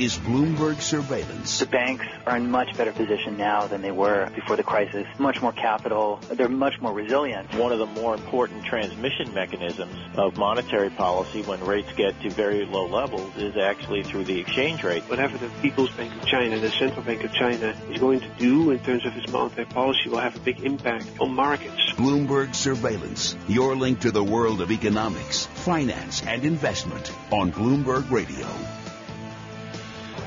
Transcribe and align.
is 0.00 0.16
Bloomberg 0.16 0.80
Surveillance. 0.80 1.58
The 1.58 1.66
banks 1.66 2.06
are 2.24 2.34
in 2.34 2.50
much 2.50 2.74
better 2.74 2.90
position 2.90 3.36
now 3.36 3.66
than 3.66 3.82
they 3.82 3.90
were 3.90 4.30
before 4.34 4.56
the 4.56 4.62
crisis. 4.62 5.06
Much 5.18 5.42
more 5.42 5.52
capital. 5.52 6.18
They're 6.30 6.48
much 6.48 6.80
more 6.80 6.94
resilient. 6.94 7.54
One 7.54 7.70
of 7.70 7.78
the 7.78 7.86
more 7.86 8.14
important 8.14 8.64
transmission 8.64 9.34
mechanisms 9.34 9.94
of 10.16 10.38
monetary 10.38 10.88
policy 10.88 11.42
when 11.42 11.62
rates 11.66 11.92
get 11.96 12.18
to 12.22 12.30
very 12.30 12.64
low 12.64 12.86
levels 12.86 13.36
is 13.36 13.58
actually 13.58 14.02
through 14.02 14.24
the 14.24 14.40
exchange 14.40 14.82
rate. 14.82 15.02
Whatever 15.02 15.36
the 15.36 15.50
People's 15.60 15.90
Bank 15.90 16.14
of 16.14 16.26
China, 16.26 16.58
the 16.58 16.70
Central 16.70 17.02
Bank 17.02 17.22
of 17.22 17.34
China, 17.34 17.76
is 17.90 17.98
going 17.98 18.20
to 18.20 18.28
do 18.38 18.70
in 18.70 18.78
terms 18.78 19.04
of 19.04 19.14
its 19.18 19.30
monetary 19.30 19.66
policy 19.66 20.08
will 20.08 20.18
have 20.18 20.34
a 20.34 20.40
big 20.40 20.64
impact 20.64 21.04
on 21.20 21.34
markets. 21.34 21.92
Bloomberg 21.96 22.54
Surveillance, 22.54 23.36
your 23.48 23.76
link 23.76 24.00
to 24.00 24.10
the 24.10 24.24
world 24.24 24.62
of 24.62 24.70
economics, 24.70 25.44
finance, 25.44 26.22
and 26.24 26.46
investment 26.46 27.12
on 27.30 27.52
Bloomberg 27.52 28.10
Radio. 28.10 28.48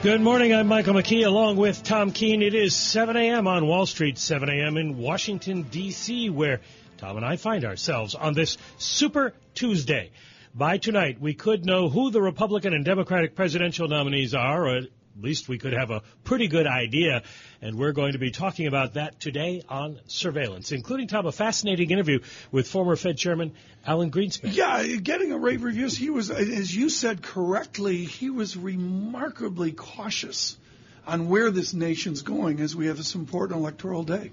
Good 0.04 0.20
morning. 0.20 0.54
I'm 0.54 0.68
Michael 0.68 0.96
McKee 0.96 1.26
along 1.26 1.56
with 1.56 1.82
Tom 1.82 2.12
Keene. 2.12 2.42
It 2.42 2.54
is 2.54 2.76
7 2.76 3.16
a.m. 3.16 3.48
on 3.48 3.66
Wall 3.66 3.86
Street, 3.86 4.18
7 4.18 4.50
a.m. 4.50 4.76
in 4.76 4.98
Washington, 4.98 5.62
D.C., 5.64 6.30
where 6.30 6.60
Tom 6.98 7.16
and 7.16 7.26
I 7.26 7.38
find 7.38 7.64
ourselves 7.64 8.14
on 8.14 8.34
this 8.34 8.58
Super 8.78 9.34
Tuesday. 9.56 10.12
By 10.54 10.78
tonight, 10.78 11.22
we 11.22 11.34
could 11.34 11.66
know 11.66 11.88
who 11.88 12.12
the 12.12 12.22
Republican 12.22 12.74
and 12.74 12.84
Democratic 12.84 13.34
presidential 13.34 13.88
nominees 13.88 14.36
are, 14.36 14.68
or 14.68 14.82
at 15.16 15.24
least 15.24 15.48
we 15.48 15.58
could 15.58 15.74
have 15.74 15.92
a 15.92 16.02
pretty 16.24 16.48
good 16.48 16.68
idea. 16.68 17.24
And 17.62 17.78
we're 17.78 17.92
going 17.92 18.14
to 18.14 18.20
be 18.20 18.32
talking 18.32 18.68
about 18.68 18.96
that 18.96 19.20
today 19.20 19.62
on 19.70 20.00
surveillance, 20.08 20.72
including, 20.72 21.08
Tom, 21.08 21.26
a 21.26 21.32
fascinating 21.32 21.92
interview 21.92 22.20
with 22.52 22.68
former 22.68 22.96
Fed 22.96 23.18
Chairman 23.18 23.54
Alan 23.86 24.12
Greenspan. 24.12 24.56
Yeah, 24.56 24.84
getting 24.84 25.32
a 25.32 25.38
rave 25.38 25.64
reviews. 25.64 25.96
He 25.96 26.10
was, 26.10 26.32
as 26.32 26.76
you 26.76 26.90
said 26.90 27.22
correctly, 27.22 28.06
he 28.06 28.30
was 28.30 28.58
remarkably 28.58 29.72
cautious 29.72 30.58
on 31.06 31.28
where 31.30 31.52
this 31.52 31.74
nation's 31.74 32.22
going 32.22 32.60
as 32.60 32.76
we 32.76 32.88
have 32.88 32.98
this 32.98 33.14
important 33.14 33.60
electoral 33.60 34.04
day. 34.04 34.32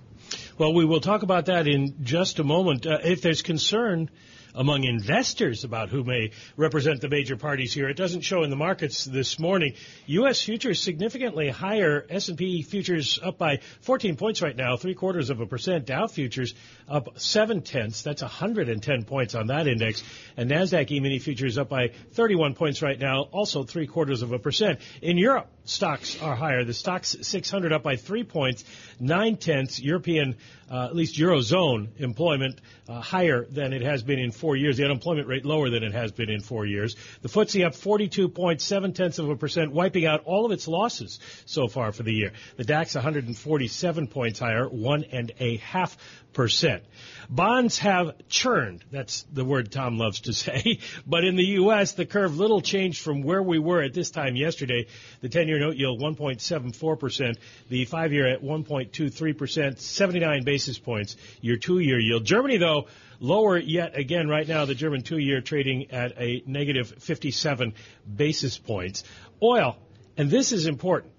Well, 0.57 0.73
we 0.73 0.85
will 0.85 1.01
talk 1.01 1.23
about 1.23 1.47
that 1.47 1.67
in 1.67 2.05
just 2.05 2.39
a 2.39 2.45
moment. 2.45 2.87
Uh, 2.87 2.99
if 3.03 3.23
there's 3.23 3.43
concern 3.43 4.09
among 4.55 4.85
investors 4.85 5.65
about 5.65 5.89
who 5.89 6.05
may 6.05 6.31
represent 6.57 7.01
the 7.01 7.09
major 7.09 7.37
parties 7.37 7.73
here. 7.73 7.89
It 7.89 7.97
doesn't 7.97 8.23
show 8.23 8.43
in 8.43 8.51
the 8.51 8.57
markets 8.57 9.05
this 9.05 9.39
morning. 9.39 9.75
U.S. 10.07 10.43
futures 10.43 10.81
significantly 10.81 11.49
higher. 11.49 12.07
S&P 12.09 12.63
futures 12.63 13.19
up 13.23 13.39
by 13.39 13.61
14 13.83 14.17
points 14.17 14.43
right 14.43 14.57
now, 14.57 14.77
three 14.77 14.95
quarters 14.95 15.31
of 15.31 15.41
a 15.41 15.47
percent. 15.47 15.87
Dow 15.87 16.07
futures 16.07 16.55
up 16.89 17.21
seven 17.21 17.63
tenths. 17.63 18.03
That's 18.03 18.23
110 18.23 19.05
points 19.05 19.35
on 19.35 19.49
that 19.49 19.67
index. 19.67 20.03
And 20.37 20.51
Nasdaq 20.51 20.91
E-mini 20.91 21.19
futures 21.19 21.59
up 21.59 21.69
by 21.69 21.89
31 22.13 22.55
points 22.55 22.83
right 22.83 22.99
now, 22.99 23.23
also 23.33 23.63
three 23.63 23.87
quarters 23.87 24.23
of 24.23 24.33
a 24.33 24.39
percent. 24.39 24.81
In 25.03 25.19
Europe, 25.19 25.49
stocks 25.71 26.21
are 26.21 26.35
higher. 26.35 26.65
The 26.65 26.73
Stoxx 26.73 27.25
600 27.25 27.73
up 27.73 27.83
by 27.83 27.97
three 27.97 28.25
points, 28.25 28.65
nine 28.99 29.37
tenths. 29.37 29.81
European, 29.81 30.37
uh, 30.71 30.87
at 30.87 30.97
least 30.97 31.17
Eurozone 31.17 31.89
employment 32.01 32.61
uh, 32.89 33.01
higher 33.01 33.47
than 33.51 33.73
it 33.73 33.83
has 33.83 34.03
been 34.03 34.19
in 34.19 34.33
four 34.33 34.57
years. 34.57 34.77
The 34.77 34.85
unemployment 34.85 35.29
rate 35.29 35.45
lower 35.45 35.71
than 35.71 35.83
it 35.83 35.93
has 35.93 36.13
been 36.13 36.29
in 36.29 36.41
four 36.41 36.67
years. 36.67 36.97
The 37.23 37.29
FTSE 37.29 37.67
up 37.67 37.75
42.7 37.75 38.95
tenths 38.95 39.19
of 39.19 39.29
a 39.29 39.37
percent, 39.37 39.73
wiping 39.73 40.07
out 40.07 40.23
all 40.25 40.45
of 40.45 40.53
its 40.53 40.67
losses 40.67 41.21
so 41.47 41.69
far 41.69 41.93
for 41.93 42.03
the 42.03 42.13
year. 42.13 42.33
The 42.57 42.65
DAX 42.65 42.95
147 42.95 44.09
points 44.09 44.39
higher, 44.41 44.69
one 44.69 45.05
and 45.05 45.33
a 45.39 45.59
half 45.59 45.97
percent. 46.33 46.83
Bonds 47.29 47.79
have 47.79 48.15
churned. 48.29 48.85
That's 48.91 49.23
the 49.33 49.45
word 49.45 49.71
Tom 49.71 49.99
loves 49.99 50.21
to 50.23 50.33
say. 50.33 50.81
But 51.07 51.25
in 51.25 51.37
the 51.37 51.45
U.S., 51.45 51.93
the 51.93 52.07
curve 52.07 52.37
little 52.37 52.61
changed 52.61 53.03
from 53.03 53.23
where 53.23 53.43
we 53.43 53.59
were 53.59 53.83
at 53.83 53.95
this 53.95 54.11
time 54.11 54.37
yesterday. 54.37 54.87
The 55.21 55.29
10-year 55.29 55.60
note 55.61 55.77
yield 55.77 56.01
1.74%, 56.01 57.37
the 57.69 57.87
5-year 57.87 58.29
at 58.29 58.43
1.23%, 58.43 59.79
79 59.79 60.45
basis 60.45 60.79
points, 60.79 61.17
your 61.41 61.57
2-year 61.57 62.01
yield. 62.01 62.25
Germany, 62.25 62.57
though, 62.57 62.87
lower 63.21 63.59
yet 63.59 63.97
again 63.97 64.29
right 64.29 64.49
now. 64.49 64.65
The 64.65 64.75
German 64.75 65.03
2-year 65.03 65.41
trading 65.41 65.91
at 65.93 66.13
a 66.19 66.43
negative 66.47 66.95
57 66.99 67.75
basis 68.17 68.59
points. 68.59 69.05
Oil, 69.43 69.77
and 70.17 70.31
this 70.31 70.53
is 70.53 70.67
important. 70.67 71.13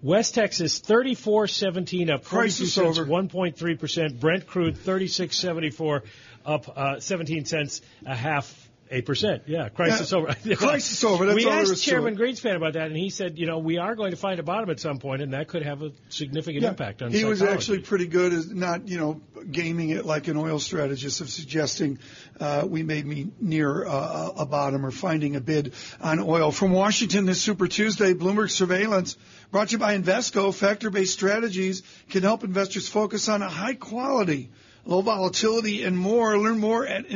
West 0.00 0.34
Texas 0.34 0.80
34.17 0.80 2.10
up 2.10 2.24
42 2.24 2.66
cents, 2.66 2.98
1.3 2.98 3.80
percent. 3.80 4.20
Brent 4.20 4.46
crude 4.46 4.76
36.74 4.76 6.02
up 6.46 6.78
uh, 6.78 7.00
17 7.00 7.44
cents 7.44 7.80
a 8.06 8.14
half 8.14 8.67
a 8.90 9.02
percent. 9.02 9.44
Yeah, 9.46 9.68
crisis 9.68 10.12
yeah, 10.12 10.18
over. 10.18 10.34
crisis 10.56 11.04
over. 11.04 11.26
That's 11.26 11.36
we 11.36 11.48
asked 11.48 11.82
Chairman 11.82 12.16
Greenspan 12.16 12.56
about 12.56 12.74
that, 12.74 12.86
and 12.86 12.96
he 12.96 13.10
said, 13.10 13.38
you 13.38 13.46
know, 13.46 13.58
we 13.58 13.78
are 13.78 13.94
going 13.94 14.10
to 14.10 14.16
find 14.16 14.40
a 14.40 14.42
bottom 14.42 14.70
at 14.70 14.80
some 14.80 14.98
point, 14.98 15.22
and 15.22 15.32
that 15.32 15.48
could 15.48 15.62
have 15.62 15.82
a 15.82 15.92
significant 16.08 16.62
yeah, 16.62 16.70
impact 16.70 17.02
on. 17.02 17.10
He 17.10 17.18
psychology. 17.18 17.42
was 17.42 17.50
actually 17.50 17.78
pretty 17.80 18.06
good, 18.06 18.32
at 18.32 18.48
not 18.50 18.88
you 18.88 18.98
know 18.98 19.20
gaming 19.50 19.90
it 19.90 20.04
like 20.04 20.28
an 20.28 20.36
oil 20.36 20.58
strategist 20.58 21.20
of 21.20 21.30
suggesting 21.30 21.98
uh, 22.40 22.64
we 22.66 22.82
may 22.82 23.02
be 23.02 23.30
near 23.40 23.86
uh, 23.86 24.30
a 24.36 24.46
bottom 24.46 24.84
or 24.84 24.90
finding 24.90 25.36
a 25.36 25.40
bid 25.40 25.74
on 26.00 26.20
oil. 26.20 26.50
From 26.50 26.72
Washington 26.72 27.26
this 27.26 27.40
Super 27.40 27.68
Tuesday, 27.68 28.14
Bloomberg 28.14 28.50
Surveillance. 28.50 29.16
Brought 29.50 29.68
to 29.68 29.72
you 29.72 29.78
by 29.78 29.96
Invesco, 29.96 30.52
factor-based 30.54 31.12
strategies 31.12 31.82
can 32.10 32.22
help 32.22 32.44
investors 32.44 32.86
focus 32.86 33.30
on 33.30 33.40
a 33.40 33.48
high 33.48 33.74
quality, 33.74 34.50
low 34.84 35.00
volatility, 35.00 35.84
and 35.84 35.96
more. 35.96 36.38
Learn 36.38 36.58
more 36.58 36.86
at 36.86 37.06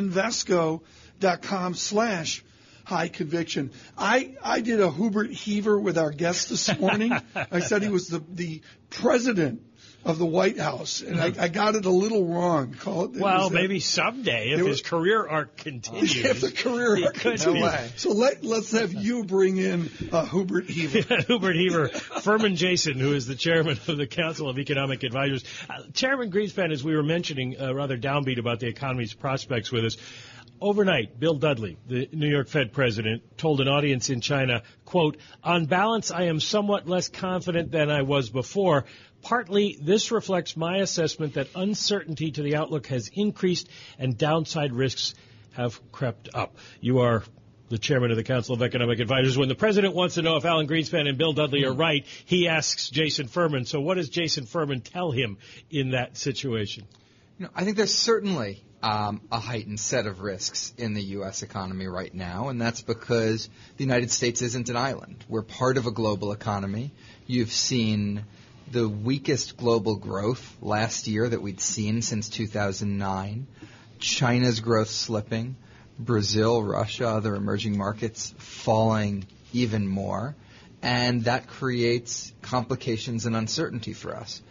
Invesco.com 1.22 1.74
slash 1.74 2.44
high 2.84 3.08
conviction. 3.08 3.70
I, 3.96 4.36
I 4.42 4.60
did 4.60 4.80
a 4.80 4.90
Hubert 4.90 5.30
Heaver 5.30 5.78
with 5.78 5.98
our 5.98 6.10
guest 6.10 6.48
this 6.48 6.78
morning. 6.78 7.12
I 7.34 7.60
said 7.60 7.82
he 7.82 7.88
was 7.88 8.08
the, 8.08 8.22
the 8.28 8.62
president 8.90 9.62
of 10.04 10.18
the 10.18 10.26
White 10.26 10.58
House, 10.58 11.00
and 11.00 11.20
I, 11.20 11.32
I 11.38 11.46
got 11.46 11.76
it 11.76 11.84
a 11.84 11.90
little 11.90 12.26
wrong. 12.26 12.74
Call 12.74 13.04
it. 13.04 13.10
Well, 13.12 13.50
maybe 13.50 13.78
someday, 13.78 14.50
if 14.50 14.66
his 14.66 14.82
career 14.82 15.24
arc 15.24 15.56
continues, 15.56 16.16
if 16.24 16.40
the 16.40 16.50
career 16.50 17.04
arc 17.04 17.14
continues. 17.14 17.70
So 17.96 18.10
let 18.10 18.44
let's 18.44 18.72
have 18.72 18.92
you 18.92 19.24
bring 19.24 19.58
in 19.58 19.90
uh, 20.10 20.24
Hubert 20.24 20.68
Heaver. 20.68 21.22
Hubert 21.28 21.54
Heaver, 21.54 21.88
Furman 21.88 22.56
Jason, 22.56 22.98
who 22.98 23.14
is 23.14 23.28
the 23.28 23.36
chairman 23.36 23.78
of 23.86 23.96
the 23.96 24.08
Council 24.08 24.48
of 24.48 24.58
Economic 24.58 25.04
Advisors. 25.04 25.44
Uh, 25.70 25.82
chairman 25.94 26.32
Greenspan, 26.32 26.72
as 26.72 26.82
we 26.82 26.96
were 26.96 27.04
mentioning, 27.04 27.60
uh, 27.60 27.72
rather 27.72 27.96
downbeat 27.96 28.40
about 28.40 28.58
the 28.58 28.66
economy's 28.66 29.14
prospects 29.14 29.70
with 29.70 29.84
us. 29.84 29.96
Overnight, 30.62 31.18
Bill 31.18 31.34
Dudley, 31.34 31.76
the 31.86 32.08
New 32.12 32.28
York 32.28 32.48
Fed 32.48 32.72
president, 32.72 33.36
told 33.36 33.60
an 33.60 33.68
audience 33.68 34.10
in 34.10 34.20
China, 34.20 34.62
quote, 34.84 35.16
on 35.42 35.66
balance, 35.66 36.10
I 36.10 36.24
am 36.24 36.40
somewhat 36.40 36.88
less 36.88 37.08
confident 37.08 37.72
than 37.72 37.90
I 37.90 38.02
was 38.02 38.30
before, 38.30 38.86
Partly, 39.22 39.78
this 39.80 40.10
reflects 40.10 40.56
my 40.56 40.78
assessment 40.78 41.34
that 41.34 41.46
uncertainty 41.54 42.32
to 42.32 42.42
the 42.42 42.56
outlook 42.56 42.88
has 42.88 43.08
increased 43.14 43.68
and 43.98 44.18
downside 44.18 44.72
risks 44.72 45.14
have 45.52 45.80
crept 45.92 46.28
up. 46.34 46.56
You 46.80 46.98
are 46.98 47.22
the 47.68 47.78
chairman 47.78 48.10
of 48.10 48.16
the 48.16 48.24
Council 48.24 48.54
of 48.54 48.62
Economic 48.62 48.98
Advisors. 48.98 49.38
When 49.38 49.48
the 49.48 49.54
president 49.54 49.94
wants 49.94 50.16
to 50.16 50.22
know 50.22 50.36
if 50.36 50.44
Alan 50.44 50.66
Greenspan 50.66 51.08
and 51.08 51.16
Bill 51.16 51.32
Dudley 51.32 51.64
are 51.64 51.72
right, 51.72 52.04
he 52.24 52.48
asks 52.48 52.90
Jason 52.90 53.28
Furman. 53.28 53.64
So, 53.64 53.80
what 53.80 53.94
does 53.94 54.08
Jason 54.08 54.44
Furman 54.44 54.80
tell 54.80 55.12
him 55.12 55.38
in 55.70 55.92
that 55.92 56.16
situation? 56.16 56.84
You 57.38 57.46
know, 57.46 57.52
I 57.54 57.64
think 57.64 57.76
there's 57.76 57.94
certainly 57.94 58.64
um, 58.82 59.20
a 59.30 59.38
heightened 59.38 59.78
set 59.78 60.06
of 60.06 60.20
risks 60.20 60.72
in 60.76 60.94
the 60.94 61.02
U.S. 61.02 61.42
economy 61.42 61.86
right 61.86 62.12
now, 62.12 62.48
and 62.48 62.60
that's 62.60 62.82
because 62.82 63.48
the 63.76 63.84
United 63.84 64.10
States 64.10 64.42
isn't 64.42 64.68
an 64.68 64.76
island. 64.76 65.24
We're 65.28 65.42
part 65.42 65.76
of 65.76 65.86
a 65.86 65.92
global 65.92 66.32
economy. 66.32 66.92
You've 67.26 67.52
seen 67.52 68.24
the 68.70 68.88
weakest 68.88 69.56
global 69.56 69.96
growth 69.96 70.56
last 70.60 71.06
year 71.06 71.28
that 71.28 71.40
we'd 71.42 71.60
seen 71.60 72.02
since 72.02 72.28
2009. 72.28 73.46
China's 73.98 74.60
growth 74.60 74.88
slipping. 74.88 75.56
Brazil, 75.98 76.62
Russia, 76.62 77.06
other 77.06 77.36
emerging 77.36 77.76
markets 77.76 78.34
falling 78.38 79.26
even 79.52 79.86
more. 79.86 80.34
And 80.80 81.24
that 81.24 81.46
creates 81.46 82.32
complications 82.42 83.26
and 83.26 83.36
uncertainty 83.36 83.92
for 83.92 84.16
us. 84.16 84.42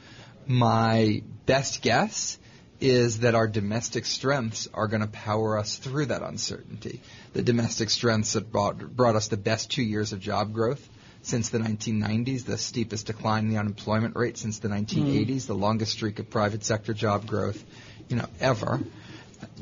My 0.47 1.23
best 1.45 1.81
guess 1.81 2.37
is 2.81 3.19
that 3.19 3.35
our 3.35 3.47
domestic 3.47 4.05
strengths 4.05 4.67
are 4.73 4.87
going 4.87 5.01
to 5.01 5.07
power 5.07 5.57
us 5.57 5.77
through 5.77 6.07
that 6.07 6.23
uncertainty. 6.23 6.99
The 7.33 7.43
domestic 7.43 7.91
strengths 7.91 8.33
that 8.33 8.51
brought, 8.51 8.79
brought 8.79 9.15
us 9.15 9.27
the 9.27 9.37
best 9.37 9.71
two 9.71 9.83
years 9.83 10.13
of 10.13 10.19
job 10.19 10.51
growth 10.51 10.89
since 11.21 11.49
the 11.49 11.59
1990s, 11.59 12.45
the 12.45 12.57
steepest 12.57 13.05
decline 13.05 13.45
in 13.45 13.49
the 13.51 13.57
unemployment 13.57 14.15
rate 14.15 14.37
since 14.37 14.57
the 14.59 14.67
1980s, 14.67 15.27
mm. 15.27 15.47
the 15.47 15.53
longest 15.53 15.91
streak 15.91 16.17
of 16.17 16.29
private 16.31 16.63
sector 16.63 16.93
job 16.93 17.27
growth, 17.27 17.63
you 18.09 18.15
know, 18.15 18.27
ever. 18.39 18.79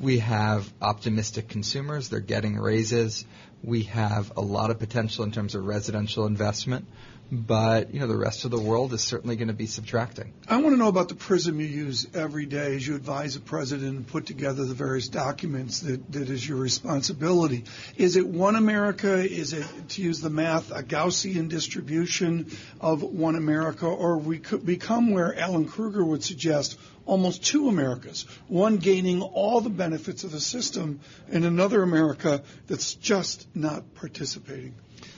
We 0.02 0.20
have 0.20 0.72
optimistic 0.82 1.50
consumers; 1.50 2.10
they're 2.10 2.20
getting 2.22 2.58
raises. 2.58 3.26
We 3.64 3.84
have 3.84 4.32
a 4.38 4.42
lot 4.42 4.72
of 4.72 4.80
potential 4.80 5.26
in 5.26 5.32
terms 5.32 5.56
of 5.56 5.66
residential 5.66 6.26
investment. 6.26 6.86
But 7.32 7.94
you 7.94 8.00
know 8.00 8.08
the 8.08 8.18
rest 8.18 8.46
of 8.46 8.52
the 8.52 8.60
world 8.60 8.94
is 8.94 9.02
certainly 9.02 9.36
going 9.36 9.50
to 9.50 9.54
be 9.54 9.68
subtracting. 9.68 10.34
I 10.48 10.58
want 10.58 10.74
to 10.74 10.78
know 10.78 10.88
about 10.88 11.10
the 11.10 11.16
prism 11.16 11.60
you 11.60 11.68
use 11.68 12.08
every 12.14 12.46
day 12.46 12.76
as 12.76 12.88
you 12.88 12.96
advise 12.96 13.36
the 13.36 13.40
president 13.40 13.98
and 13.98 14.08
put 14.08 14.26
together 14.26 14.66
the 14.66 14.74
various 14.74 15.10
documents 15.10 15.82
that, 15.82 16.12
that 16.12 16.30
is 16.30 16.48
your 16.48 16.58
responsibility. 16.58 17.66
Is 17.98 18.16
it 18.16 18.28
one 18.28 18.56
America? 18.56 19.14
Is 19.20 19.54
it, 19.54 19.66
to 19.90 20.02
use 20.02 20.22
the 20.22 20.30
math, 20.30 20.72
a 20.72 20.82
Gaussian 20.84 21.50
distribution 21.50 22.52
of 22.82 23.04
one 23.04 23.36
America, 23.36 23.86
or 23.86 24.18
we 24.18 24.40
could 24.40 24.66
become 24.66 25.12
where 25.12 25.38
Alan 25.38 25.68
Krueger 25.68 26.04
would 26.04 26.24
suggest 26.24 26.78
almost 27.06 27.44
two 27.44 27.70
Americas, 27.70 28.26
one 28.48 28.78
gaining 28.78 29.22
all 29.22 29.62
the 29.62 29.70
benefits 29.70 30.24
of 30.24 30.32
the 30.32 30.40
system 30.40 31.00
and 31.32 31.46
another 31.46 31.82
America 31.84 32.44
that's 32.68 32.94
just 32.96 33.48
not 33.56 33.96
participating? 33.96 34.76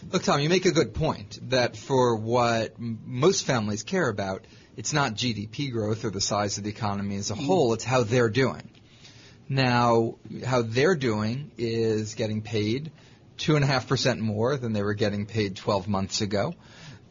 Look, 0.10 0.24
Tom, 0.24 0.40
you 0.40 0.50
make 0.50 0.66
a 0.66 0.72
good 0.72 0.94
point 0.94 1.38
that 1.50 1.78
for 1.78 2.16
what 2.16 2.74
most 2.80 3.46
families 3.46 3.84
care 3.84 4.10
about, 4.10 4.46
it's 4.76 4.94
not 4.94 5.14
GDP 5.14 5.72
growth 5.72 6.04
or 6.06 6.10
the 6.10 6.22
size 6.22 6.58
of 6.58 6.64
the 6.64 6.72
economy 6.72 7.18
as 7.18 7.30
a 7.30 7.36
mm. 7.36 7.46
whole, 7.46 7.74
it's 7.74 7.84
how 7.84 8.04
they're 8.04 8.30
doing. 8.30 8.70
Now, 9.48 10.16
how 10.46 10.64
they're 10.64 10.96
doing 10.96 11.52
is 11.58 12.16
getting 12.16 12.42
paid 12.42 12.92
2.5% 13.38 14.20
more 14.20 14.58
than 14.58 14.74
they 14.74 14.82
were 14.82 14.94
getting 14.94 15.26
paid 15.26 15.56
12 15.56 15.88
months 15.88 16.22
ago. 16.22 16.56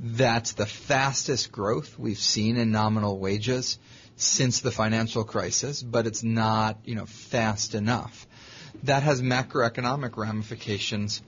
That's 0.00 0.52
the 0.52 0.66
fastest 0.66 1.52
growth 1.52 1.98
we've 1.98 2.19
seen 2.19 2.56
in 2.56 2.72
nominal 2.72 3.19
wages 3.19 3.78
since 4.16 4.60
the 4.60 4.70
financial 4.70 5.25
crisis, 5.25 5.82
but 5.82 6.06
it's 6.06 6.22
not, 6.22 6.78
you 6.84 6.94
know, 6.94 7.06
fast 7.06 7.75
enough. 7.75 8.26
That 8.84 9.02
has 9.02 9.20
macroeconomic 9.20 10.16
ramifications 10.16 11.22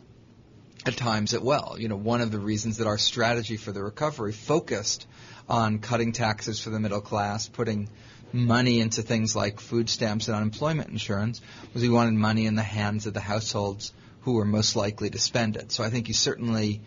at 0.87 0.96
times 0.96 1.34
as 1.34 1.40
well. 1.40 1.76
You 1.79 1.88
know, 1.88 1.96
one 1.96 2.20
of 2.20 2.31
the 2.31 2.38
reasons 2.38 2.79
that 2.79 2.87
our 2.87 2.99
strategy 2.99 3.56
for 3.56 3.73
the 3.73 3.82
recovery 3.82 4.32
focused 4.32 5.06
on 5.49 5.79
cutting 5.79 6.12
taxes 6.12 6.61
for 6.61 6.70
the 6.70 6.81
middle 6.81 7.00
class, 7.00 7.49
putting 7.49 7.88
money 8.32 8.81
into 8.81 9.02
things 9.02 9.37
like 9.37 9.61
food 9.61 9.90
stamps 9.90 10.29
and 10.29 10.37
unemployment 10.37 10.88
insurance 10.88 11.40
was 11.75 11.82
we 11.82 11.88
wanted 11.88 12.14
money 12.14 12.46
in 12.46 12.55
the 12.55 12.62
hands 12.62 13.06
of 13.06 13.14
the 13.14 13.20
households 13.20 13.93
who 14.23 14.34
were 14.34 14.44
most 14.44 14.76
likely 14.76 15.11
to 15.11 15.19
spend 15.19 15.56
it. 15.56 15.70
So 15.70 15.84
I 15.84 15.90
think 15.90 16.08
you 16.08 16.14
certainly 16.14 16.81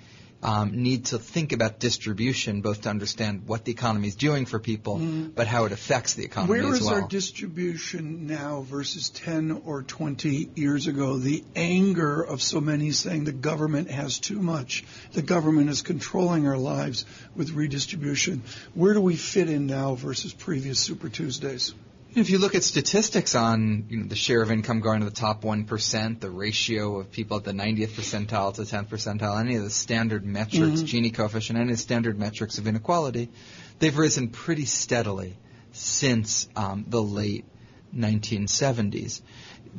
um, 0.45 0.83
need 0.83 1.05
to 1.05 1.17
think 1.17 1.53
about 1.53 1.79
distribution, 1.79 2.61
both 2.61 2.81
to 2.81 2.89
understand 2.89 3.47
what 3.47 3.65
the 3.65 3.71
economy 3.71 4.07
is 4.07 4.15
doing 4.15 4.45
for 4.45 4.59
people, 4.59 4.99
mm. 4.99 5.33
but 5.33 5.47
how 5.47 5.65
it 5.65 5.71
affects 5.71 6.13
the 6.13 6.23
economy 6.23 6.51
Where 6.51 6.59
as 6.59 6.81
well. 6.81 6.89
Where 6.91 6.97
is 6.99 7.03
our 7.03 7.07
distribution 7.09 8.27
now 8.27 8.61
versus 8.61 9.09
10 9.09 9.63
or 9.65 9.81
20 9.81 10.51
years 10.53 10.85
ago? 10.85 11.17
The 11.17 11.43
anger 11.55 12.21
of 12.21 12.43
so 12.43 12.61
many 12.61 12.91
saying 12.91 13.23
the 13.23 13.31
government 13.31 13.89
has 13.89 14.19
too 14.19 14.39
much, 14.39 14.83
the 15.13 15.23
government 15.23 15.71
is 15.71 15.81
controlling 15.81 16.47
our 16.47 16.59
lives 16.59 17.05
with 17.35 17.49
redistribution. 17.49 18.43
Where 18.75 18.93
do 18.93 19.01
we 19.01 19.15
fit 19.15 19.49
in 19.49 19.65
now 19.65 19.95
versus 19.95 20.31
previous 20.31 20.79
Super 20.79 21.09
Tuesdays? 21.09 21.73
If 22.15 22.29
you 22.29 22.37
look 22.37 22.55
at 22.55 22.63
statistics 22.63 23.35
on 23.35 23.87
you 23.89 23.97
know, 23.97 24.07
the 24.07 24.15
share 24.15 24.41
of 24.41 24.49
income 24.49 24.79
going 24.79 25.01
to 25.01 25.05
the 25.05 25.11
top 25.11 25.43
1%, 25.43 26.19
the 26.21 26.29
ratio 26.29 26.97
of 27.01 27.11
people 27.11 27.35
at 27.35 27.43
the 27.43 27.51
90th 27.51 27.89
percentile 27.89 28.53
to 28.53 28.61
10th 28.61 28.87
percentile, 28.87 29.37
any 29.37 29.57
of 29.57 29.63
the 29.65 29.69
standard 29.69 30.25
metrics, 30.25 30.81
mm-hmm. 30.81 31.07
Gini 31.07 31.13
coefficient, 31.13 31.59
any 31.59 31.71
of 31.71 31.77
the 31.77 31.81
standard 31.83 32.17
metrics 32.17 32.57
of 32.57 32.67
inequality, 32.67 33.29
they've 33.79 33.97
risen 33.97 34.29
pretty 34.29 34.63
steadily 34.63 35.35
since 35.73 36.47
um, 36.55 36.85
the 36.87 37.01
late 37.01 37.43
1970s. 37.93 39.21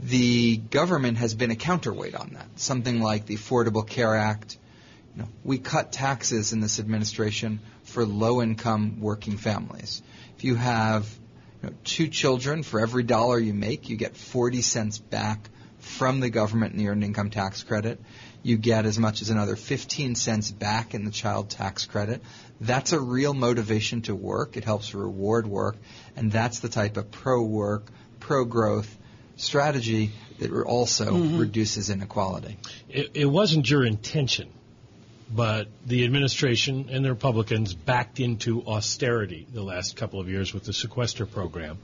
The 0.02 0.58
government 0.58 1.16
has 1.16 1.34
been 1.34 1.50
a 1.50 1.56
counterweight 1.56 2.14
on 2.14 2.34
that. 2.34 2.48
Something 2.56 3.00
like 3.00 3.24
the 3.24 3.36
Affordable 3.36 3.88
Care 3.88 4.14
Act. 4.14 4.58
You 5.14 5.22
know, 5.22 5.28
we 5.42 5.56
cut 5.56 5.90
taxes 5.90 6.52
in 6.52 6.60
this 6.60 6.80
administration 6.80 7.60
for 7.84 8.04
low-income 8.04 9.00
working 9.00 9.38
families. 9.38 10.02
If 10.36 10.44
you 10.44 10.56
have 10.56 11.08
you 11.62 11.70
know, 11.70 11.76
two 11.84 12.08
children, 12.08 12.62
for 12.62 12.80
every 12.80 13.02
dollar 13.02 13.38
you 13.38 13.54
make, 13.54 13.88
you 13.88 13.96
get 13.96 14.16
40 14.16 14.62
cents 14.62 14.98
back 14.98 15.48
from 15.78 16.20
the 16.20 16.30
government 16.30 16.72
in 16.72 16.78
the 16.78 16.88
earned 16.88 17.04
income 17.04 17.30
tax 17.30 17.62
credit. 17.62 18.00
You 18.42 18.56
get 18.56 18.86
as 18.86 18.98
much 18.98 19.22
as 19.22 19.30
another 19.30 19.56
15 19.56 20.14
cents 20.14 20.50
back 20.50 20.94
in 20.94 21.04
the 21.04 21.10
child 21.10 21.50
tax 21.50 21.86
credit. 21.86 22.22
That's 22.60 22.92
a 22.92 23.00
real 23.00 23.34
motivation 23.34 24.02
to 24.02 24.14
work. 24.14 24.56
It 24.56 24.64
helps 24.64 24.94
reward 24.94 25.46
work, 25.46 25.76
and 26.14 26.30
that's 26.30 26.60
the 26.60 26.68
type 26.68 26.96
of 26.96 27.10
pro-work, 27.10 27.90
pro-growth 28.20 28.96
strategy 29.36 30.12
that 30.38 30.52
also 30.52 31.12
mm-hmm. 31.12 31.38
reduces 31.38 31.90
inequality. 31.90 32.56
It, 32.88 33.10
it 33.14 33.26
wasn't 33.26 33.68
your 33.68 33.84
intention 33.84 34.50
but 35.28 35.68
the 35.84 36.04
administration 36.04 36.88
and 36.90 37.04
the 37.04 37.10
Republicans 37.10 37.74
backed 37.74 38.20
into 38.20 38.62
austerity 38.66 39.46
the 39.52 39.62
last 39.62 39.96
couple 39.96 40.20
of 40.20 40.28
years 40.28 40.54
with 40.54 40.64
the 40.64 40.72
sequester 40.72 41.26
program. 41.26 41.78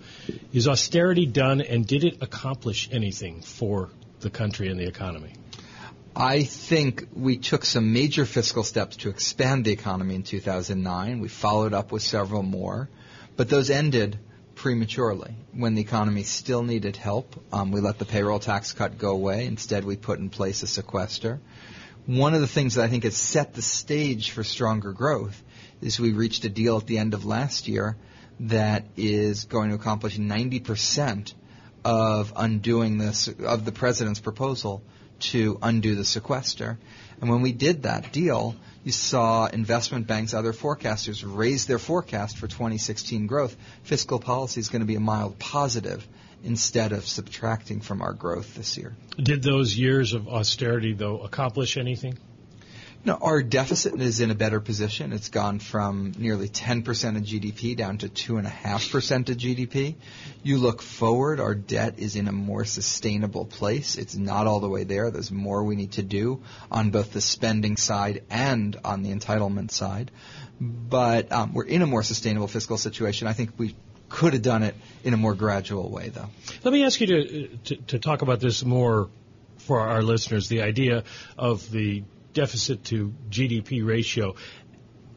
Is 0.53 0.69
austerity 0.69 1.27
done, 1.27 1.61
and 1.61 1.87
did 1.87 2.05
it 2.05 2.23
accomplish 2.23 2.89
anything 2.93 3.43
for 3.43 3.91
the 4.21 4.31
country 4.31 4.69
and 4.69 4.79
the 4.79 4.87
economy? 4.87 5.35
I 6.15 6.43
think 6.45 7.09
we 7.15 7.39
took 7.39 7.65
some 7.65 7.93
major 7.93 8.27
fiscal 8.27 8.63
steps 8.63 8.97
to 8.99 9.09
expand 9.09 9.65
the 9.65 9.73
economy 9.73 10.15
in 10.15 10.23
2009. 10.23 11.21
We 11.21 11.29
followed 11.29 11.73
up 11.73 11.91
with 11.91 12.03
several 12.03 12.43
more, 12.43 12.89
but 13.37 13.49
those 13.49 13.71
ended 13.71 14.19
prematurely 14.55 15.35
when 15.53 15.75
the 15.75 15.81
economy 15.81 16.23
still 16.23 16.63
needed 16.63 16.97
help. 16.97 17.43
Um, 17.53 17.73
we 17.73 17.81
let 17.81 17.99
the 17.99 18.05
payroll 18.05 18.39
tax 18.39 18.73
cut 18.73 18.99
go 18.99 19.13
away. 19.13 19.47
Instead, 19.47 19.85
we 19.85 19.97
put 19.97 20.19
in 20.19 20.29
place 20.29 20.63
a 20.63 20.67
sequester 20.67 21.41
one 22.07 22.35
of 22.35 22.41
the 22.41 22.49
things 22.49 22.75
that 22.75 22.85
I 22.85 22.89
think 22.89 23.05
has 23.05 23.17
set 23.17 23.55
the 23.55 23.63
stage 23.63 24.31
for 24.31 24.43
stronger 24.43 24.93
growth 24.93 25.41
is 25.81 26.01
we 26.01 26.13
reached 26.13 26.45
a 26.45 26.49
deal 26.49 26.77
at 26.77 26.87
the 26.87 26.99
end 26.99 27.15
of 27.15 27.25
last 27.25 27.69
year 27.69 27.97
that 28.41 28.85
is 28.97 29.45
going 29.45 29.71
to 29.71 29.77
accomplish 29.77 30.19
90% 30.19 31.35
of 31.85 32.33
undoing 32.37 32.99
this 32.99 33.29
of 33.29 33.65
the 33.65 33.73
president's 33.73 34.21
proposal 34.21 34.83
to 35.21 35.59
undo 35.63 35.95
the 35.95 36.05
sequester. 36.05 36.79
And 37.21 37.31
when 37.31 37.43
we 37.43 37.53
did 37.53 37.85
that 37.85 38.13
deal, 38.13 38.57
you 38.83 38.91
saw 38.91 39.47
investment 39.47 40.09
banks, 40.09 40.35
other 40.35 40.53
forecasters 40.53 41.23
raise 41.25 41.67
their 41.67 41.79
forecast 41.79 42.37
for 42.37 42.49
2016 42.49 43.29
growth. 43.29 43.57
Fiscal 43.85 44.19
policy 44.19 44.59
is 44.59 44.69
going 44.69 44.81
to 44.81 44.87
be 44.87 44.97
a 44.97 45.01
mild 45.01 45.39
positive 45.39 46.07
instead 46.45 46.93
of 46.93 47.07
subtracting 47.07 47.81
from 47.81 48.03
our 48.03 48.13
growth 48.13 48.55
this 48.55 48.77
year. 48.77 48.95
Did 49.17 49.43
those 49.43 49.77
years 49.77 50.13
of 50.13 50.29
austerity, 50.29 50.93
though, 50.93 51.21
accomplish 51.21 51.77
anything? 51.77 52.19
No, 53.05 53.15
our 53.21 53.43
deficit 53.43 54.01
is 54.01 54.21
in 54.21 54.31
a 54.31 54.35
better 54.37 54.61
position. 54.61 55.13
It's 55.13 55.29
gone 55.29 55.59
from 55.59 56.13
nearly 56.17 56.49
10% 56.49 57.17
of 57.17 57.23
GDP 57.25 57.77
down 57.77 57.99
to 57.99 58.09
2.5% 58.09 59.29
of 59.29 59.37
GDP. 59.37 59.97
You 60.45 60.59
look 60.59 60.81
forward, 60.81 61.41
our 61.41 61.57
debt 61.57 61.99
is 61.99 62.15
in 62.15 62.29
a 62.29 62.33
more 62.33 62.65
sustainable 62.65 63.45
place. 63.45 63.97
It's 63.97 64.15
not 64.15 64.47
all 64.47 64.61
the 64.61 64.69
way 64.69 64.85
there. 64.85 65.11
There's 65.11 65.33
more 65.33 65.65
we 65.65 65.75
need 65.75 65.93
to 65.93 66.05
do 66.05 66.43
on 66.71 66.91
both 66.93 67.13
the 67.13 67.21
spending 67.21 67.77
side 67.77 68.23
and 68.31 68.79
on 68.85 69.03
the 69.03 69.13
entitlement 69.13 69.73
side. 69.73 70.13
But 70.61 71.33
um, 71.33 71.55
we're 71.55 71.65
in 71.65 71.83
a 71.83 71.89
more 71.89 72.05
sustainable 72.05 72.47
fiscal 72.47 72.79
situation. 72.79 73.27
I 73.27 73.33
think 73.33 73.59
we 73.59 73.75
could 74.13 74.35
have 74.35 74.43
done 74.43 74.63
it 74.63 74.77
in 75.03 75.15
a 75.15 75.17
more 75.17 75.35
gradual 75.35 75.91
way, 75.91 76.11
though. 76.11 76.29
Let 76.63 76.73
me 76.73 76.85
ask 76.85 77.01
you 77.01 77.07
to, 77.07 77.49
to, 77.49 77.77
to 77.77 77.99
talk 77.99 78.23
about 78.23 78.41
this 78.41 78.63
more 78.63 79.09
for 79.57 79.81
our 79.81 80.03
listeners. 80.03 80.49
The 80.49 80.63
idea 80.63 81.05
of 81.39 81.69
the 81.71 82.05
deficit 82.35 82.85
to 82.85 83.13
GDP 83.31 83.85
ratio 83.85 84.35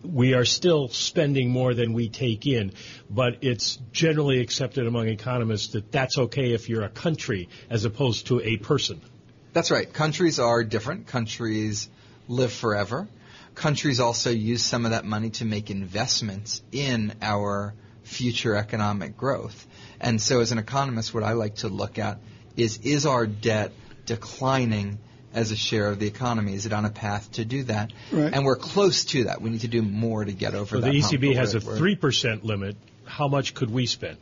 we 0.03 0.35
are 0.35 0.45
still 0.45 0.87
spending 0.87 1.49
more 1.49 1.73
than 1.73 1.93
we 1.93 2.09
take 2.09 2.45
in, 2.45 2.73
but 3.09 3.37
it's 3.41 3.79
generally 3.91 4.39
accepted 4.39 4.85
among 4.85 5.07
economists 5.07 5.73
that 5.73 5.91
that's 5.91 6.17
okay 6.17 6.53
if 6.53 6.69
you're 6.69 6.83
a 6.83 6.89
country 6.89 7.49
as 7.71 7.85
opposed 7.85 8.27
to 8.27 8.39
a 8.41 8.57
person. 8.57 9.01
That's 9.53 9.71
right. 9.71 9.91
Countries 9.91 10.39
are 10.39 10.63
different. 10.63 11.07
Countries 11.07 11.89
live 12.27 12.53
forever. 12.53 13.07
Countries 13.55 13.99
also 13.99 14.29
use 14.29 14.63
some 14.63 14.85
of 14.85 14.91
that 14.91 15.05
money 15.05 15.31
to 15.31 15.45
make 15.45 15.71
investments 15.71 16.61
in 16.71 17.13
our 17.21 17.73
future 18.05 18.55
economic 18.55 19.17
growth. 19.17 19.67
And 19.99 20.21
so 20.21 20.39
as 20.39 20.51
an 20.51 20.57
economist, 20.57 21.13
what 21.13 21.23
I 21.23 21.33
like 21.33 21.55
to 21.57 21.67
look 21.67 21.99
at 21.99 22.19
is, 22.55 22.79
is 22.83 23.05
our 23.05 23.27
debt 23.27 23.71
declining 24.05 24.99
as 25.33 25.51
a 25.51 25.55
share 25.55 25.87
of 25.87 25.99
the 25.99 26.07
economy? 26.07 26.53
Is 26.53 26.65
it 26.65 26.73
on 26.73 26.85
a 26.85 26.89
path 26.89 27.31
to 27.33 27.45
do 27.45 27.63
that? 27.63 27.91
Right. 28.11 28.33
And 28.33 28.45
we're 28.45 28.55
close 28.55 29.05
to 29.05 29.25
that. 29.25 29.41
We 29.41 29.49
need 29.49 29.61
to 29.61 29.67
do 29.67 29.81
more 29.81 30.23
to 30.23 30.31
get 30.31 30.55
over 30.55 30.77
so 30.77 30.81
that. 30.81 30.91
The 30.91 30.99
ECB 30.99 31.35
has 31.35 31.55
a 31.55 31.59
3% 31.59 32.43
limit. 32.43 32.77
How 33.05 33.27
much 33.27 33.53
could 33.53 33.69
we 33.69 33.85
spend? 33.85 34.17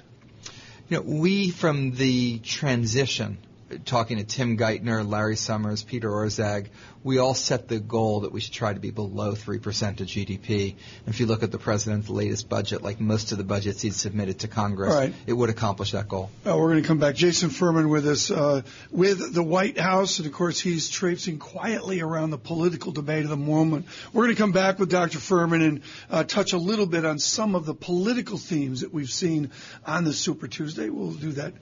You 0.89 0.97
know, 0.97 1.03
we, 1.03 1.49
from 1.49 1.91
the 1.91 2.39
transition 2.39 3.37
talking 3.79 4.17
to 4.17 4.23
Tim 4.23 4.57
Geithner, 4.57 5.07
Larry 5.07 5.35
Summers, 5.35 5.83
Peter 5.83 6.09
Orszag, 6.09 6.67
we 7.03 7.17
all 7.17 7.33
set 7.33 7.67
the 7.67 7.79
goal 7.79 8.21
that 8.21 8.31
we 8.31 8.39
should 8.39 8.53
try 8.53 8.73
to 8.73 8.79
be 8.79 8.91
below 8.91 9.33
3% 9.33 9.57
of 9.57 10.07
GDP. 10.07 10.75
And 11.05 11.13
if 11.13 11.19
you 11.19 11.25
look 11.25 11.43
at 11.43 11.51
the 11.51 11.57
president's 11.57 12.09
latest 12.09 12.47
budget, 12.47 12.81
like 12.81 12.99
most 12.99 13.31
of 13.31 13.37
the 13.37 13.43
budgets 13.43 13.81
he's 13.81 13.97
submitted 13.97 14.39
to 14.39 14.47
Congress, 14.47 14.93
right. 14.93 15.13
it 15.27 15.33
would 15.33 15.49
accomplish 15.49 15.91
that 15.91 16.07
goal. 16.07 16.29
Uh, 16.47 16.57
we're 16.57 16.69
going 16.71 16.81
to 16.81 16.87
come 16.87 16.99
back. 16.99 17.15
Jason 17.15 17.49
Furman 17.49 17.89
with 17.89 18.07
us 18.07 18.31
uh, 18.31 18.61
with 18.91 19.33
the 19.33 19.43
White 19.43 19.77
House, 19.77 20.19
and 20.19 20.27
of 20.27 20.33
course 20.33 20.59
he's 20.59 20.89
traipsing 20.89 21.39
quietly 21.39 22.01
around 22.01 22.29
the 22.29 22.37
political 22.37 22.91
debate 22.91 23.23
of 23.23 23.29
the 23.29 23.37
moment. 23.37 23.85
We're 24.13 24.23
going 24.23 24.35
to 24.35 24.41
come 24.41 24.53
back 24.53 24.79
with 24.79 24.89
Dr. 24.89 25.19
Furman 25.19 25.61
and 25.61 25.81
uh, 26.09 26.23
touch 26.23 26.53
a 26.53 26.57
little 26.57 26.85
bit 26.85 27.05
on 27.05 27.19
some 27.19 27.55
of 27.55 27.65
the 27.65 27.75
political 27.75 28.37
themes 28.37 28.81
that 28.81 28.93
we've 28.93 29.09
seen 29.09 29.51
on 29.85 30.05
the 30.05 30.13
Super 30.13 30.47
Tuesday. 30.47 30.89
We'll 30.89 31.11
do 31.11 31.33
that 31.33 31.53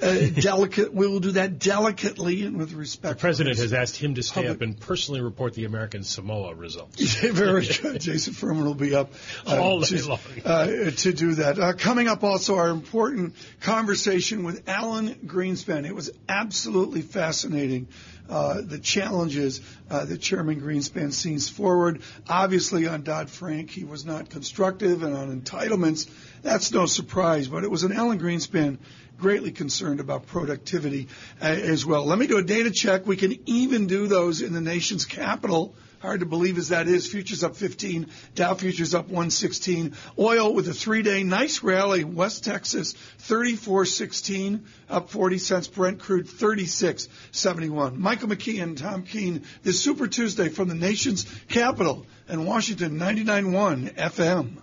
uh, 0.00 0.26
delicate. 0.40 0.94
We 0.94 1.06
will 1.06 1.20
do 1.20 1.32
that 1.32 1.58
delicately 1.58 2.42
and 2.44 2.56
with 2.56 2.72
respect. 2.72 3.18
The 3.18 3.20
president 3.20 3.58
has 3.58 3.72
asked 3.72 3.96
him 3.96 4.14
to 4.14 4.22
stay 4.22 4.42
public. 4.42 4.56
up 4.56 4.62
and 4.62 4.80
personally 4.80 5.20
report 5.20 5.54
the 5.54 5.64
American 5.64 6.04
Samoa 6.04 6.54
results. 6.54 7.14
Very 7.20 7.66
good. 7.66 8.00
Jason 8.00 8.32
Furman 8.32 8.64
will 8.64 8.74
be 8.74 8.94
up 8.94 9.12
uh, 9.46 9.60
all 9.60 9.80
day 9.80 9.98
to, 9.98 10.08
long 10.08 10.20
uh, 10.44 10.90
to 10.90 11.12
do 11.12 11.34
that. 11.34 11.58
Uh, 11.58 11.72
coming 11.72 12.08
up, 12.08 12.24
also 12.24 12.56
our 12.56 12.70
important 12.70 13.34
conversation 13.60 14.44
with 14.44 14.68
Alan 14.68 15.14
Greenspan. 15.26 15.86
It 15.86 15.94
was 15.94 16.10
absolutely 16.28 17.02
fascinating. 17.02 17.88
Uh, 18.28 18.62
the 18.62 18.78
challenges 18.78 19.60
uh, 19.90 20.04
that 20.04 20.18
Chairman 20.18 20.60
Greenspan 20.60 21.12
sees 21.12 21.48
forward. 21.48 22.00
Obviously, 22.28 22.86
on 22.86 23.02
Dodd 23.02 23.28
Frank, 23.28 23.68
he 23.68 23.84
was 23.84 24.06
not 24.06 24.30
constructive, 24.30 25.02
and 25.02 25.14
on 25.14 25.40
entitlements, 25.40 26.08
that's 26.40 26.72
no 26.72 26.86
surprise. 26.86 27.48
But 27.48 27.64
it 27.64 27.70
was 27.70 27.82
an 27.82 27.92
Alan 27.92 28.18
Greenspan 28.18 28.78
greatly 29.22 29.52
concerned 29.52 30.00
about 30.00 30.26
productivity 30.26 31.06
uh, 31.40 31.44
as 31.44 31.86
well. 31.86 32.04
Let 32.04 32.18
me 32.18 32.26
do 32.26 32.38
a 32.38 32.42
data 32.42 32.72
check. 32.72 33.06
We 33.06 33.16
can 33.16 33.38
even 33.46 33.86
do 33.86 34.08
those 34.08 34.42
in 34.42 34.52
the 34.52 34.60
nation's 34.60 35.06
capital. 35.06 35.76
Hard 36.00 36.18
to 36.20 36.26
believe 36.26 36.58
as 36.58 36.70
that 36.70 36.88
is. 36.88 37.06
Futures 37.06 37.44
up 37.44 37.54
15, 37.54 38.08
Dow 38.34 38.54
futures 38.54 38.92
up 38.92 39.04
116. 39.04 39.94
Oil 40.18 40.52
with 40.52 40.66
a 40.66 40.74
three-day 40.74 41.22
nice 41.22 41.62
rally. 41.62 42.02
West 42.02 42.42
Texas 42.42 42.94
34.16, 43.20 44.64
up 44.90 45.10
40 45.10 45.38
cents. 45.38 45.68
Brent 45.68 46.00
crude 46.00 46.26
36.71. 46.26 47.96
Michael 47.96 48.28
McKee 48.28 48.60
and 48.60 48.76
Tom 48.76 49.04
Keene 49.04 49.44
this 49.62 49.80
Super 49.80 50.08
Tuesday 50.08 50.48
from 50.48 50.66
the 50.68 50.74
nation's 50.74 51.24
capital 51.48 52.04
and 52.26 52.44
Washington 52.44 52.98
99.1 52.98 53.94
FM. 53.94 54.56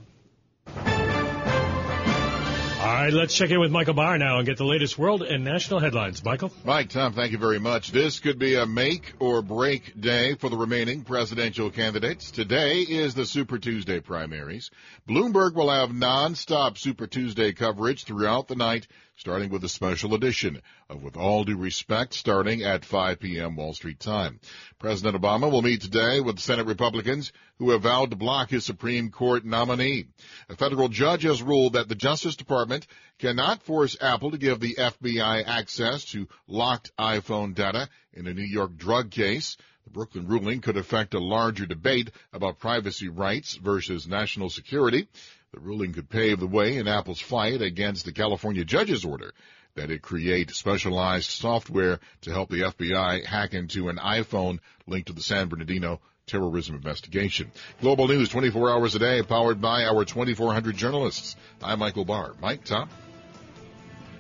All 3.00 3.06
right, 3.06 3.14
let's 3.14 3.34
check 3.34 3.50
in 3.50 3.62
with 3.62 3.72
Michael 3.72 3.94
Barr 3.94 4.18
now 4.18 4.40
and 4.40 4.46
get 4.46 4.58
the 4.58 4.66
latest 4.66 4.98
world 4.98 5.22
and 5.22 5.46
national 5.46 5.80
headlines. 5.80 6.22
Michael? 6.22 6.52
Mike, 6.66 6.90
Tom, 6.90 7.14
thank 7.14 7.32
you 7.32 7.38
very 7.38 7.58
much. 7.58 7.94
This 7.94 8.20
could 8.20 8.38
be 8.38 8.56
a 8.56 8.66
make 8.66 9.14
or 9.20 9.42
break 9.42 10.02
day 10.02 10.36
for 10.36 10.50
the 10.50 10.58
remaining 10.58 11.06
presidential 11.06 11.72
candidates. 11.72 12.30
Today 12.30 12.80
is 12.80 13.16
the 13.16 13.26
Super 13.26 13.58
Tuesday 13.58 14.02
primaries. 14.02 14.70
Bloomberg 15.08 15.56
will 15.56 15.70
have 15.70 15.92
nonstop 15.92 16.78
Super 16.78 17.08
Tuesday 17.08 17.54
coverage 17.54 18.04
throughout 18.04 18.50
the 18.50 18.58
night 18.58 18.86
starting 19.20 19.50
with 19.50 19.62
a 19.66 19.70
special 19.70 20.16
edition 20.16 20.62
of 20.90 21.04
With 21.04 21.18
All 21.18 21.44
Due 21.44 21.58
Respect 21.58 22.14
starting 22.14 22.64
at 22.64 22.86
5 22.86 23.20
p.m. 23.20 23.58
Wall 23.58 23.74
Street 23.74 24.00
time. 24.00 24.40
President 24.80 25.22
Obama 25.22 25.52
will 25.52 25.62
meet 25.62 25.82
today 25.82 26.22
with 26.22 26.40
Senate 26.40 26.68
Republicans 26.68 27.34
who 27.58 27.72
have 27.72 27.82
vowed 27.82 28.12
to 28.12 28.16
block 28.16 28.50
his 28.50 28.64
Supreme 28.64 29.12
Court 29.12 29.44
nominee. 29.44 30.06
A 30.48 30.56
federal 30.56 30.88
judge 30.88 31.24
has 31.24 31.44
ruled 31.44 31.74
that 31.74 31.90
the 31.90 31.96
Justice 31.96 32.38
Department 32.38 32.88
cannot 33.18 33.62
force 33.64 33.98
Apple 34.00 34.32
to 34.32 34.38
give 34.38 34.62
the 34.62 34.76
FBI 34.76 35.44
access 35.46 36.06
to 36.06 36.30
locked 36.48 36.94
iPhone 36.98 37.54
data 37.54 37.90
in 38.14 38.26
a 38.26 38.34
New 38.34 38.42
York 38.42 38.78
drug 38.78 39.12
case. 39.12 39.58
The 39.84 39.90
Brooklyn 39.90 40.28
ruling 40.28 40.62
could 40.62 40.78
affect 40.78 41.14
a 41.14 41.20
larger 41.20 41.66
debate 41.66 42.10
about 42.32 42.60
privacy 42.60 43.10
rights 43.10 43.56
versus 43.56 44.08
national 44.08 44.50
security. 44.50 45.10
The 45.52 45.60
ruling 45.60 45.94
could 45.94 46.10
pave 46.10 46.40
the 46.40 46.46
way 46.46 46.78
in 46.78 46.88
Apple's 46.88 47.20
fight 47.20 47.62
against 47.64 48.06
the 48.06 48.12
California 48.12 48.64
judge's 48.64 49.04
order 49.04 49.34
that 49.74 49.90
it 49.90 50.04
create 50.04 50.52
specialized 50.52 51.32
software 51.32 52.00
to 52.22 52.32
help 52.32 52.50
the 52.50 52.62
FBI 52.62 53.26
hack 53.26 53.56
into 53.56 53.90
an 53.90 53.98
iPhone 53.98 54.60
linked 54.86 55.08
to 55.08 55.14
the 55.14 55.22
San 55.22 55.48
Bernardino 55.48 56.02
terrorism 56.28 56.76
investigation. 56.76 57.52
Global 57.82 58.08
news 58.08 58.30
24 58.30 58.70
hours 58.70 58.94
a 58.94 59.00
day, 59.00 59.24
powered 59.24 59.60
by 59.60 59.86
our 59.86 60.06
2,400 60.06 60.78
journalists. 60.78 61.36
I'm 61.64 61.80
Michael 61.80 62.06
Barr. 62.06 62.36
Mike, 62.40 62.64
Tom? 62.66 62.88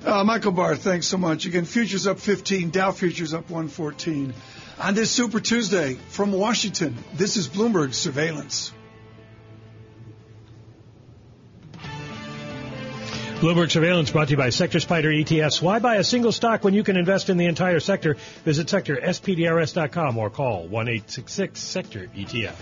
Uh, 0.04 0.24
Michael 0.24 0.54
Barr, 0.54 0.76
thanks 0.76 1.08
so 1.08 1.18
much. 1.18 1.46
Again, 1.46 1.66
futures 1.66 2.08
up 2.08 2.20
15, 2.20 2.72
Dow 2.72 2.92
futures 2.92 3.36
up 3.36 3.52
114. 3.52 4.34
On 4.80 4.96
this 4.96 5.12
Super 5.12 5.40
Tuesday 5.40 5.94
from 6.10 6.32
Washington, 6.32 6.98
this 7.14 7.38
is 7.38 7.48
Bloomberg 7.48 7.94
Surveillance. 7.94 8.72
Bloomberg 13.40 13.72
Surveillance 13.72 14.12
brought 14.12 14.28
to 14.28 14.32
you 14.32 14.38
by 14.38 14.50
Sector 14.50 14.80
SPDR 14.80 15.24
ETFs. 15.24 15.62
Why 15.62 15.80
buy 15.80 15.96
a 15.96 16.04
single 16.04 16.34
stock 16.34 16.66
when 16.66 16.74
you 16.74 16.84
can 16.84 16.98
invest 16.98 17.30
in 17.30 17.38
the 17.38 17.46
entire 17.46 17.80
sector? 17.80 18.18
Visit 18.44 18.68
sectorspdrs.com 18.68 20.18
or 20.18 20.30
call 20.30 20.68
1-866-SECTOR 20.68 22.10
ETF. 22.18 22.56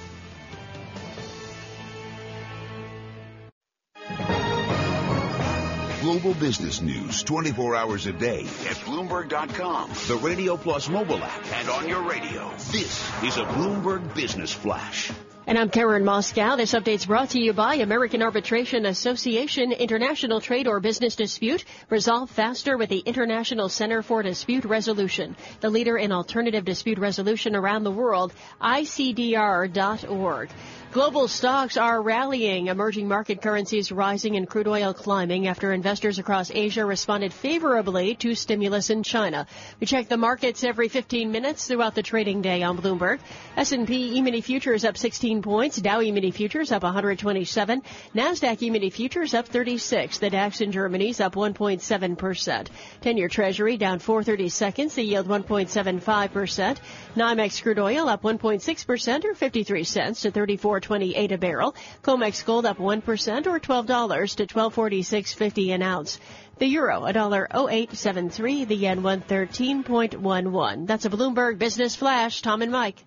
Global 6.02 6.36
business 6.36 6.80
news 6.84 7.24
24 7.24 7.76
hours 7.76 8.06
a 8.06 8.14
day 8.14 8.42
at 8.42 8.78
Bloomberg.com, 8.86 9.90
the 10.08 10.20
Radio 10.22 10.58
Plus 10.58 10.90
mobile 10.90 11.24
app, 11.24 11.54
and 11.54 11.70
on 11.70 11.90
your 11.90 12.08
radio. 12.08 12.52
This 12.72 13.04
is 13.24 13.38
a 13.38 13.46
Bloomberg 13.46 14.14
Business 14.14 14.54
Flash. 14.54 15.12
And 15.48 15.58
I'm 15.58 15.70
Karen 15.70 16.04
Moskow. 16.04 16.58
This 16.58 16.74
update's 16.74 17.06
brought 17.06 17.30
to 17.30 17.40
you 17.40 17.54
by 17.54 17.76
American 17.76 18.22
Arbitration 18.22 18.86
Association. 18.86 19.72
International 19.72 20.42
trade 20.42 20.68
or 20.68 20.82
business 20.82 21.16
dispute 21.16 21.64
resolved 21.90 22.34
faster 22.34 22.76
with 22.76 22.90
the 22.90 23.00
International 23.00 23.70
Center 23.70 24.02
for 24.02 24.22
Dispute 24.22 24.66
Resolution, 24.66 25.38
the 25.62 25.70
leader 25.70 25.98
in 25.98 26.12
alternative 26.12 26.66
dispute 26.66 27.00
resolution 27.00 27.56
around 27.56 27.86
the 27.86 27.92
world, 27.92 28.34
ICDR.org. 28.62 30.50
Global 30.92 31.28
stocks 31.28 31.78
are 31.78 32.02
rallying, 32.02 32.68
emerging 32.68 33.08
market 33.08 33.42
currencies 33.42 33.92
rising 33.92 34.36
and 34.36 34.50
crude 34.50 34.68
oil 34.68 34.94
climbing 34.94 35.48
after 35.48 35.72
investors 35.72 36.18
across 36.18 36.50
Asia 36.50 36.86
responded 36.86 37.32
favorably 37.32 38.16
to 38.16 38.36
stimulus 38.36 38.90
in 38.90 39.04
China. 39.04 39.46
We 39.80 39.88
check 39.88 40.10
the 40.10 40.18
markets 40.18 40.64
every 40.64 40.88
15 40.88 41.32
minutes 41.32 41.68
throughout 41.68 41.94
the 41.94 42.04
trading 42.04 42.42
day 42.42 42.64
on 42.64 42.78
Bloomberg. 42.78 43.20
S&P 43.58 44.18
E-mini 44.18 44.42
futures 44.42 44.86
up 44.86 44.98
16 44.98 45.37
points, 45.42 45.78
Dow 45.78 46.02
E-mini 46.02 46.32
futures 46.32 46.72
up 46.72 46.84
127, 46.84 47.82
Nasdaq 48.16 48.62
E-mini 48.62 48.90
futures 48.90 49.34
up 49.34 49.48
36, 49.48 50.18
the 50.20 50.30
DAX 50.30 50.62
in 50.62 50.72
Germany's 50.72 51.20
up 51.20 51.36
1.7%. 51.36 52.68
10-year 53.02 53.28
Treasury 53.28 53.78
down 53.78 54.00
430 54.00 54.50
seconds, 54.50 54.96
the 54.96 55.04
yield 55.04 55.28
1.75%. 55.28 56.78
NYMEX 57.16 57.62
crude 57.62 57.80
oil 57.80 58.10
up 58.10 58.24
1.6% 58.24 59.26
or 59.26 59.34
53 59.34 59.84
cents 59.84 60.22
to 60.22 60.32
34.28 60.32 61.32
a 61.32 61.38
barrel. 61.38 61.76
COMEX 62.04 62.46
gold 62.46 62.66
up 62.66 62.78
1% 62.78 63.48
or 63.48 63.60
$12 63.60 64.36
to 64.36 64.48
1246.50 64.48 65.76
an 65.76 65.82
ounce. 65.82 66.20
The 66.60 66.66
euro, 66.66 67.06
a 67.06 67.14
dollar 67.14 67.48
0873, 67.54 68.66
the 68.66 68.76
yen 68.76 69.02
113.11. 69.04 70.88
That's 70.88 71.06
a 71.06 71.10
Bloomberg 71.10 71.60
Business 71.60 71.96
Flash. 71.96 72.42
Tom 72.42 72.64
and 72.64 72.72
Mike. 72.72 73.04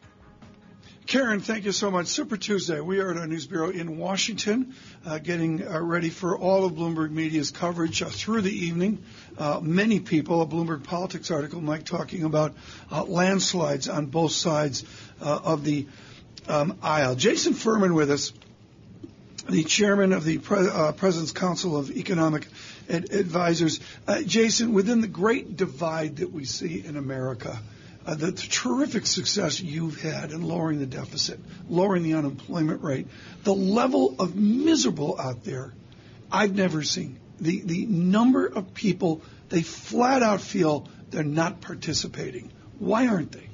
Karen, 1.11 1.41
thank 1.41 1.65
you 1.65 1.73
so 1.73 1.91
much. 1.91 2.07
Super 2.07 2.37
Tuesday. 2.37 2.79
We 2.79 3.01
are 3.01 3.11
at 3.11 3.17
our 3.17 3.27
news 3.27 3.45
bureau 3.45 3.71
in 3.71 3.99
Washington, 3.99 4.77
uh, 5.05 5.19
getting 5.19 5.67
uh, 5.67 5.81
ready 5.81 6.09
for 6.09 6.39
all 6.39 6.65
of 6.65 6.75
Bloomberg 6.75 7.11
Media's 7.11 7.51
coverage 7.51 8.01
uh, 8.01 8.09
through 8.09 8.43
the 8.43 8.67
evening. 8.67 9.03
Uh, 9.37 9.59
many 9.61 9.99
people, 9.99 10.41
a 10.41 10.47
Bloomberg 10.47 10.85
Politics 10.85 11.33
article, 11.33 11.61
Mike, 11.61 11.83
talking 11.83 12.23
about 12.23 12.55
uh, 12.93 13.03
landslides 13.03 13.89
on 13.89 14.07
both 14.07 14.31
sides 14.31 14.85
uh, 15.21 15.41
of 15.43 15.65
the 15.65 15.89
um, 16.47 16.79
aisle. 16.81 17.17
Jason 17.17 17.55
Furman 17.55 17.95
with 17.95 18.13
us, 18.13 18.33
the 19.49 19.65
chairman 19.65 20.13
of 20.13 20.23
the 20.23 20.39
Pre- 20.39 20.93
President's 20.97 21.33
Council 21.33 21.77
of 21.77 21.91
Economic 21.91 22.47
Ad- 22.89 23.13
Advisors. 23.13 23.81
Jason, 24.27 24.75
within 24.75 25.01
the 25.01 25.09
great 25.09 25.57
divide 25.57 26.19
that 26.19 26.31
we 26.31 26.45
see 26.45 26.87
in 26.87 26.97
America, 26.97 27.59
uh, 28.07 28.15
the, 28.15 28.27
the, 28.27 28.33
terrific 28.33 29.07
success 29.07 29.61
you've 29.61 30.01
had 30.01 30.33
in 30.33 30.43
lowering 30.43 30.79
the 30.79 30.87
deficit, 30.87 31.39
lowering 31.69 32.03
the 32.03 32.15
unemployment 32.15 32.83
rate, 32.83 33.07
the 33.45 33.55
level 33.55 34.17
of 34.19 34.35
miserable 34.37 35.21
out 35.21 35.45
there, 35.45 35.73
I've 36.33 36.55
never 36.55 36.83
seen. 36.83 37.19
The 37.41 37.63
the 37.63 37.87
number 37.87 38.47
of 38.47 38.75
people 38.75 39.23
they 39.49 39.63
flat 39.63 40.23
out 40.23 40.41
feel 40.41 40.89
they're 41.11 41.25
not 41.25 41.61
participating. 41.61 42.53
Why 42.79 43.09
aren't 43.09 43.33
they? 43.33 43.49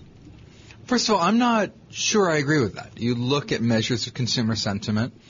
First 0.87 1.09
of 1.09 1.17
all, 1.17 1.21
I'm 1.21 1.39
not 1.39 1.73
sure 1.91 2.31
I 2.31 2.37
agree 2.37 2.61
with 2.61 2.75
that. 2.75 2.99
You 2.99 3.17
look 3.17 3.51
at 3.51 3.61
measures 3.61 4.07
of 4.07 4.15
consumer 4.15 4.55
sentiment, 4.55 5.21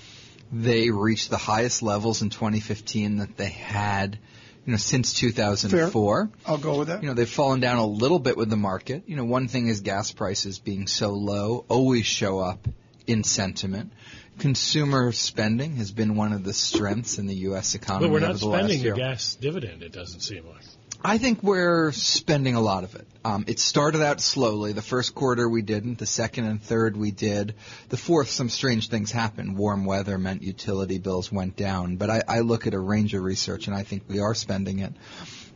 they 0.52 0.90
reached 0.90 1.30
the 1.30 1.38
highest 1.38 1.82
levels 1.82 2.20
in 2.20 2.28
2015 2.28 3.18
that 3.18 3.36
they 3.36 3.48
had 3.48 4.18
you 4.66 4.72
know, 4.72 4.76
since 4.78 5.14
2004. 5.14 6.26
Fair. 6.26 6.38
I'll 6.44 6.58
go 6.58 6.78
with 6.78 6.88
that. 6.88 7.02
You 7.02 7.08
know, 7.08 7.14
they've 7.14 7.30
fallen 7.30 7.60
down 7.60 7.78
a 7.78 7.86
little 7.86 8.18
bit 8.18 8.36
with 8.36 8.50
the 8.50 8.56
market. 8.56 9.04
You 9.06 9.16
know, 9.16 9.24
one 9.24 9.46
thing 9.46 9.68
is 9.68 9.80
gas 9.80 10.10
prices 10.10 10.58
being 10.58 10.88
so 10.88 11.10
low 11.10 11.64
always 11.68 12.04
show 12.04 12.40
up 12.40 12.66
in 13.06 13.22
sentiment. 13.22 13.92
Consumer 14.38 15.12
spending 15.12 15.76
has 15.76 15.92
been 15.92 16.16
one 16.16 16.32
of 16.32 16.44
the 16.44 16.52
strengths 16.52 17.18
in 17.18 17.26
the 17.26 17.36
U.S. 17.36 17.74
economy. 17.74 18.08
But 18.08 18.12
we're 18.12 18.20
not 18.20 18.30
over 18.30 18.38
the 18.38 18.58
spending 18.58 18.82
last 18.82 18.94
the 18.94 19.00
gas 19.00 19.34
dividend, 19.36 19.82
it 19.82 19.92
doesn't 19.92 20.20
seem 20.20 20.46
like. 20.46 20.62
I 21.02 21.18
think 21.18 21.42
we're 21.42 21.92
spending 21.92 22.56
a 22.56 22.60
lot 22.60 22.82
of 22.82 22.96
it. 22.96 23.06
Um, 23.26 23.44
it 23.48 23.58
started 23.58 24.02
out 24.02 24.20
slowly. 24.20 24.72
The 24.72 24.82
first 24.82 25.12
quarter 25.12 25.48
we 25.48 25.60
didn't. 25.60 25.98
The 25.98 26.06
second 26.06 26.44
and 26.44 26.62
third 26.62 26.96
we 26.96 27.10
did. 27.10 27.56
The 27.88 27.96
fourth, 27.96 28.30
some 28.30 28.48
strange 28.48 28.88
things 28.88 29.10
happened. 29.10 29.56
Warm 29.56 29.84
weather 29.84 30.16
meant 30.16 30.42
utility 30.42 30.98
bills 30.98 31.32
went 31.32 31.56
down. 31.56 31.96
But 31.96 32.08
I, 32.08 32.22
I 32.28 32.40
look 32.40 32.68
at 32.68 32.74
a 32.74 32.78
range 32.78 33.14
of 33.14 33.24
research 33.24 33.66
and 33.66 33.74
I 33.74 33.82
think 33.82 34.04
we 34.06 34.20
are 34.20 34.32
spending 34.32 34.78
it. 34.78 34.92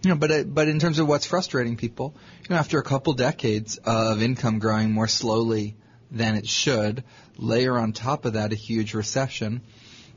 You 0.02 0.10
know, 0.10 0.16
but 0.16 0.52
but 0.52 0.66
in 0.66 0.80
terms 0.80 0.98
of 0.98 1.06
what's 1.06 1.26
frustrating 1.26 1.76
people, 1.76 2.16
you 2.42 2.48
know, 2.50 2.56
after 2.56 2.80
a 2.80 2.82
couple 2.82 3.12
decades 3.12 3.78
of 3.84 4.20
income 4.20 4.58
growing 4.58 4.90
more 4.90 5.06
slowly 5.06 5.76
than 6.10 6.34
it 6.34 6.48
should, 6.48 7.04
layer 7.36 7.78
on 7.78 7.92
top 7.92 8.24
of 8.24 8.32
that 8.32 8.52
a 8.52 8.56
huge 8.56 8.94
recession, 8.94 9.60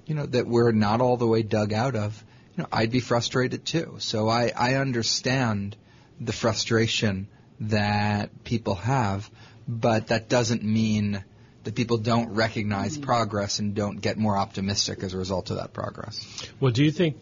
you 0.08 0.16
know, 0.16 0.26
that 0.26 0.48
we're 0.48 0.72
not 0.72 1.02
all 1.02 1.18
the 1.18 1.28
way 1.28 1.44
dug 1.44 1.72
out 1.72 1.96
of 1.96 2.26
you 2.58 2.64
know, 2.64 2.70
I'd 2.72 2.92
be 2.92 3.00
frustrated 3.00 3.64
too. 3.64 3.98
So 4.00 4.28
I, 4.28 4.52
I 4.56 4.76
understand 4.76 5.76
the 6.20 6.34
frustration 6.34 7.28
that 7.62 8.44
people 8.44 8.76
have, 8.76 9.30
but 9.68 10.08
that 10.08 10.30
doesn't 10.30 10.64
mean 10.64 11.24
that 11.64 11.76
people 11.76 11.98
don't 11.98 12.34
recognize 12.34 12.94
mm-hmm. 12.94 13.06
progress 13.06 13.60
and 13.60 13.74
don't 13.76 14.02
get 14.02 14.18
more 14.18 14.38
optimistic 14.38 15.04
as 15.04 15.14
a 15.14 15.18
result 15.18 15.50
of 15.50 15.58
that 15.58 15.74
progress. 15.74 16.46
Well, 16.60 16.72
do 16.72 16.84
you 16.84 16.92
think? 16.92 17.18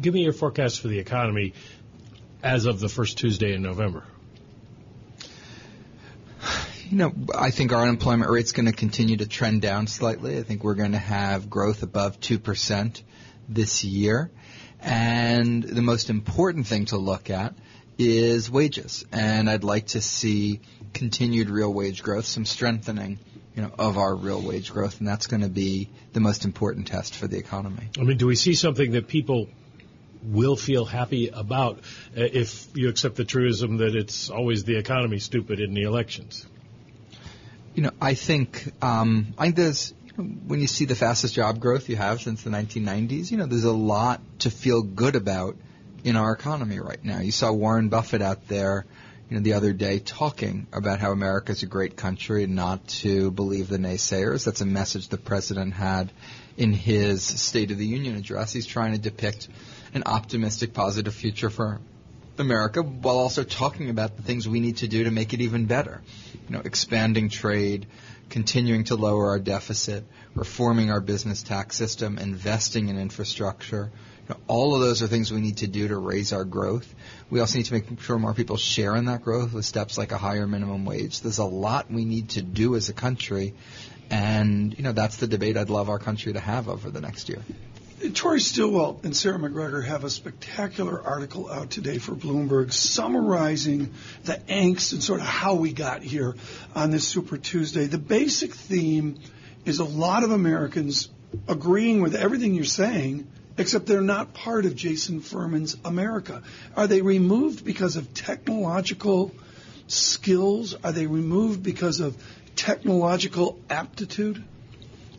Give 0.00 0.14
me 0.14 0.22
your 0.22 0.32
forecast 0.32 0.80
for 0.80 0.88
the 0.88 0.98
economy 0.98 1.52
as 2.42 2.64
of 2.64 2.80
the 2.80 2.88
first 2.88 3.18
Tuesday 3.18 3.52
in 3.52 3.62
November. 3.62 4.04
You 6.88 6.96
know, 6.96 7.12
I 7.36 7.50
think 7.50 7.72
our 7.72 7.82
unemployment 7.82 8.30
rate's 8.30 8.52
going 8.52 8.66
to 8.66 8.72
continue 8.72 9.18
to 9.18 9.26
trend 9.26 9.62
down 9.62 9.86
slightly. 9.86 10.38
I 10.38 10.42
think 10.42 10.64
we're 10.64 10.74
going 10.74 10.92
to 10.92 10.98
have 10.98 11.48
growth 11.48 11.82
above 11.82 12.18
2% 12.18 13.02
this 13.48 13.84
year. 13.84 14.30
And 14.80 15.62
the 15.62 15.82
most 15.82 16.10
important 16.10 16.66
thing 16.66 16.86
to 16.86 16.96
look 16.96 17.30
at 17.30 17.54
is 18.00 18.50
wages. 18.50 19.04
And 19.12 19.48
I'd 19.48 19.64
like 19.64 19.88
to 19.88 20.00
see 20.00 20.60
continued 20.92 21.50
real 21.50 21.72
wage 21.72 22.02
growth, 22.02 22.24
some 22.24 22.44
strengthening 22.44 23.18
you 23.54 23.62
know, 23.62 23.70
of 23.78 23.98
our 23.98 24.14
real 24.14 24.40
wage 24.40 24.72
growth, 24.72 25.00
and 25.00 25.08
that's 25.08 25.26
going 25.26 25.42
to 25.42 25.48
be 25.48 25.90
the 26.12 26.20
most 26.20 26.44
important 26.44 26.86
test 26.86 27.14
for 27.14 27.26
the 27.26 27.36
economy. 27.36 27.88
I 27.98 28.02
mean, 28.02 28.16
do 28.16 28.26
we 28.26 28.36
see 28.36 28.54
something 28.54 28.92
that 28.92 29.08
people 29.08 29.48
will 30.22 30.56
feel 30.56 30.84
happy 30.84 31.28
about 31.28 31.78
uh, 31.78 32.22
if 32.22 32.68
you 32.74 32.88
accept 32.88 33.16
the 33.16 33.24
truism 33.24 33.78
that 33.78 33.94
it's 33.94 34.30
always 34.30 34.64
the 34.64 34.76
economy 34.76 35.18
stupid 35.18 35.60
in 35.60 35.74
the 35.74 35.82
elections? 35.82 36.46
You 37.74 37.84
know, 37.84 37.90
I 38.00 38.14
think 38.14 38.72
um, 38.82 39.34
I 39.38 39.44
think 39.46 39.56
there's 39.56 39.94
when 40.16 40.60
you 40.60 40.66
see 40.66 40.84
the 40.84 40.96
fastest 40.96 41.34
job 41.34 41.60
growth 41.60 41.88
you 41.88 41.96
have 41.96 42.20
since 42.20 42.42
the 42.42 42.50
1990s, 42.50 43.30
you 43.30 43.36
know, 43.36 43.46
there's 43.46 43.64
a 43.64 43.72
lot 43.72 44.20
to 44.40 44.50
feel 44.50 44.82
good 44.82 45.16
about 45.16 45.56
in 46.04 46.16
our 46.16 46.32
economy 46.32 46.80
right 46.80 47.02
now. 47.04 47.20
You 47.20 47.32
saw 47.32 47.52
Warren 47.52 47.88
Buffett 47.88 48.22
out 48.22 48.48
there, 48.48 48.86
you 49.28 49.36
know, 49.36 49.42
the 49.42 49.54
other 49.54 49.72
day 49.72 49.98
talking 49.98 50.66
about 50.72 50.98
how 50.98 51.12
America's 51.12 51.62
a 51.62 51.66
great 51.66 51.96
country 51.96 52.44
and 52.44 52.54
not 52.54 52.86
to 52.88 53.30
believe 53.30 53.68
the 53.68 53.78
naysayers. 53.78 54.44
That's 54.44 54.60
a 54.60 54.66
message 54.66 55.08
the 55.08 55.18
president 55.18 55.74
had 55.74 56.12
in 56.56 56.72
his 56.72 57.22
State 57.22 57.70
of 57.70 57.78
the 57.78 57.86
Union 57.86 58.16
address. 58.16 58.52
He's 58.52 58.66
trying 58.66 58.92
to 58.92 58.98
depict 58.98 59.48
an 59.94 60.02
optimistic, 60.06 60.72
positive 60.72 61.14
future 61.14 61.50
for 61.50 61.80
America 62.38 62.82
while 62.82 63.18
also 63.18 63.44
talking 63.44 63.90
about 63.90 64.16
the 64.16 64.22
things 64.22 64.48
we 64.48 64.60
need 64.60 64.78
to 64.78 64.88
do 64.88 65.04
to 65.04 65.10
make 65.10 65.34
it 65.34 65.40
even 65.40 65.66
better. 65.66 66.02
You 66.48 66.56
know, 66.56 66.62
expanding 66.64 67.28
trade, 67.28 67.86
continuing 68.30 68.84
to 68.84 68.96
lower 68.96 69.28
our 69.28 69.38
deficit, 69.38 70.04
reforming 70.34 70.90
our 70.90 71.00
business 71.00 71.42
tax 71.42 71.76
system, 71.76 72.18
investing 72.18 72.88
in 72.88 72.98
infrastructure. 72.98 73.90
All 74.46 74.74
of 74.74 74.80
those 74.80 75.02
are 75.02 75.06
things 75.06 75.32
we 75.32 75.40
need 75.40 75.58
to 75.58 75.66
do 75.66 75.88
to 75.88 75.96
raise 75.96 76.32
our 76.32 76.44
growth. 76.44 76.92
We 77.30 77.40
also 77.40 77.58
need 77.58 77.66
to 77.66 77.74
make 77.74 78.00
sure 78.00 78.18
more 78.18 78.34
people 78.34 78.56
share 78.56 78.96
in 78.96 79.06
that 79.06 79.22
growth 79.22 79.52
with 79.52 79.64
steps 79.64 79.96
like 79.98 80.12
a 80.12 80.18
higher 80.18 80.46
minimum 80.46 80.84
wage. 80.84 81.20
There's 81.20 81.38
a 81.38 81.44
lot 81.44 81.90
we 81.90 82.04
need 82.04 82.30
to 82.30 82.42
do 82.42 82.76
as 82.76 82.88
a 82.88 82.92
country, 82.92 83.54
and 84.10 84.76
you 84.76 84.84
know 84.84 84.92
that's 84.92 85.16
the 85.16 85.26
debate 85.26 85.56
I'd 85.56 85.70
love 85.70 85.88
our 85.88 85.98
country 85.98 86.32
to 86.32 86.40
have 86.40 86.68
over 86.68 86.90
the 86.90 87.00
next 87.00 87.28
year. 87.28 87.42
Tori 88.14 88.40
Stilwell 88.40 88.98
and 89.04 89.14
Sarah 89.14 89.38
McGregor 89.38 89.84
have 89.84 90.04
a 90.04 90.10
spectacular 90.10 91.02
article 91.02 91.50
out 91.50 91.70
today 91.70 91.98
for 91.98 92.12
Bloomberg 92.12 92.72
summarizing 92.72 93.92
the 94.24 94.36
angst 94.48 94.94
and 94.94 95.02
sort 95.02 95.20
of 95.20 95.26
how 95.26 95.54
we 95.54 95.74
got 95.74 96.02
here 96.02 96.34
on 96.74 96.90
this 96.90 97.06
Super 97.06 97.36
Tuesday. 97.36 97.84
The 97.86 97.98
basic 97.98 98.54
theme 98.54 99.18
is 99.66 99.80
a 99.80 99.84
lot 99.84 100.24
of 100.24 100.30
Americans 100.30 101.10
agreeing 101.46 102.00
with 102.00 102.14
everything 102.14 102.54
you're 102.54 102.64
saying, 102.64 103.30
except 103.58 103.86
they're 103.86 104.00
not 104.00 104.34
part 104.34 104.64
of 104.64 104.74
Jason 104.74 105.20
Furman's 105.20 105.76
America. 105.84 106.42
Are 106.76 106.86
they 106.86 107.02
removed 107.02 107.64
because 107.64 107.96
of 107.96 108.12
technological 108.14 109.32
skills? 109.86 110.74
Are 110.82 110.92
they 110.92 111.06
removed 111.06 111.62
because 111.62 112.00
of 112.00 112.16
technological 112.56 113.58
aptitude? 113.68 114.42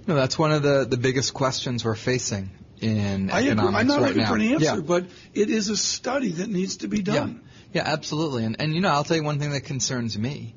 No, 0.08 0.16
that's 0.16 0.38
one 0.38 0.52
of 0.52 0.64
the, 0.64 0.86
the 0.86 0.98
biggest 0.98 1.34
questions 1.34 1.86
we're 1.86 1.96
facing 1.96 2.50
in 2.80 3.30
I 3.30 3.44
economics 3.44 3.78
I'm 3.78 3.88
not 3.88 4.02
right 4.02 4.08
looking 4.08 4.24
now. 4.24 4.30
for 4.30 4.36
an 4.36 4.42
answer, 4.42 4.66
Yeah. 4.76 4.82
but 4.82 5.06
it 5.34 5.50
is 5.50 5.70
a 5.70 5.78
study 5.78 6.32
that 6.32 6.50
needs 6.50 6.78
to 6.78 6.88
be 6.88 7.02
done. 7.04 7.42
Yeah, 7.74 7.84
absolutely. 7.86 8.44
And, 8.44 8.60
and 8.60 8.74
you 8.74 8.82
know, 8.82 8.90
I'll 8.90 9.04
tell 9.04 9.18
you 9.18 9.24
one 9.24 9.40
thing 9.40 9.52
that 9.52 9.62
concerns 9.62 10.18
me 10.18 10.56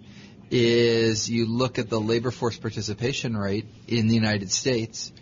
is 0.50 1.28
you 1.28 1.46
look 1.46 1.78
at 1.78 1.88
the 1.90 2.00
labor 2.00 2.30
force 2.30 2.56
participation 2.56 3.36
rate 3.36 3.66
in 3.86 4.08
the 4.08 4.14
United 4.14 4.50
States, 4.50 5.12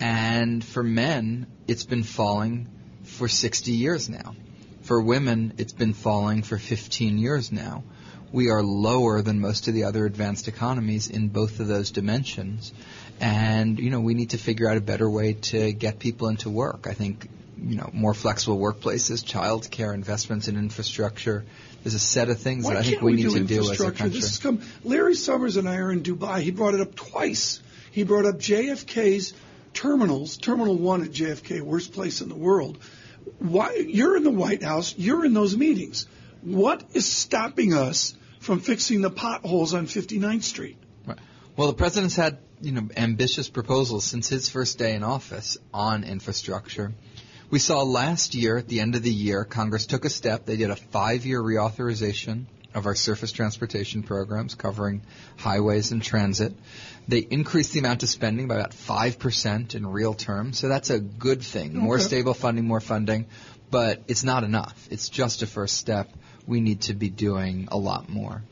and 0.00 0.64
for 0.64 0.82
men, 0.82 1.46
it's 1.66 1.84
been 1.84 2.02
falling 2.02 2.68
for 3.04 3.28
60 3.28 3.72
years 3.72 4.08
now. 4.08 4.34
For 4.82 5.00
women, 5.00 5.54
it's 5.58 5.72
been 5.72 5.92
falling 5.92 6.42
for 6.42 6.56
15 6.56 7.18
years 7.18 7.52
now. 7.52 7.84
We 8.32 8.50
are 8.50 8.62
lower 8.62 9.22
than 9.22 9.40
most 9.40 9.68
of 9.68 9.74
the 9.74 9.84
other 9.84 10.04
advanced 10.04 10.48
economies 10.48 11.08
in 11.08 11.28
both 11.28 11.60
of 11.60 11.66
those 11.66 11.90
dimensions. 11.90 12.72
And, 13.20 13.78
you 13.78 13.90
know, 13.90 14.00
we 14.00 14.14
need 14.14 14.30
to 14.30 14.38
figure 14.38 14.68
out 14.68 14.76
a 14.76 14.80
better 14.80 15.08
way 15.08 15.34
to 15.34 15.72
get 15.72 15.98
people 15.98 16.28
into 16.28 16.50
work. 16.50 16.86
I 16.88 16.92
think, 16.92 17.28
you 17.60 17.76
know, 17.76 17.90
more 17.92 18.14
flexible 18.14 18.58
workplaces, 18.58 19.24
child 19.24 19.70
care, 19.70 19.92
investments 19.92 20.46
in 20.46 20.56
infrastructure. 20.56 21.44
There's 21.82 21.94
a 21.94 21.98
set 21.98 22.28
of 22.28 22.38
things 22.38 22.64
Why 22.64 22.74
that 22.74 22.80
I 22.80 22.82
think 22.82 23.02
we, 23.02 23.16
we 23.16 23.22
need 23.22 23.30
to 23.30 23.44
do 23.44 23.70
as 23.70 23.80
a 23.80 23.90
country. 23.90 24.10
This 24.10 24.28
has 24.28 24.38
come. 24.38 24.60
Larry 24.84 25.14
Summers 25.14 25.56
and 25.56 25.68
I 25.68 25.76
are 25.76 25.90
in 25.90 26.02
Dubai. 26.02 26.40
He 26.40 26.50
brought 26.50 26.74
it 26.74 26.80
up 26.80 26.94
twice. 26.94 27.60
He 27.90 28.04
brought 28.04 28.26
up 28.26 28.36
JFK's 28.36 29.32
terminals, 29.72 30.36
Terminal 30.36 30.76
One 30.76 31.02
at 31.02 31.10
JFK, 31.10 31.60
worst 31.60 31.92
place 31.92 32.20
in 32.20 32.28
the 32.28 32.34
world. 32.34 32.78
Why 33.38 33.74
you're 33.74 34.16
in 34.16 34.24
the 34.24 34.30
White 34.30 34.62
House? 34.62 34.94
You're 34.96 35.24
in 35.24 35.34
those 35.34 35.56
meetings. 35.56 36.06
What 36.42 36.84
is 36.94 37.06
stopping 37.06 37.74
us 37.74 38.14
from 38.40 38.60
fixing 38.60 39.00
the 39.00 39.10
potholes 39.10 39.74
on 39.74 39.86
59th 39.86 40.42
Street? 40.42 40.78
Well, 41.56 41.66
the 41.66 41.74
president's 41.74 42.14
had 42.14 42.38
you 42.60 42.72
know 42.72 42.88
ambitious 42.96 43.48
proposals 43.48 44.04
since 44.04 44.28
his 44.28 44.48
first 44.48 44.78
day 44.78 44.94
in 44.94 45.02
office 45.02 45.58
on 45.74 46.04
infrastructure. 46.04 46.92
We 47.50 47.58
saw 47.58 47.82
last 47.82 48.34
year, 48.34 48.58
at 48.58 48.68
the 48.68 48.80
end 48.80 48.94
of 48.94 49.02
the 49.02 49.12
year, 49.12 49.44
Congress 49.44 49.86
took 49.86 50.04
a 50.04 50.10
step. 50.10 50.44
They 50.44 50.56
did 50.56 50.70
a 50.70 50.76
five-year 50.76 51.40
reauthorization 51.40 52.44
of 52.78 52.86
our 52.86 52.94
surface 52.94 53.32
transportation 53.32 54.02
programs 54.02 54.54
covering 54.54 55.02
highways 55.36 55.92
and 55.92 56.02
transit. 56.02 56.54
They 57.06 57.18
increased 57.18 57.72
the 57.72 57.80
amount 57.80 58.02
of 58.02 58.08
spending 58.08 58.48
by 58.48 58.56
about 58.56 58.70
5% 58.70 59.74
in 59.74 59.86
real 59.86 60.14
terms, 60.14 60.58
so 60.58 60.68
that's 60.68 60.90
a 60.90 60.98
good 60.98 61.42
thing. 61.42 61.76
More 61.76 61.98
stable 61.98 62.34
funding, 62.34 62.66
more 62.66 62.80
funding, 62.80 63.26
but 63.70 64.02
it's 64.08 64.24
not 64.24 64.44
enough. 64.44 64.88
It's 64.90 65.08
just 65.08 65.42
a 65.42 65.46
first 65.46 65.76
step. 65.76 66.08
We 66.46 66.60
need 66.60 66.82
to 66.82 66.94
be 66.94 67.10
doing 67.10 67.68
a 67.70 67.76
lot 67.76 68.08
more. 68.08 68.42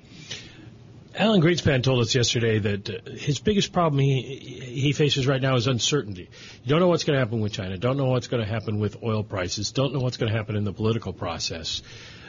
Alan 1.18 1.40
Greenspan 1.40 1.82
told 1.82 2.02
us 2.02 2.14
yesterday 2.14 2.58
that 2.58 2.90
uh, 2.90 3.10
his 3.12 3.38
biggest 3.38 3.72
problem 3.72 4.00
he 4.00 4.20
he 4.20 4.92
faces 4.92 5.26
right 5.26 5.40
now 5.40 5.56
is 5.56 5.66
uncertainty. 5.66 6.28
You 6.62 6.68
don't 6.68 6.80
know 6.80 6.88
what's 6.88 7.04
going 7.04 7.18
to 7.18 7.24
happen 7.24 7.40
with 7.40 7.52
China. 7.52 7.78
Don't 7.78 7.96
know 7.96 8.04
what's 8.04 8.26
going 8.26 8.44
to 8.44 8.48
happen 8.48 8.78
with 8.78 9.02
oil 9.02 9.24
prices. 9.24 9.72
Don't 9.72 9.94
know 9.94 10.00
what's 10.00 10.18
going 10.18 10.30
to 10.30 10.36
happen 10.36 10.56
in 10.56 10.64
the 10.64 10.74
political 10.74 11.14
process. 11.14 11.80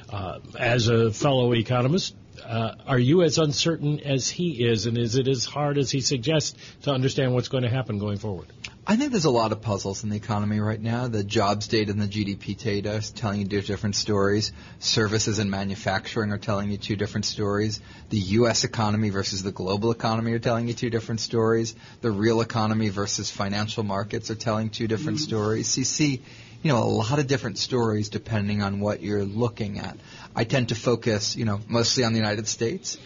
Uh, 0.10 0.40
as 0.58 0.88
a 0.88 1.12
fellow 1.12 1.54
economist, 1.54 2.16
uh, 2.46 2.76
are 2.86 3.00
you 3.00 3.24
as 3.24 3.38
uncertain 3.38 4.00
as 4.00 4.28
he 4.30 4.66
is, 4.66 4.86
and 4.86 4.98
is 4.98 5.16
it 5.16 5.28
as 5.28 5.46
hard 5.46 5.78
as 5.78 5.92
he 5.92 6.02
suggests 6.02 6.58
to 6.84 6.92
understand 6.92 7.34
what's 7.34 7.50
going 7.50 7.64
to 7.64 7.70
happen 7.70 8.00
going 8.00 8.18
forward? 8.18 8.48
I 8.90 8.96
think 8.96 9.12
there's 9.12 9.26
a 9.26 9.30
lot 9.30 9.52
of 9.52 9.62
puzzles 9.62 10.06
in 10.06 10.10
the 10.10 10.16
economy 10.16 10.62
right 10.62 10.80
now. 10.80 11.10
The 11.10 11.22
jobs 11.22 11.68
data 11.68 11.92
and 11.92 12.02
the 12.02 12.08
GDP 12.08 12.58
data 12.58 12.94
is 12.94 13.12
telling 13.12 13.42
you 13.42 13.48
two 13.48 13.60
different 13.60 13.98
stories. 13.98 14.54
Services 14.80 15.40
and 15.40 15.52
manufacturing 15.52 16.32
are 16.32 16.38
telling 16.38 16.72
you 16.72 16.78
two 16.78 16.96
different 16.96 17.26
stories. 17.26 17.82
The 18.10 18.20
U.S. 18.40 18.64
economy 18.64 19.10
versus 19.10 19.44
the 19.44 19.52
global 19.52 19.92
economy 19.92 20.32
are 20.32 20.40
telling 20.40 20.70
you 20.70 20.74
two 20.74 20.90
different 20.90 21.20
stories. 21.20 21.76
The 22.00 22.12
real 22.12 22.40
economy 22.40 22.88
versus 22.88 23.30
financial 23.30 23.84
markets 23.84 24.32
are 24.32 24.36
telling 24.36 24.70
two 24.70 24.88
different 24.88 25.18
mm-hmm. 25.18 25.28
stories. 25.28 25.68
So 25.68 25.80
you 25.80 25.86
see, 25.86 26.22
you 26.64 26.72
know, 26.72 26.84
a 26.84 26.86
lot 26.86 27.20
of 27.20 27.28
different 27.28 27.58
stories 27.58 28.10
depending 28.10 28.62
on 28.62 28.80
what 28.80 29.02
you're 29.02 29.26
looking 29.26 29.80
at. 29.80 29.98
I 30.36 30.44
tend 30.44 30.70
to 30.70 30.76
focus, 30.76 31.36
you 31.36 31.46
know, 31.46 31.60
mostly 31.68 32.04
on 32.04 32.14
the 32.14 32.20
United 32.20 32.48
States 32.48 32.98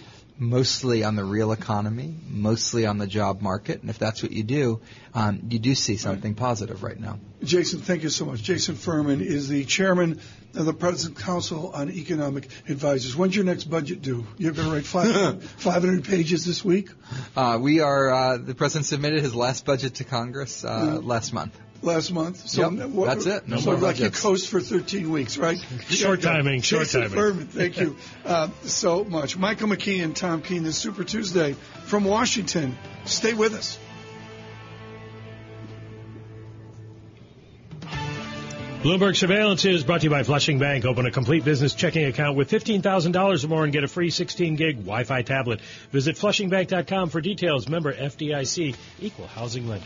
mostly 0.42 1.04
on 1.04 1.16
the 1.16 1.24
real 1.24 1.52
economy, 1.52 2.16
mostly 2.28 2.88
on 2.88 2.98
the 2.98 3.06
job 3.06 3.42
market. 3.42 3.82
And 3.82 3.92
if 3.92 4.00
that's 4.00 4.24
what 4.24 4.32
you 4.32 4.42
do, 4.42 4.82
um, 5.14 5.40
you 5.50 5.60
do 5.60 5.76
see 5.76 5.98
something 5.98 6.34
positive 6.34 6.82
right 6.82 7.00
now. 7.00 7.20
Jason, 7.44 7.80
thank 7.80 8.02
you 8.02 8.10
so 8.10 8.26
much. 8.26 8.42
Jason 8.42 8.76
Furman 8.76 9.22
is 9.22 9.50
the 9.50 9.66
chairman 9.66 10.20
of 10.56 10.66
the 10.66 10.74
President's 10.74 11.22
Council 11.22 11.72
on 11.76 11.92
Economic 11.92 12.50
Advisors. 12.68 13.16
When's 13.16 13.36
your 13.36 13.46
next 13.46 13.66
budget 13.66 14.02
due? 14.02 14.26
You're 14.40 14.54
going 14.54 14.68
to 14.68 14.74
write 14.74 14.86
500, 14.86 15.44
500 15.58 16.06
pages 16.06 16.44
this 16.44 16.66
week? 16.66 16.90
Uh, 17.36 17.60
we 17.62 17.82
are, 17.82 18.10
uh, 18.10 18.38
the 18.38 18.56
President 18.56 18.88
submitted 18.88 19.22
his 19.22 19.36
last 19.36 19.64
budget 19.64 19.96
to 19.96 20.06
Congress 20.06 20.66
uh, 20.66 20.94
yeah. 20.94 21.08
last 21.08 21.34
month 21.34 21.56
last 21.82 22.12
month. 22.12 22.48
So 22.48 22.70
yep, 22.70 22.90
what, 22.90 23.08
that's 23.08 23.26
it. 23.26 23.48
No 23.48 23.58
so 23.58 23.72
like 23.76 24.00
you 24.00 24.10
coast 24.10 24.50
for 24.50 24.62
13 24.62 25.10
weeks, 25.10 25.38
right? 25.38 25.58
Short 25.90 26.22
timing, 26.22 26.62
short 26.62 26.84
Jason 26.84 27.02
timing. 27.02 27.16
Furman, 27.18 27.48
thank 27.48 27.80
you 27.80 27.96
uh, 28.26 28.50
so 28.64 29.04
much. 29.04 29.38
Michael 29.38 29.70
McKee 29.70 30.04
and 30.04 30.16
Tom 30.16 30.42
Keene 30.42 30.64
this 30.64 30.78
Super 30.78 31.04
Tuesday 31.04 31.54
from 31.86 32.06
Washington. 32.06 32.78
Stay 33.06 33.34
with 33.34 33.54
us. 33.54 33.78
Bloomberg 38.82 39.16
Surveillance 39.16 39.64
is 39.64 39.84
brought 39.84 40.02
to 40.02 40.06
you 40.06 40.10
by 40.10 40.24
Flushing 40.24 40.58
Bank. 40.58 40.86
Open 40.86 41.06
a 41.06 41.12
complete 41.12 41.46
business 41.46 41.76
checking 41.76 42.06
account 42.06 42.36
with 42.36 42.50
$15,000 42.50 43.44
or 43.44 43.48
more 43.48 43.64
and 43.64 43.72
get 43.72 43.84
a 43.84 43.88
free 43.88 44.10
16 44.10 44.56
gig 44.56 44.78
Wi-Fi 44.78 45.22
tablet. 45.22 45.62
Visit 45.92 46.16
flushingbank.com 46.16 47.12
for 47.12 47.22
details. 47.22 47.70
Member 47.70 47.94
FDIC, 47.94 48.76
equal 49.00 49.28
housing 49.28 49.68
lender. 49.68 49.86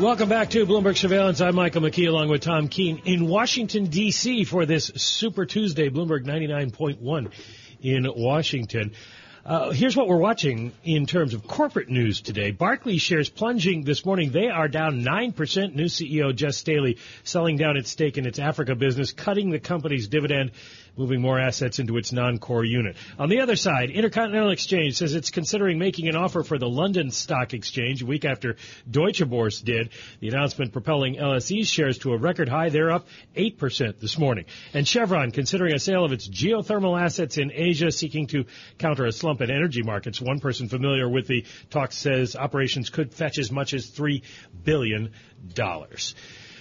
Welcome 0.00 0.28
back 0.28 0.50
to 0.50 0.66
Bloomberg 0.66 0.96
Surveillance. 0.96 1.40
I'm 1.40 1.54
Michael 1.54 1.82
McKee 1.82 2.08
along 2.08 2.28
with 2.28 2.40
Tom 2.40 2.66
Keene 2.66 3.02
in 3.04 3.28
Washington, 3.28 3.86
D.C. 3.86 4.42
for 4.42 4.66
this 4.66 4.90
Super 4.96 5.46
Tuesday, 5.46 5.88
Bloomberg 5.88 6.24
99.1 6.24 7.30
in 7.80 8.08
Washington. 8.16 8.90
Uh, 9.46 9.70
here's 9.70 9.94
what 9.94 10.08
we're 10.08 10.16
watching 10.16 10.72
in 10.82 11.06
terms 11.06 11.32
of 11.32 11.46
corporate 11.46 11.88
news 11.88 12.22
today. 12.22 12.50
Barclays 12.50 13.02
shares 13.02 13.28
plunging 13.28 13.84
this 13.84 14.04
morning. 14.04 14.32
They 14.32 14.48
are 14.48 14.66
down 14.66 15.02
9%. 15.02 15.74
New 15.76 15.84
CEO 15.84 16.38
Jes 16.38 16.56
Staley 16.56 16.98
selling 17.22 17.56
down 17.56 17.76
its 17.76 17.90
stake 17.90 18.18
in 18.18 18.26
its 18.26 18.40
Africa 18.40 18.74
business, 18.74 19.12
cutting 19.12 19.50
the 19.50 19.60
company's 19.60 20.08
dividend 20.08 20.50
moving 20.96 21.20
more 21.20 21.38
assets 21.38 21.78
into 21.78 21.96
its 21.96 22.12
non-core 22.12 22.64
unit. 22.64 22.96
On 23.18 23.28
the 23.28 23.40
other 23.40 23.56
side, 23.56 23.90
Intercontinental 23.90 24.50
Exchange 24.50 24.96
says 24.96 25.14
it's 25.14 25.30
considering 25.30 25.78
making 25.78 26.08
an 26.08 26.16
offer 26.16 26.42
for 26.42 26.58
the 26.58 26.68
London 26.68 27.10
Stock 27.10 27.54
Exchange 27.54 28.02
a 28.02 28.06
week 28.06 28.24
after 28.24 28.56
Deutsche 28.90 29.22
Börse 29.22 29.62
did. 29.64 29.90
The 30.20 30.28
announcement 30.28 30.72
propelling 30.72 31.16
LSE's 31.16 31.68
shares 31.68 31.98
to 31.98 32.12
a 32.12 32.18
record 32.18 32.48
high. 32.48 32.68
They're 32.68 32.90
up 32.90 33.06
8% 33.36 34.00
this 34.00 34.18
morning. 34.18 34.44
And 34.72 34.86
Chevron 34.86 35.30
considering 35.30 35.74
a 35.74 35.78
sale 35.78 36.04
of 36.04 36.12
its 36.12 36.28
geothermal 36.28 37.00
assets 37.00 37.38
in 37.38 37.50
Asia, 37.52 37.90
seeking 37.90 38.26
to 38.28 38.44
counter 38.78 39.06
a 39.06 39.12
slump 39.12 39.40
in 39.40 39.50
energy 39.50 39.82
markets. 39.82 40.20
One 40.20 40.40
person 40.40 40.68
familiar 40.68 41.08
with 41.08 41.26
the 41.26 41.44
talk 41.70 41.92
says 41.92 42.36
operations 42.36 42.90
could 42.90 43.14
fetch 43.14 43.38
as 43.38 43.50
much 43.50 43.74
as 43.74 43.90
$3 43.90 44.22
billion. 44.64 45.10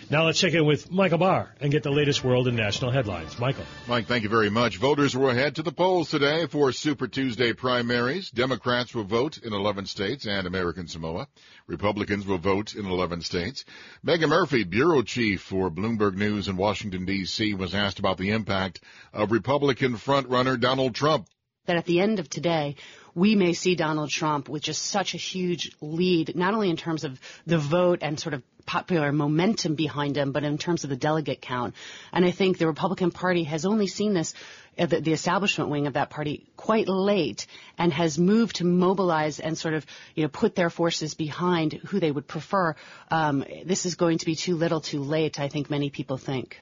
Now 0.09 0.25
let's 0.25 0.39
check 0.39 0.53
in 0.53 0.65
with 0.65 0.91
Michael 0.91 1.17
Barr 1.17 1.55
and 1.61 1.71
get 1.71 1.83
the 1.83 1.91
latest 1.91 2.23
world 2.23 2.47
and 2.47 2.57
national 2.57 2.91
headlines. 2.91 3.39
Michael. 3.39 3.63
Mike, 3.87 4.05
thank 4.05 4.23
you 4.23 4.29
very 4.29 4.49
much. 4.49 4.77
Voters 4.77 5.15
will 5.15 5.33
head 5.33 5.55
to 5.55 5.63
the 5.63 5.71
polls 5.71 6.09
today 6.09 6.45
for 6.47 6.71
Super 6.71 7.07
Tuesday 7.07 7.53
primaries. 7.53 8.29
Democrats 8.29 8.93
will 8.93 9.05
vote 9.05 9.37
in 9.37 9.53
11 9.53 9.85
states 9.85 10.27
and 10.27 10.45
American 10.45 10.87
Samoa. 10.87 11.27
Republicans 11.67 12.27
will 12.27 12.37
vote 12.37 12.75
in 12.75 12.85
11 12.85 13.21
states. 13.21 13.65
Megan 14.03 14.29
Murphy, 14.29 14.63
bureau 14.63 15.01
chief 15.01 15.41
for 15.41 15.71
Bloomberg 15.71 16.15
News 16.15 16.47
in 16.47 16.57
Washington, 16.57 17.05
D.C., 17.05 17.53
was 17.53 17.73
asked 17.73 17.99
about 17.99 18.17
the 18.17 18.31
impact 18.31 18.81
of 19.13 19.31
Republican 19.31 19.93
frontrunner 19.95 20.59
Donald 20.59 20.93
Trump. 20.95 21.27
That 21.65 21.77
at 21.77 21.85
the 21.85 22.01
end 22.01 22.19
of 22.19 22.29
today, 22.29 22.75
we 23.15 23.35
may 23.35 23.53
see 23.53 23.75
Donald 23.75 24.09
Trump 24.09 24.49
with 24.49 24.63
just 24.63 24.81
such 24.83 25.13
a 25.13 25.17
huge 25.17 25.71
lead, 25.81 26.35
not 26.35 26.53
only 26.53 26.69
in 26.69 26.77
terms 26.77 27.03
of 27.03 27.19
the 27.45 27.57
vote 27.57 27.99
and 28.01 28.19
sort 28.19 28.33
of 28.33 28.43
popular 28.65 29.11
momentum 29.11 29.75
behind 29.75 30.17
him, 30.17 30.31
but 30.31 30.43
in 30.43 30.57
terms 30.57 30.83
of 30.83 30.89
the 30.89 30.95
delegate 30.95 31.41
count. 31.41 31.75
And 32.11 32.25
I 32.25 32.31
think 32.31 32.57
the 32.57 32.67
Republican 32.67 33.11
Party 33.11 33.43
has 33.43 33.65
only 33.65 33.87
seen 33.87 34.13
this, 34.13 34.33
uh, 34.77 34.85
the, 34.85 35.01
the, 35.01 35.13
establishment 35.13 35.69
wing 35.69 35.87
of 35.87 35.93
that 35.93 36.09
party, 36.09 36.47
quite 36.55 36.87
late, 36.87 37.45
and 37.77 37.91
has 37.91 38.17
moved 38.17 38.57
to 38.57 38.65
mobilize 38.65 39.39
and 39.39 39.57
sort 39.57 39.73
of, 39.73 39.85
you 40.15 40.23
know, 40.23 40.29
put 40.29 40.55
their 40.55 40.69
forces 40.69 41.13
behind 41.13 41.73
who 41.73 41.99
they 41.99 42.11
would 42.11 42.27
prefer. 42.27 42.75
Um, 43.11 43.43
this 43.65 43.85
is 43.85 43.95
going 43.95 44.19
to 44.19 44.25
be 44.25 44.35
too 44.35 44.55
little, 44.55 44.79
too 44.79 45.01
late. 45.01 45.39
I 45.39 45.49
think 45.49 45.69
many 45.69 45.89
people 45.89 46.17
think. 46.17 46.61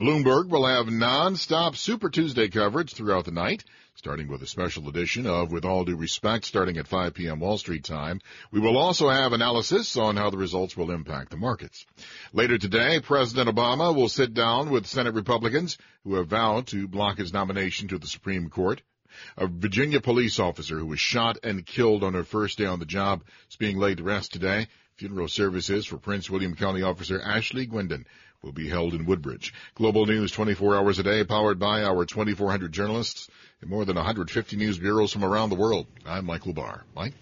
Bloomberg 0.00 0.48
will 0.48 0.66
have 0.66 0.90
non-stop 0.90 1.76
Super 1.76 2.10
Tuesday 2.10 2.48
coverage 2.48 2.94
throughout 2.94 3.24
the 3.24 3.30
night 3.30 3.64
starting 3.94 4.28
with 4.28 4.42
a 4.42 4.46
special 4.46 4.88
edition 4.88 5.26
of 5.26 5.52
With 5.52 5.64
All 5.64 5.84
Due 5.84 5.96
Respect 5.96 6.44
starting 6.44 6.78
at 6.78 6.88
5 6.88 7.14
p.m. 7.14 7.40
Wall 7.40 7.58
Street 7.58 7.84
time. 7.84 8.20
We 8.50 8.58
will 8.58 8.78
also 8.78 9.08
have 9.08 9.32
analysis 9.32 9.96
on 9.96 10.16
how 10.16 10.30
the 10.30 10.38
results 10.38 10.76
will 10.76 10.90
impact 10.90 11.30
the 11.30 11.36
markets. 11.36 11.84
Later 12.32 12.56
today, 12.56 13.00
President 13.00 13.54
Obama 13.54 13.94
will 13.94 14.08
sit 14.08 14.32
down 14.32 14.70
with 14.70 14.86
Senate 14.86 15.14
Republicans 15.14 15.76
who 16.04 16.14
have 16.14 16.28
vowed 16.28 16.66
to 16.68 16.88
block 16.88 17.18
his 17.18 17.32
nomination 17.32 17.88
to 17.88 17.98
the 17.98 18.06
Supreme 18.06 18.48
Court. 18.48 18.80
A 19.36 19.46
Virginia 19.46 20.00
police 20.00 20.38
officer 20.38 20.78
who 20.78 20.86
was 20.86 21.00
shot 21.00 21.38
and 21.42 21.66
killed 21.66 22.02
on 22.02 22.14
her 22.14 22.24
first 22.24 22.56
day 22.56 22.64
on 22.64 22.78
the 22.78 22.86
job 22.86 23.22
is 23.50 23.56
being 23.56 23.78
laid 23.78 23.98
to 23.98 24.04
rest 24.04 24.32
today. 24.32 24.68
Funeral 25.02 25.26
services 25.26 25.84
for 25.84 25.96
Prince 25.96 26.30
William 26.30 26.54
County 26.54 26.82
Officer 26.82 27.20
Ashley 27.20 27.66
Guindon 27.66 28.04
will 28.40 28.52
be 28.52 28.68
held 28.68 28.94
in 28.94 29.04
Woodbridge. 29.04 29.52
Global 29.74 30.06
news 30.06 30.30
24 30.30 30.76
hours 30.76 31.00
a 31.00 31.02
day, 31.02 31.24
powered 31.24 31.58
by 31.58 31.82
our 31.82 32.04
2,400 32.04 32.70
journalists 32.70 33.28
in 33.60 33.68
more 33.68 33.84
than 33.84 33.96
150 33.96 34.56
news 34.56 34.78
bureaus 34.78 35.12
from 35.12 35.24
around 35.24 35.50
the 35.50 35.56
world. 35.56 35.88
I'm 36.06 36.24
Michael 36.24 36.52
Barr. 36.52 36.84
Mike? 36.94 37.14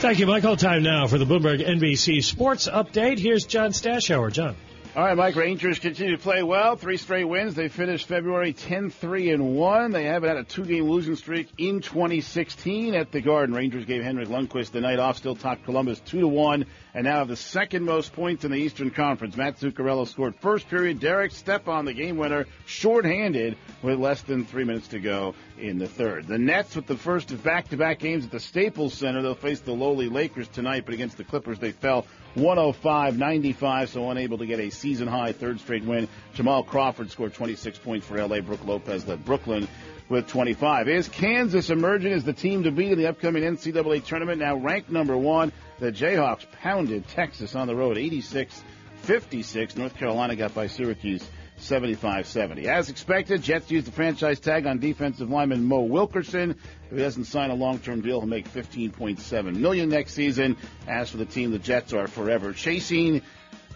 Thank 0.00 0.18
you, 0.18 0.26
Michael. 0.26 0.56
Time 0.56 0.82
now 0.82 1.06
for 1.06 1.16
the 1.16 1.24
Bloomberg 1.24 1.64
NBC 1.64 2.24
Sports 2.24 2.66
Update. 2.66 3.20
Here's 3.20 3.46
John 3.46 3.70
Stashower. 3.70 4.32
John. 4.32 4.56
All 4.98 5.04
right, 5.04 5.16
Mike. 5.16 5.36
Rangers 5.36 5.78
continue 5.78 6.16
to 6.16 6.20
play 6.20 6.42
well. 6.42 6.74
Three 6.74 6.96
straight 6.96 7.22
wins. 7.22 7.54
They 7.54 7.68
finished 7.68 8.08
February 8.08 8.52
10-3 8.52 9.32
and 9.32 9.54
one. 9.54 9.92
They 9.92 10.02
haven't 10.02 10.28
had 10.28 10.38
a 10.38 10.42
two-game 10.42 10.90
losing 10.90 11.14
streak 11.14 11.48
in 11.56 11.80
2016 11.80 12.96
at 12.96 13.12
the 13.12 13.20
Garden. 13.20 13.54
Rangers 13.54 13.84
gave 13.84 14.02
Henrik 14.02 14.26
Lundqvist 14.26 14.72
the 14.72 14.80
night 14.80 14.98
off. 14.98 15.16
Still 15.16 15.36
top 15.36 15.62
Columbus 15.64 16.00
two 16.00 16.18
to 16.18 16.26
one, 16.26 16.66
and 16.98 17.04
now 17.04 17.22
the 17.22 17.36
second 17.36 17.84
most 17.84 18.12
points 18.12 18.44
in 18.44 18.50
the 18.50 18.56
Eastern 18.56 18.90
Conference. 18.90 19.36
Mats 19.36 19.62
Zuccarello 19.62 20.04
scored 20.04 20.34
first 20.34 20.68
period. 20.68 20.98
Derek 20.98 21.30
Stepan, 21.30 21.84
the 21.84 21.92
game 21.92 22.16
winner, 22.16 22.44
shorthanded 22.66 23.56
with 23.82 24.00
less 24.00 24.22
than 24.22 24.44
three 24.44 24.64
minutes 24.64 24.88
to 24.88 24.98
go 24.98 25.36
in 25.60 25.78
the 25.78 25.86
third. 25.86 26.26
The 26.26 26.38
Nets 26.38 26.74
with 26.74 26.88
the 26.88 26.96
first 26.96 27.30
of 27.30 27.44
back-to-back 27.44 28.00
games 28.00 28.24
at 28.24 28.32
the 28.32 28.40
Staples 28.40 28.94
Center. 28.94 29.22
They'll 29.22 29.36
face 29.36 29.60
the 29.60 29.70
lowly 29.70 30.08
Lakers 30.08 30.48
tonight, 30.48 30.86
but 30.86 30.94
against 30.94 31.16
the 31.16 31.22
Clippers 31.22 31.60
they 31.60 31.70
fell 31.70 32.04
105-95, 32.34 33.90
so 33.90 34.10
unable 34.10 34.38
to 34.38 34.46
get 34.46 34.58
a 34.58 34.68
season-high 34.68 35.34
third 35.34 35.60
straight 35.60 35.84
win. 35.84 36.08
Jamal 36.34 36.64
Crawford 36.64 37.12
scored 37.12 37.32
26 37.32 37.78
points 37.78 38.08
for 38.08 38.20
LA. 38.20 38.40
Brook 38.40 38.66
Lopez 38.66 39.06
led 39.06 39.24
Brooklyn 39.24 39.68
with 40.08 40.26
25. 40.28 40.88
Is 40.88 41.08
Kansas 41.08 41.70
emerging 41.70 42.12
as 42.12 42.24
the 42.24 42.32
team 42.32 42.62
to 42.64 42.70
beat 42.70 42.92
in 42.92 42.98
the 42.98 43.08
upcoming 43.08 43.42
NCAA 43.42 44.04
tournament? 44.04 44.40
Now 44.40 44.56
ranked 44.56 44.90
number 44.90 45.16
one. 45.16 45.52
The 45.78 45.92
Jayhawks 45.92 46.50
pounded 46.50 47.06
Texas 47.08 47.54
on 47.54 47.66
the 47.66 47.76
road 47.76 47.96
86-56. 47.96 49.76
North 49.76 49.96
Carolina 49.96 50.34
got 50.36 50.54
by 50.54 50.66
Syracuse 50.66 51.28
75-70. 51.58 52.64
As 52.64 52.88
expected, 52.88 53.42
Jets 53.42 53.70
used 53.70 53.86
the 53.86 53.92
franchise 53.92 54.40
tag 54.40 54.66
on 54.66 54.78
defensive 54.78 55.28
lineman 55.28 55.64
Mo 55.64 55.80
Wilkerson. 55.80 56.50
If 56.50 56.90
he 56.90 56.98
doesn't 56.98 57.24
sign 57.24 57.50
a 57.50 57.54
long-term 57.54 58.00
deal, 58.00 58.20
he'll 58.20 58.28
make 58.28 58.50
15.7 58.50 59.56
million 59.56 59.88
next 59.88 60.14
season. 60.14 60.56
As 60.86 61.10
for 61.10 61.16
the 61.16 61.26
team, 61.26 61.50
the 61.50 61.58
Jets 61.58 61.92
are 61.92 62.06
forever 62.06 62.52
chasing 62.52 63.22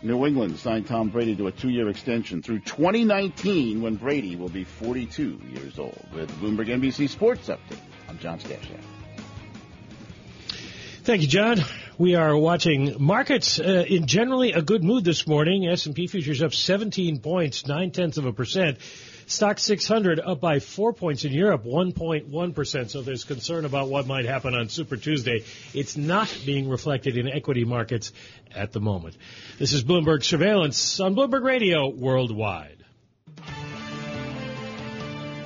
New 0.03 0.27
England 0.27 0.59
signed 0.59 0.89
Tom 0.89 1.11
Brady 1.11 1.37
to 1.37 1.47
a 1.47 1.53
two-year 1.53 1.89
extension 1.89 2.43
through 2.43 2.59
2019 2.61 3.83
when 3.83 3.95
Brady 3.95 4.35
will 4.35 4.49
be 4.49 4.65
42 4.65 5.41
years 5.55 5.79
old. 5.79 6.05
With 6.13 6.29
Bloomberg 6.41 6.67
NBC 6.67 7.09
Sports 7.09 7.49
Update, 7.49 7.79
I'm 8.09 8.19
John 8.19 8.41
Stashower. 8.41 8.81
Thank 11.05 11.23
you, 11.23 11.29
John. 11.29 11.59
We 11.99 12.17
are 12.17 12.37
watching 12.37 12.97
markets 12.99 13.61
uh, 13.61 13.85
in 13.87 14.07
generally 14.07 14.53
a 14.53 14.63
good 14.63 14.83
mood 14.83 15.05
this 15.05 15.27
morning. 15.27 15.69
S&P 15.69 16.09
futures 16.09 16.43
up 16.43 16.53
17 16.53 17.21
points, 17.21 17.67
nine 17.67 17.93
tenths 17.93 18.19
of 18.19 18.25
a 18.25 18.33
percent. 18.33 18.79
Stoxx 19.27 19.61
600 19.61 20.21
up 20.21 20.41
by 20.41 20.59
four 20.61 20.93
points 20.93 21.25
in 21.25 21.33
Europe, 21.33 21.65
1.1%. 21.65 22.91
So 22.91 23.03
there's 23.03 23.25
concern 23.25 23.65
about 23.65 23.89
what 23.89 24.07
might 24.07 24.25
happen 24.25 24.55
on 24.55 24.69
Super 24.69 24.97
Tuesday. 24.97 25.45
It's 25.75 25.97
not 25.97 26.35
being 26.45 26.69
reflected 26.69 27.17
in 27.17 27.29
equity 27.29 27.65
markets 27.65 28.13
at 28.55 28.73
the 28.73 28.81
moment. 28.81 29.17
This 29.59 29.73
is 29.73 29.85
Bloomberg 29.85 30.25
Surveillance 30.25 31.01
on 31.01 31.15
Bloomberg 31.15 31.45
Radio 31.45 31.89
worldwide. 31.89 32.85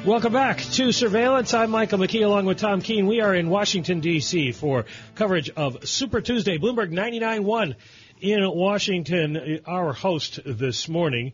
Welcome 0.06 0.32
back 0.32 0.58
to 0.58 0.92
Surveillance. 0.92 1.52
I'm 1.52 1.70
Michael 1.70 1.98
McKee 1.98 2.24
along 2.24 2.44
with 2.44 2.58
Tom 2.58 2.80
Keene. 2.80 3.08
We 3.08 3.20
are 3.20 3.34
in 3.34 3.50
Washington, 3.50 3.98
D.C. 3.98 4.52
for 4.52 4.84
coverage 5.16 5.50
of 5.50 5.88
Super 5.88 6.20
Tuesday, 6.20 6.58
Bloomberg 6.58 6.92
99.1 6.92 7.74
in 8.20 8.48
Washington. 8.48 9.60
Our 9.66 9.92
host 9.92 10.38
this 10.46 10.88
morning. 10.88 11.32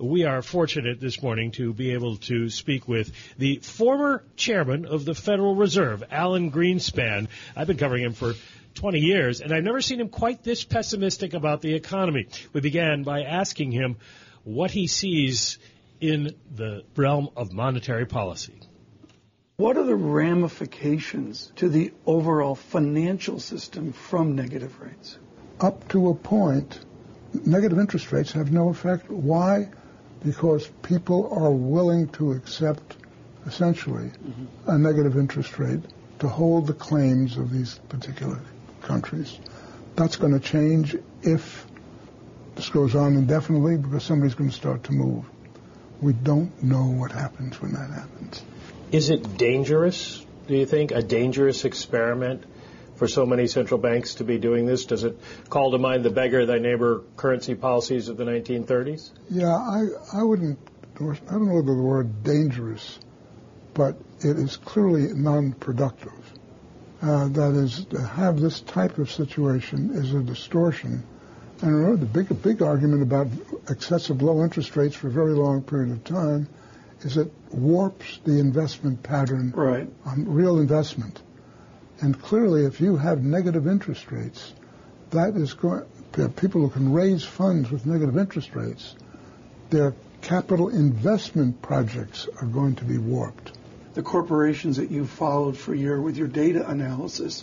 We 0.00 0.26
are 0.26 0.42
fortunate 0.42 1.00
this 1.00 1.20
morning 1.22 1.50
to 1.52 1.72
be 1.72 1.90
able 1.90 2.18
to 2.18 2.50
speak 2.50 2.86
with 2.86 3.10
the 3.36 3.56
former 3.56 4.22
chairman 4.36 4.86
of 4.86 5.04
the 5.04 5.14
Federal 5.14 5.56
Reserve, 5.56 6.04
Alan 6.08 6.52
Greenspan. 6.52 7.26
I've 7.56 7.66
been 7.66 7.78
covering 7.78 8.04
him 8.04 8.12
for 8.12 8.34
20 8.74 9.00
years, 9.00 9.40
and 9.40 9.52
I've 9.52 9.64
never 9.64 9.80
seen 9.80 10.00
him 10.00 10.08
quite 10.08 10.44
this 10.44 10.62
pessimistic 10.62 11.34
about 11.34 11.62
the 11.62 11.74
economy. 11.74 12.28
We 12.52 12.60
began 12.60 13.02
by 13.02 13.22
asking 13.24 13.72
him 13.72 13.96
what 14.44 14.70
he 14.70 14.86
sees 14.86 15.58
in 16.00 16.36
the 16.54 16.84
realm 16.94 17.30
of 17.36 17.52
monetary 17.52 18.06
policy. 18.06 18.60
What 19.56 19.76
are 19.76 19.84
the 19.84 19.96
ramifications 19.96 21.50
to 21.56 21.68
the 21.68 21.92
overall 22.06 22.54
financial 22.54 23.40
system 23.40 23.92
from 23.92 24.36
negative 24.36 24.80
rates? 24.80 25.18
Up 25.60 25.88
to 25.88 26.10
a 26.10 26.14
point, 26.14 26.78
negative 27.44 27.80
interest 27.80 28.12
rates 28.12 28.30
have 28.30 28.52
no 28.52 28.68
effect. 28.68 29.10
Why? 29.10 29.70
Because 30.24 30.66
people 30.82 31.32
are 31.32 31.50
willing 31.50 32.08
to 32.10 32.32
accept, 32.32 32.96
essentially, 33.46 34.06
mm-hmm. 34.06 34.70
a 34.70 34.78
negative 34.78 35.16
interest 35.16 35.58
rate 35.58 35.80
to 36.18 36.28
hold 36.28 36.66
the 36.66 36.72
claims 36.72 37.36
of 37.36 37.52
these 37.52 37.78
particular 37.88 38.40
countries. 38.82 39.38
That's 39.94 40.16
going 40.16 40.32
to 40.32 40.40
change 40.40 40.96
if 41.22 41.66
this 42.56 42.68
goes 42.68 42.94
on 42.94 43.14
indefinitely 43.14 43.76
because 43.76 44.02
somebody's 44.02 44.34
going 44.34 44.50
to 44.50 44.56
start 44.56 44.84
to 44.84 44.92
move. 44.92 45.24
We 46.00 46.12
don't 46.12 46.62
know 46.62 46.86
what 46.86 47.12
happens 47.12 47.60
when 47.60 47.72
that 47.72 47.90
happens. 47.90 48.42
Is 48.90 49.10
it 49.10 49.36
dangerous, 49.36 50.24
do 50.46 50.56
you 50.56 50.66
think, 50.66 50.90
a 50.92 51.02
dangerous 51.02 51.64
experiment 51.64 52.44
for 52.98 53.08
so 53.08 53.24
many 53.24 53.46
central 53.46 53.80
banks 53.80 54.16
to 54.16 54.24
be 54.24 54.38
doing 54.38 54.66
this? 54.66 54.84
Does 54.84 55.04
it 55.04 55.18
call 55.48 55.70
to 55.70 55.78
mind 55.78 56.04
the 56.04 56.10
beggar 56.10 56.44
thy 56.46 56.58
neighbor 56.58 57.04
currency 57.16 57.54
policies 57.54 58.08
of 58.08 58.16
the 58.16 58.24
1930s? 58.24 59.10
Yeah, 59.30 59.54
I, 59.54 59.86
I 60.12 60.22
wouldn't, 60.22 60.58
I 60.96 61.14
don't 61.32 61.48
know 61.48 61.62
the 61.62 61.72
word 61.72 62.22
dangerous, 62.22 62.98
but 63.74 63.96
it 64.20 64.38
is 64.38 64.56
clearly 64.56 65.12
non-productive. 65.14 66.12
Uh, 67.00 67.28
that 67.28 67.54
is, 67.54 67.84
to 67.86 68.02
have 68.02 68.40
this 68.40 68.60
type 68.60 68.98
of 68.98 69.10
situation 69.10 69.92
is 69.94 70.12
a 70.14 70.20
distortion 70.20 71.04
and 71.60 71.74
remember, 71.74 71.96
the 71.96 72.06
big, 72.06 72.42
big 72.42 72.62
argument 72.62 73.02
about 73.02 73.26
excessive 73.68 74.22
low 74.22 74.44
interest 74.44 74.76
rates 74.76 74.94
for 74.94 75.08
a 75.08 75.10
very 75.10 75.32
long 75.32 75.62
period 75.62 75.90
of 75.90 76.04
time 76.04 76.48
is 77.00 77.16
it 77.16 77.32
warps 77.50 78.20
the 78.24 78.38
investment 78.38 79.02
pattern 79.02 79.52
right. 79.56 79.88
on 80.04 80.32
real 80.32 80.58
investment. 80.58 81.20
And 82.00 82.20
clearly, 82.20 82.64
if 82.64 82.80
you 82.80 82.96
have 82.96 83.24
negative 83.24 83.66
interest 83.66 84.10
rates, 84.12 84.52
that 85.10 85.34
is 85.36 85.54
going, 85.54 85.84
people 86.36 86.60
who 86.60 86.70
can 86.70 86.92
raise 86.92 87.24
funds 87.24 87.70
with 87.70 87.86
negative 87.86 88.16
interest 88.16 88.54
rates, 88.54 88.94
their 89.70 89.94
capital 90.22 90.68
investment 90.68 91.60
projects 91.62 92.28
are 92.40 92.46
going 92.46 92.76
to 92.76 92.84
be 92.84 92.98
warped. 92.98 93.52
The 93.94 94.02
corporations 94.02 94.76
that 94.76 94.90
you 94.90 95.06
followed 95.06 95.56
for 95.56 95.74
your 95.74 96.00
with 96.00 96.16
your 96.16 96.28
data 96.28 96.68
analysis, 96.68 97.42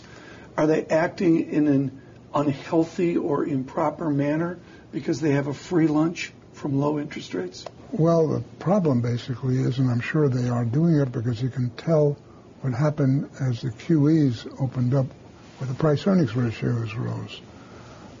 are 0.56 0.66
they 0.66 0.86
acting 0.86 1.50
in 1.50 1.66
an 1.66 2.02
unhealthy 2.34 3.16
or 3.16 3.44
improper 3.44 4.10
manner 4.10 4.58
because 4.92 5.20
they 5.20 5.32
have 5.32 5.48
a 5.48 5.54
free 5.54 5.86
lunch 5.86 6.32
from 6.52 6.78
low 6.78 6.98
interest 6.98 7.34
rates? 7.34 7.64
Well, 7.92 8.28
the 8.28 8.40
problem 8.58 9.00
basically 9.00 9.58
is, 9.58 9.78
and 9.78 9.90
I'm 9.90 10.00
sure 10.00 10.28
they 10.28 10.48
are 10.48 10.64
doing 10.64 10.96
it 10.96 11.12
because 11.12 11.40
you 11.42 11.50
can 11.50 11.70
tell 11.70 12.16
what 12.66 12.74
happened 12.74 13.30
as 13.40 13.62
the 13.62 13.70
QEs 13.70 14.44
opened 14.60 14.92
up 14.92 15.06
where 15.58 15.68
the 15.68 15.74
price 15.74 16.04
earnings 16.04 16.34
ratios 16.34 16.96
rose. 16.96 17.40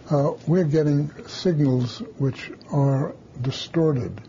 Uh, 0.08 0.34
we're 0.46 0.62
getting 0.62 1.10
signals 1.26 1.98
which 2.18 2.52
are 2.70 3.12
distorted 3.42 4.20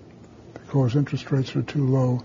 because 0.54 0.96
interest 0.96 1.32
rates 1.32 1.56
are 1.56 1.62
too 1.62 1.86
low. 1.86 2.24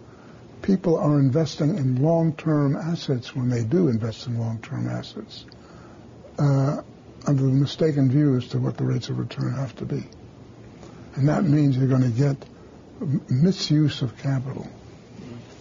People 0.62 0.96
are 0.96 1.18
investing 1.18 1.76
in 1.76 2.02
long-term 2.02 2.76
assets 2.76 3.36
when 3.36 3.50
they 3.50 3.62
do 3.62 3.88
invest 3.88 4.26
in 4.26 4.38
long-term 4.38 4.88
assets. 4.88 5.44
Uh, 6.38 6.80
under 7.26 7.42
the 7.42 7.50
mistaken 7.50 8.10
view 8.10 8.38
as 8.38 8.48
to 8.48 8.58
what 8.58 8.78
the 8.78 8.84
rates 8.84 9.10
of 9.10 9.18
return 9.18 9.52
have 9.52 9.76
to 9.76 9.84
be. 9.84 10.02
And 11.16 11.28
that 11.28 11.44
means 11.44 11.76
you're 11.76 11.88
going 11.88 12.00
to 12.00 12.08
get 12.08 12.38
misuse 13.28 14.00
of 14.00 14.16
capital. 14.16 14.66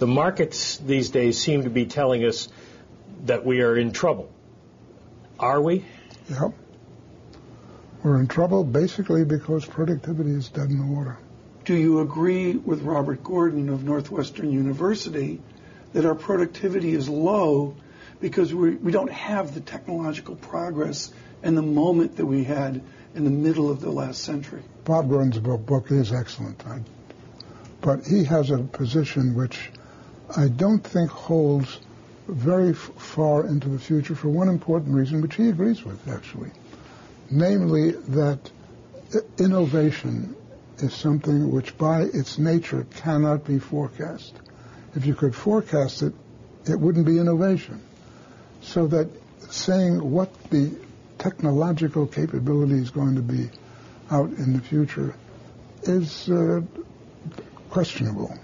The 0.02 0.08
markets 0.08 0.78
these 0.78 1.12
days 1.12 1.38
seem 1.38 1.62
to 1.62 1.70
be 1.70 1.86
telling 1.86 2.26
us 2.26 2.48
that 3.26 3.46
we 3.46 3.62
are 3.62 3.78
in 3.78 3.92
trouble. 3.92 4.32
Are 5.38 5.62
we? 5.62 5.86
Yep. 6.28 6.54
We're 8.02 8.20
in 8.20 8.28
trouble 8.28 8.64
basically 8.64 9.26
because 9.26 9.64
productivity 9.64 10.32
is 10.32 10.50
dead 10.50 10.72
in 10.72 10.80
the 10.80 10.92
water. 10.92 11.20
Do 11.66 11.76
you 11.76 12.00
agree 12.00 12.54
with 12.54 12.82
Robert 12.82 13.24
Gordon 13.24 13.70
of 13.70 13.84
Northwestern 13.84 14.52
University 14.52 15.40
that 15.94 16.04
our 16.04 16.16
productivity 16.16 16.96
is 16.96 17.08
low 17.08 17.76
because 18.20 18.56
we, 18.56 18.78
we 18.78 18.92
don't 18.92 19.12
have 19.12 19.54
the 19.54 19.62
technological 19.62 20.36
progress 20.36 21.14
and 21.44 21.56
the 21.56 21.62
moment 21.62 22.18
that 22.18 22.26
we 22.26 22.44
had 22.44 22.82
in 23.14 23.24
the 23.24 23.30
middle 23.30 23.70
of 23.70 23.82
the 23.82 23.92
last 23.92 24.24
century. 24.24 24.64
Bob 24.84 25.10
Gordon's 25.10 25.38
book 25.38 25.92
is 25.92 26.12
excellent, 26.12 26.66
I, 26.66 26.82
but 27.82 28.08
he 28.08 28.24
has 28.24 28.50
a 28.50 28.58
position 28.58 29.36
which 29.36 29.70
I 30.36 30.48
don't 30.48 30.84
think 30.84 31.10
holds 31.10 31.80
very 32.28 32.74
far 32.74 33.46
into 33.46 33.68
the 33.68 33.80
future 33.80 34.16
for 34.16 34.30
one 34.30 34.48
important 34.48 34.96
reason, 34.96 35.22
which 35.22 35.36
he 35.36 35.50
agrees 35.50 35.84
with, 35.84 36.08
actually. 36.08 36.52
Namely, 37.30 37.92
that 37.92 38.52
innovation 39.38 40.36
is 40.78 40.94
something 40.94 41.52
which 41.52 41.78
by 41.78 42.04
its 42.04 42.38
nature 42.38 42.86
cannot 42.96 43.46
be 43.46 43.60
forecast. 43.60 44.34
If 44.96 45.06
you 45.06 45.16
could 45.16 45.36
forecast 45.36 46.02
it, 46.02 46.14
it 46.66 46.80
wouldn't 46.80 47.06
be 47.06 47.18
innovation. 47.18 47.82
So 48.62 48.88
that 48.88 49.10
saying 49.50 50.12
what 50.12 50.32
the 50.50 50.72
technological 51.18 52.08
capability 52.08 52.76
is 52.76 52.90
going 52.90 53.16
to 53.16 53.22
be 53.22 53.50
out 54.10 54.30
in 54.30 54.54
the 54.54 54.62
future 54.62 55.16
is 55.84 56.30
uh, 56.30 56.62
questionable. 57.70 58.38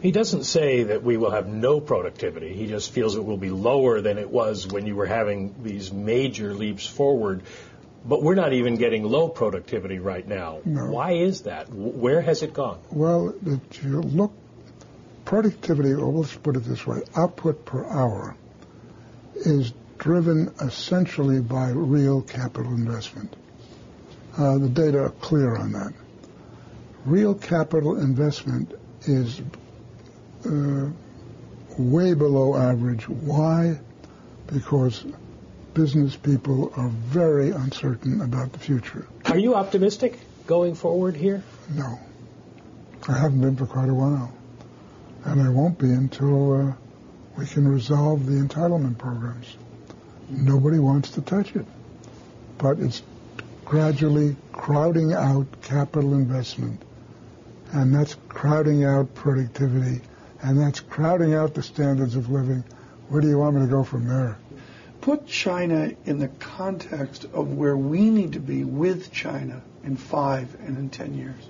He 0.00 0.12
doesn't 0.12 0.44
say 0.44 0.84
that 0.84 1.02
we 1.02 1.16
will 1.16 1.32
have 1.32 1.48
no 1.48 1.80
productivity. 1.80 2.54
He 2.54 2.66
just 2.66 2.92
feels 2.92 3.16
it 3.16 3.24
will 3.24 3.36
be 3.36 3.50
lower 3.50 4.00
than 4.00 4.18
it 4.18 4.30
was 4.30 4.66
when 4.66 4.86
you 4.86 4.94
were 4.94 5.06
having 5.06 5.54
these 5.62 5.92
major 5.92 6.54
leaps 6.54 6.86
forward. 6.86 7.42
But 8.04 8.22
we're 8.22 8.36
not 8.36 8.52
even 8.52 8.76
getting 8.76 9.02
low 9.02 9.28
productivity 9.28 9.98
right 9.98 10.26
now. 10.26 10.60
No. 10.64 10.86
Why 10.86 11.12
is 11.12 11.42
that? 11.42 11.68
Where 11.72 12.20
has 12.20 12.42
it 12.42 12.54
gone? 12.54 12.78
Well, 12.90 13.34
if 13.44 13.82
you 13.82 14.00
look, 14.00 14.32
productivity, 15.24 15.92
or 15.92 16.12
let's 16.12 16.34
put 16.34 16.56
it 16.56 16.60
this 16.60 16.86
way, 16.86 17.02
output 17.16 17.64
per 17.64 17.84
hour 17.84 18.36
is 19.34 19.72
driven 19.98 20.54
essentially 20.60 21.40
by 21.40 21.70
real 21.70 22.22
capital 22.22 22.72
investment. 22.72 23.34
Uh, 24.36 24.58
the 24.58 24.68
data 24.68 25.00
are 25.02 25.10
clear 25.10 25.56
on 25.56 25.72
that. 25.72 25.92
Real 27.04 27.34
capital 27.34 27.98
investment 27.98 28.72
is 29.02 29.40
uh, 30.48 30.90
way 31.78 32.14
below 32.14 32.56
average. 32.56 33.08
Why? 33.08 33.78
Because 34.46 35.04
business 35.74 36.16
people 36.16 36.72
are 36.76 36.88
very 36.88 37.50
uncertain 37.50 38.20
about 38.20 38.52
the 38.52 38.58
future. 38.58 39.06
Are 39.26 39.38
you 39.38 39.54
optimistic 39.54 40.18
going 40.46 40.74
forward 40.74 41.14
here? 41.16 41.42
No. 41.74 41.98
I 43.06 43.18
haven't 43.18 43.40
been 43.40 43.56
for 43.56 43.66
quite 43.66 43.88
a 43.88 43.94
while. 43.94 44.32
And 45.24 45.42
I 45.42 45.50
won't 45.50 45.78
be 45.78 45.90
until 45.90 46.70
uh, 46.70 46.72
we 47.36 47.46
can 47.46 47.68
resolve 47.68 48.26
the 48.26 48.32
entitlement 48.32 48.98
programs. 48.98 49.56
Nobody 50.30 50.78
wants 50.78 51.10
to 51.12 51.20
touch 51.20 51.54
it. 51.54 51.66
But 52.58 52.80
it's 52.80 53.02
gradually 53.64 54.34
crowding 54.52 55.12
out 55.12 55.46
capital 55.62 56.14
investment, 56.14 56.82
and 57.72 57.94
that's 57.94 58.16
crowding 58.28 58.84
out 58.84 59.14
productivity, 59.14 60.00
and 60.42 60.58
that's 60.58 60.80
crowding 60.80 61.34
out 61.34 61.54
the 61.54 61.62
standards 61.62 62.16
of 62.16 62.30
living. 62.30 62.64
Where 63.08 63.20
do 63.20 63.28
you 63.28 63.38
want 63.38 63.56
me 63.56 63.62
to 63.62 63.68
go 63.68 63.84
from 63.84 64.06
there? 64.06 64.36
Put 65.00 65.26
China 65.26 65.92
in 66.04 66.18
the 66.18 66.28
context 66.28 67.24
of 67.32 67.54
where 67.54 67.76
we 67.76 68.10
need 68.10 68.32
to 68.32 68.40
be 68.40 68.64
with 68.64 69.12
China 69.12 69.62
in 69.84 69.96
five 69.96 70.54
and 70.60 70.76
in 70.76 70.90
ten 70.90 71.14
years. 71.14 71.48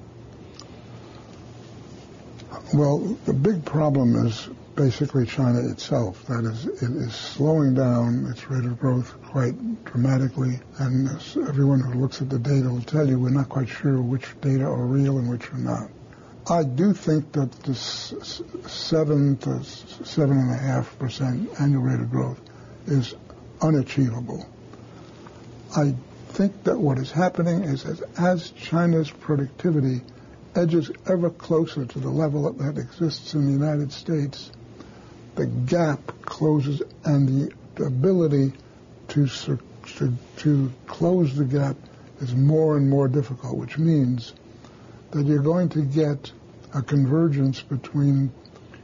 Well, 2.72 2.98
the 3.24 3.33
big 3.33 3.64
problem 3.64 4.14
is 4.27 4.48
basically 4.74 5.27
China 5.27 5.68
itself. 5.68 6.24
That 6.27 6.44
is, 6.44 6.66
it 6.66 6.83
is 6.83 7.14
slowing 7.14 7.74
down 7.74 8.27
its 8.31 8.48
rate 8.48 8.64
of 8.64 8.79
growth 8.79 9.20
quite 9.22 9.85
dramatically, 9.85 10.61
and 10.79 11.09
everyone 11.48 11.81
who 11.81 11.98
looks 11.98 12.22
at 12.22 12.31
the 12.31 12.38
data 12.38 12.68
will 12.68 12.83
tell 12.83 13.09
you 13.09 13.18
we're 13.18 13.31
not 13.31 13.48
quite 13.48 13.68
sure 13.68 14.01
which 14.01 14.40
data 14.40 14.64
are 14.64 14.87
real 14.87 15.18
and 15.18 15.29
which 15.29 15.51
are 15.53 15.59
not. 15.59 15.90
I 16.51 16.63
do 16.63 16.95
think 16.95 17.33
that 17.33 17.53
this 17.65 18.15
seven 18.67 19.37
to 19.39 19.63
seven 19.63 20.39
and 20.39 20.51
a 20.51 20.57
half 20.57 20.99
percent 20.99 21.51
annual 21.61 21.83
rate 21.83 22.01
of 22.01 22.11
growth 22.11 22.41
is 22.87 23.15
unachievable. 23.61 24.47
I 25.77 25.95
think 26.29 26.65
that 26.65 26.79
what 26.79 26.97
is 26.97 27.11
happening 27.11 27.65
is 27.65 27.85
as, 27.85 28.01
as 28.19 28.51
China's 28.53 29.11
productivity 29.11 30.01
edges 30.55 30.91
ever 31.07 31.29
closer 31.29 31.85
to 31.85 31.99
the 31.99 32.09
level 32.09 32.51
that 32.51 32.79
exists 32.79 33.35
in 33.35 33.45
the 33.45 33.53
United 33.53 33.93
States, 33.93 34.51
the 35.35 35.47
gap 35.47 36.01
closes 36.23 36.81
and 37.05 37.29
the 37.29 37.85
ability 37.85 38.55
to, 39.09 39.27
to, 39.27 40.15
to 40.39 40.73
close 40.87 41.37
the 41.37 41.45
gap 41.45 41.77
is 42.23 42.35
more 42.35 42.79
and 42.79 42.89
more 42.89 43.07
difficult, 43.07 43.59
which 43.59 43.77
means 43.77 44.33
that 45.11 45.27
you're 45.27 45.43
going 45.43 45.69
to 45.69 45.83
get 45.83 46.33
a 46.75 46.83
convergence 46.83 47.63
between 47.63 48.33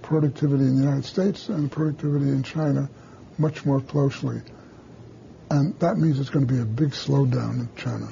productivity 0.03 0.65
in 0.65 0.77
the 0.77 0.83
United 0.83 1.05
States 1.05 1.49
and 1.49 1.71
productivity 1.71 2.27
in 2.27 2.43
China 2.43 2.89
much 3.39 3.65
more 3.65 3.81
closely. 3.81 4.41
And 5.51 5.79
that 5.81 5.97
means 5.97 6.21
it's 6.21 6.31
going 6.31 6.47
to 6.47 6.53
be 6.53 6.61
a 6.61 6.65
big 6.65 6.91
slowdown 6.91 7.61
in 7.61 7.69
China 7.77 8.09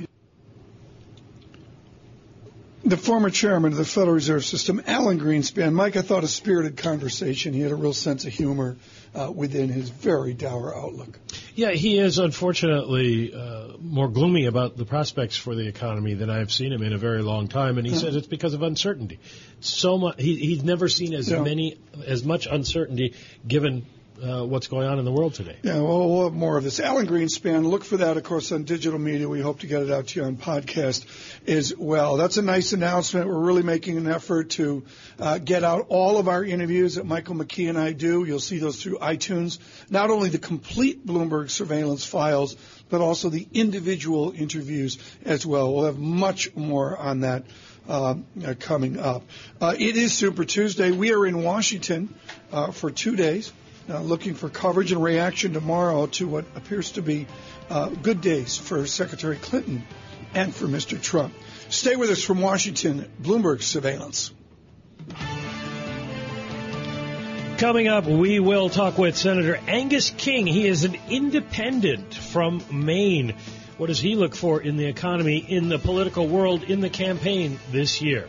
the 2.84 2.96
former 2.96 3.30
chairman 3.30 3.72
of 3.72 3.78
the 3.78 3.84
Federal 3.84 4.14
Reserve 4.14 4.44
System, 4.44 4.82
Alan 4.86 5.20
Greenspan. 5.20 5.72
Mike, 5.72 5.96
I 5.96 6.02
thought 6.02 6.24
a 6.24 6.28
spirited 6.28 6.76
conversation. 6.76 7.54
He 7.54 7.60
had 7.60 7.70
a 7.70 7.76
real 7.76 7.92
sense 7.92 8.24
of 8.24 8.32
humor 8.32 8.76
uh, 9.14 9.30
within 9.30 9.68
his 9.68 9.88
very 9.88 10.34
dour 10.34 10.74
outlook. 10.74 11.18
Yeah, 11.54 11.70
he 11.70 11.98
is 11.98 12.18
unfortunately 12.18 13.34
uh, 13.34 13.76
more 13.78 14.08
gloomy 14.08 14.46
about 14.46 14.76
the 14.76 14.84
prospects 14.84 15.36
for 15.36 15.54
the 15.54 15.68
economy 15.68 16.14
than 16.14 16.30
I've 16.30 16.52
seen 16.52 16.72
him 16.72 16.82
in 16.82 16.92
a 16.92 16.98
very 16.98 17.22
long 17.22 17.48
time, 17.48 17.78
and 17.78 17.86
he 17.86 17.94
says 17.94 18.16
it's 18.16 18.26
because 18.26 18.54
of 18.54 18.62
uncertainty. 18.62 19.20
So 19.60 19.98
much 19.98 20.20
he, 20.20 20.36
he's 20.36 20.64
never 20.64 20.88
seen 20.88 21.14
as 21.14 21.30
yeah. 21.30 21.42
many 21.42 21.78
as 22.06 22.24
much 22.24 22.46
uncertainty 22.50 23.14
given 23.46 23.86
uh, 24.22 24.44
what's 24.44 24.68
going 24.68 24.86
on 24.86 24.98
in 24.98 25.04
the 25.04 25.10
world 25.10 25.34
today. 25.34 25.56
Yeah, 25.62 25.80
well, 25.80 26.08
we'll 26.08 26.24
have 26.24 26.32
more 26.32 26.56
of 26.56 26.64
this. 26.64 26.78
Alan 26.78 27.06
Greenspan, 27.06 27.64
look 27.64 27.84
for 27.84 27.96
that, 27.98 28.16
of 28.16 28.22
course, 28.22 28.52
on 28.52 28.62
digital 28.62 28.98
media. 28.98 29.28
We 29.28 29.40
hope 29.40 29.60
to 29.60 29.66
get 29.66 29.82
it 29.82 29.90
out 29.90 30.08
to 30.08 30.20
you 30.20 30.26
on 30.26 30.36
podcast 30.36 31.04
as 31.48 31.76
well. 31.76 32.16
That's 32.16 32.36
a 32.36 32.42
nice 32.42 32.72
announcement. 32.72 33.26
We're 33.26 33.38
really 33.38 33.64
making 33.64 33.96
an 33.96 34.06
effort 34.06 34.50
to 34.50 34.84
uh, 35.18 35.38
get 35.38 35.64
out 35.64 35.86
all 35.88 36.18
of 36.18 36.28
our 36.28 36.44
interviews 36.44 36.94
that 36.94 37.04
Michael 37.04 37.34
McKee 37.34 37.68
and 37.68 37.78
I 37.78 37.92
do. 37.92 38.24
You'll 38.24 38.38
see 38.38 38.58
those 38.58 38.80
through 38.80 38.98
iTunes. 38.98 39.58
Not 39.90 40.10
only 40.10 40.28
the 40.28 40.38
complete 40.38 41.04
Bloomberg 41.04 41.50
surveillance 41.50 42.04
files, 42.04 42.56
but 42.88 43.00
also 43.00 43.28
the 43.28 43.48
individual 43.52 44.32
interviews 44.36 44.98
as 45.24 45.44
well. 45.44 45.74
We'll 45.74 45.86
have 45.86 45.98
much 45.98 46.54
more 46.54 46.96
on 46.96 47.20
that. 47.20 47.44
Uh, 47.88 48.14
coming 48.60 48.96
up. 48.96 49.24
Uh, 49.60 49.74
it 49.76 49.96
is 49.96 50.14
Super 50.14 50.44
Tuesday. 50.44 50.92
We 50.92 51.12
are 51.12 51.26
in 51.26 51.42
Washington 51.42 52.14
uh, 52.52 52.70
for 52.70 52.92
two 52.92 53.16
days 53.16 53.52
uh, 53.88 54.00
looking 54.00 54.34
for 54.34 54.48
coverage 54.48 54.92
and 54.92 55.02
reaction 55.02 55.52
tomorrow 55.52 56.06
to 56.06 56.26
what 56.26 56.44
appears 56.54 56.92
to 56.92 57.02
be 57.02 57.26
uh, 57.70 57.88
good 57.88 58.20
days 58.20 58.56
for 58.56 58.86
Secretary 58.86 59.36
Clinton 59.36 59.84
and 60.34 60.54
for 60.54 60.66
Mr. 60.66 61.00
Trump. 61.00 61.34
Stay 61.68 61.96
with 61.96 62.10
us 62.10 62.22
from 62.22 62.40
Washington, 62.40 63.10
Bloomberg 63.20 63.62
Surveillance. 63.62 64.32
Coming 67.58 67.86
up, 67.86 68.06
we 68.06 68.40
will 68.40 68.68
talk 68.70 68.98
with 68.98 69.16
Senator 69.16 69.58
Angus 69.68 70.10
King. 70.10 70.46
He 70.46 70.66
is 70.66 70.84
an 70.84 70.96
independent 71.08 72.12
from 72.12 72.62
Maine. 72.70 73.36
What 73.78 73.86
does 73.86 74.00
he 74.00 74.16
look 74.16 74.34
for 74.34 74.60
in 74.60 74.76
the 74.76 74.86
economy, 74.86 75.38
in 75.38 75.68
the 75.68 75.78
political 75.78 76.26
world, 76.26 76.64
in 76.64 76.80
the 76.80 76.90
campaign 76.90 77.60
this 77.70 78.02
year? 78.02 78.28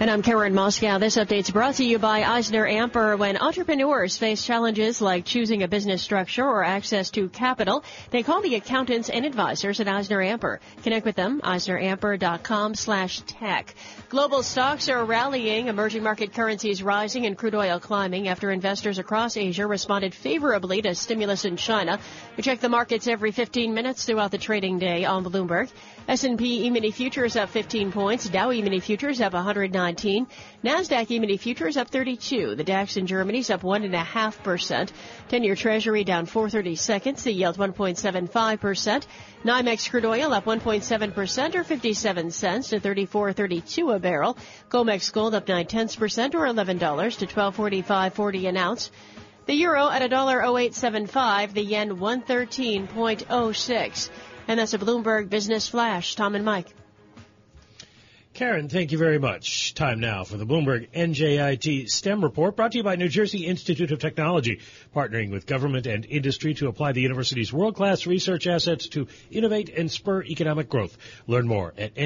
And 0.00 0.08
I'm 0.08 0.22
Karen 0.22 0.54
Moskow. 0.54 1.00
This 1.00 1.16
update's 1.16 1.50
brought 1.50 1.74
to 1.76 1.84
you 1.84 1.98
by 1.98 2.22
EisnerAmper. 2.22 3.18
When 3.18 3.36
entrepreneurs 3.36 4.16
face 4.16 4.44
challenges 4.44 5.00
like 5.02 5.24
choosing 5.24 5.64
a 5.64 5.68
business 5.68 6.02
structure 6.02 6.44
or 6.44 6.62
access 6.62 7.10
to 7.10 7.28
capital, 7.28 7.82
they 8.12 8.22
call 8.22 8.40
the 8.40 8.54
accountants 8.54 9.10
and 9.10 9.26
advisors 9.26 9.80
at 9.80 9.88
EisnerAmper. 9.88 10.58
Connect 10.84 11.04
with 11.04 11.16
them, 11.16 11.40
eisneramper.com 11.42 12.76
slash 12.76 13.22
tech. 13.22 13.74
Global 14.08 14.44
stocks 14.44 14.88
are 14.88 15.04
rallying, 15.04 15.66
emerging 15.66 16.04
market 16.04 16.32
currencies 16.32 16.80
rising 16.80 17.26
and 17.26 17.36
crude 17.36 17.56
oil 17.56 17.80
climbing 17.80 18.28
after 18.28 18.52
investors 18.52 19.00
across 19.00 19.36
Asia 19.36 19.66
responded 19.66 20.14
favorably 20.14 20.80
to 20.80 20.94
stimulus 20.94 21.44
in 21.44 21.56
China. 21.56 21.98
We 22.36 22.44
check 22.44 22.60
the 22.60 22.68
markets 22.68 23.08
every 23.08 23.32
15 23.32 23.74
minutes 23.74 24.04
throughout 24.04 24.30
the 24.30 24.38
trading 24.38 24.78
day 24.78 25.04
on 25.04 25.24
Bloomberg. 25.24 25.72
S&P 26.06 26.64
E-mini 26.66 26.90
futures 26.90 27.36
up 27.36 27.50
15 27.50 27.92
points. 27.92 28.28
Dow 28.30 28.50
E-mini 28.50 28.80
futures 28.80 29.20
up 29.20 29.34
119. 29.88 30.26
Nasdaq 30.64 31.08
E-mini 31.10 31.38
futures 31.38 31.76
up 31.76 31.88
32. 31.88 32.54
The 32.54 32.64
DAX 32.64 32.96
in 32.96 33.06
Germany's 33.06 33.50
up 33.50 33.62
1.5%. 33.62 34.90
10-year 35.30 35.56
Treasury 35.56 36.04
down 36.04 36.26
430 36.26 36.76
seconds. 36.76 37.24
The 37.24 37.32
yield 37.32 37.56
1.75%. 37.56 39.06
NYMEX 39.44 39.90
crude 39.90 40.04
oil 40.04 40.34
up 40.34 40.44
1.7% 40.44 41.54
or 41.54 41.64
57 41.64 42.30
cents 42.30 42.68
to 42.68 42.78
34.32 42.80 43.94
a 43.94 43.98
barrel. 43.98 44.36
COMEX 44.68 45.10
gold 45.12 45.34
up 45.34 45.48
9 45.48 45.66
tenths 45.66 45.96
percent 45.96 46.34
or 46.34 46.46
$11 46.46 46.78
to 47.18 47.26
1245.40 47.26 48.48
an 48.48 48.58
ounce. 48.58 48.90
The 49.46 49.54
euro 49.54 49.88
at 49.88 50.02
$1.0875. 50.02 51.54
The 51.54 51.62
yen 51.62 51.96
113.06. 51.96 54.10
And 54.46 54.60
that's 54.60 54.74
a 54.74 54.78
Bloomberg 54.78 55.30
Business 55.30 55.68
Flash. 55.68 56.14
Tom 56.14 56.34
and 56.34 56.44
Mike. 56.44 56.74
Karen, 58.38 58.68
thank 58.68 58.92
you 58.92 58.98
very 58.98 59.18
much. 59.18 59.74
Time 59.74 59.98
now 59.98 60.22
for 60.22 60.36
the 60.36 60.46
Bloomberg 60.46 60.92
NJIT 60.92 61.88
STEM 61.88 62.22
report 62.22 62.54
brought 62.54 62.70
to 62.70 62.78
you 62.78 62.84
by 62.84 62.94
New 62.94 63.08
Jersey 63.08 63.44
Institute 63.44 63.90
of 63.90 63.98
Technology, 63.98 64.60
partnering 64.94 65.32
with 65.32 65.44
government 65.44 65.88
and 65.88 66.06
industry 66.06 66.54
to 66.54 66.68
apply 66.68 66.92
the 66.92 67.00
university's 67.00 67.52
world-class 67.52 68.06
research 68.06 68.46
assets 68.46 68.86
to 68.90 69.08
innovate 69.32 69.70
and 69.70 69.90
spur 69.90 70.22
economic 70.22 70.68
growth. 70.68 70.96
Learn 71.26 71.48
more 71.48 71.74
at 71.76 71.96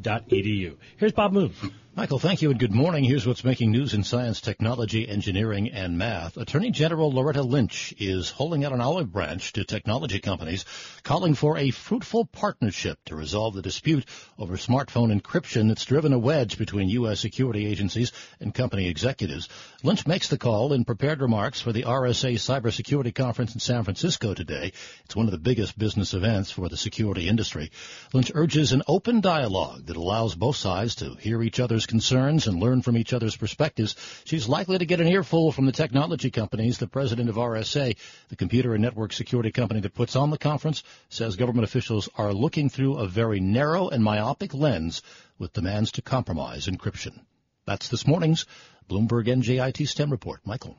njit.edu. 0.00 0.76
Here's 0.96 1.12
Bob 1.12 1.32
Moon. 1.32 1.52
Michael, 1.96 2.20
thank 2.20 2.40
you 2.40 2.50
and 2.50 2.58
good 2.58 2.72
morning. 2.72 3.02
Here's 3.02 3.26
what's 3.26 3.42
making 3.42 3.72
news 3.72 3.94
in 3.94 4.04
science, 4.04 4.40
technology, 4.40 5.08
engineering, 5.08 5.70
and 5.70 5.98
math. 5.98 6.36
Attorney 6.36 6.70
General 6.70 7.12
Loretta 7.12 7.42
Lynch 7.42 7.92
is 7.98 8.30
holding 8.30 8.64
out 8.64 8.72
an 8.72 8.80
olive 8.80 9.12
branch 9.12 9.52
to 9.54 9.64
technology 9.64 10.20
companies, 10.20 10.64
calling 11.02 11.34
for 11.34 11.58
a 11.58 11.70
fruitful 11.70 12.26
partnership 12.26 13.00
to 13.06 13.16
resolve 13.16 13.54
the 13.54 13.60
dispute 13.60 14.04
over 14.38 14.56
smartphone 14.56 15.12
encryption 15.12 15.66
that's 15.66 15.84
driven 15.84 16.12
a 16.12 16.18
wedge 16.18 16.58
between 16.58 16.88
U.S. 16.90 17.18
security 17.18 17.66
agencies 17.66 18.12
and 18.38 18.54
company 18.54 18.88
executives. 18.88 19.48
Lynch 19.82 20.06
makes 20.06 20.28
the 20.28 20.38
call 20.38 20.72
in 20.72 20.84
prepared 20.84 21.20
remarks 21.20 21.60
for 21.60 21.72
the 21.72 21.82
RSA 21.82 22.34
Cybersecurity 22.34 23.12
Conference 23.14 23.52
in 23.54 23.60
San 23.60 23.82
Francisco 23.82 24.32
today. 24.32 24.72
It's 25.04 25.16
one 25.16 25.26
of 25.26 25.32
the 25.32 25.38
biggest 25.38 25.76
business 25.76 26.14
events 26.14 26.52
for 26.52 26.68
the 26.68 26.76
security 26.76 27.26
industry. 27.26 27.72
Lynch 28.12 28.30
urges 28.32 28.70
an 28.70 28.82
open 28.86 29.20
dialogue 29.20 29.86
that 29.90 29.96
allows 29.96 30.36
both 30.36 30.54
sides 30.54 30.94
to 30.94 31.16
hear 31.16 31.42
each 31.42 31.58
other's 31.58 31.84
concerns 31.84 32.46
and 32.46 32.62
learn 32.62 32.80
from 32.80 32.96
each 32.96 33.12
other's 33.12 33.36
perspectives. 33.36 33.96
She's 34.24 34.48
likely 34.48 34.78
to 34.78 34.86
get 34.86 35.00
an 35.00 35.08
earful 35.08 35.50
from 35.50 35.66
the 35.66 35.72
technology 35.72 36.30
companies. 36.30 36.78
The 36.78 36.86
president 36.86 37.28
of 37.28 37.34
RSA, 37.34 37.96
the 38.28 38.36
computer 38.36 38.72
and 38.72 38.82
network 38.82 39.12
security 39.12 39.50
company 39.50 39.80
that 39.80 39.92
puts 39.92 40.14
on 40.14 40.30
the 40.30 40.38
conference, 40.38 40.84
says 41.08 41.34
government 41.34 41.64
officials 41.64 42.08
are 42.16 42.32
looking 42.32 42.68
through 42.68 42.98
a 42.98 43.08
very 43.08 43.40
narrow 43.40 43.88
and 43.88 44.04
myopic 44.04 44.54
lens 44.54 45.02
with 45.40 45.54
demands 45.54 45.90
to 45.90 46.02
compromise 46.02 46.68
encryption. 46.68 47.18
That's 47.66 47.88
this 47.88 48.06
morning's 48.06 48.46
Bloomberg 48.88 49.26
NJIT 49.26 49.88
STEM 49.88 50.12
report. 50.12 50.38
Michael. 50.44 50.76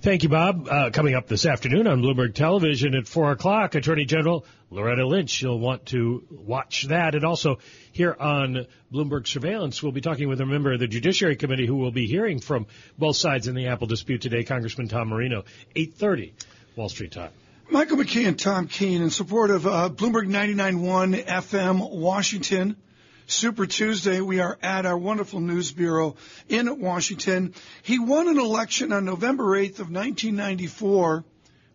Thank 0.00 0.22
you, 0.22 0.28
Bob. 0.28 0.68
Uh, 0.70 0.90
coming 0.90 1.16
up 1.16 1.26
this 1.26 1.44
afternoon 1.44 1.88
on 1.88 2.00
Bloomberg 2.00 2.32
Television 2.32 2.94
at 2.94 3.08
4 3.08 3.32
o'clock, 3.32 3.74
Attorney 3.74 4.04
General 4.04 4.46
Loretta 4.70 5.04
Lynch. 5.04 5.42
You'll 5.42 5.58
want 5.58 5.86
to 5.86 6.22
watch 6.30 6.84
that. 6.84 7.16
And 7.16 7.24
also 7.24 7.58
here 7.90 8.16
on 8.18 8.66
Bloomberg 8.92 9.26
Surveillance, 9.26 9.82
we'll 9.82 9.90
be 9.90 10.00
talking 10.00 10.28
with 10.28 10.40
a 10.40 10.46
member 10.46 10.72
of 10.72 10.78
the 10.78 10.86
Judiciary 10.86 11.34
Committee 11.34 11.66
who 11.66 11.74
will 11.74 11.90
be 11.90 12.06
hearing 12.06 12.38
from 12.38 12.68
both 12.96 13.16
sides 13.16 13.48
in 13.48 13.56
the 13.56 13.66
Apple 13.66 13.88
dispute 13.88 14.22
today, 14.22 14.44
Congressman 14.44 14.86
Tom 14.86 15.08
Marino, 15.08 15.42
8.30 15.74 16.32
Wall 16.76 16.88
Street 16.88 17.10
time. 17.10 17.32
Michael 17.68 17.96
McKee 17.96 18.28
and 18.28 18.38
Tom 18.38 18.68
Keene 18.68 19.02
in 19.02 19.10
support 19.10 19.50
of 19.50 19.66
uh, 19.66 19.90
Bloomberg 19.92 20.28
99.1 20.28 21.24
FM 21.24 21.90
Washington. 21.90 22.76
Super 23.28 23.66
Tuesday. 23.66 24.22
We 24.22 24.40
are 24.40 24.58
at 24.62 24.86
our 24.86 24.96
wonderful 24.96 25.40
news 25.40 25.70
bureau 25.70 26.16
in 26.48 26.80
Washington. 26.80 27.52
He 27.82 27.98
won 27.98 28.26
an 28.26 28.38
election 28.38 28.90
on 28.90 29.04
November 29.04 29.44
8th 29.44 29.80
of 29.80 29.90
1994 29.90 31.24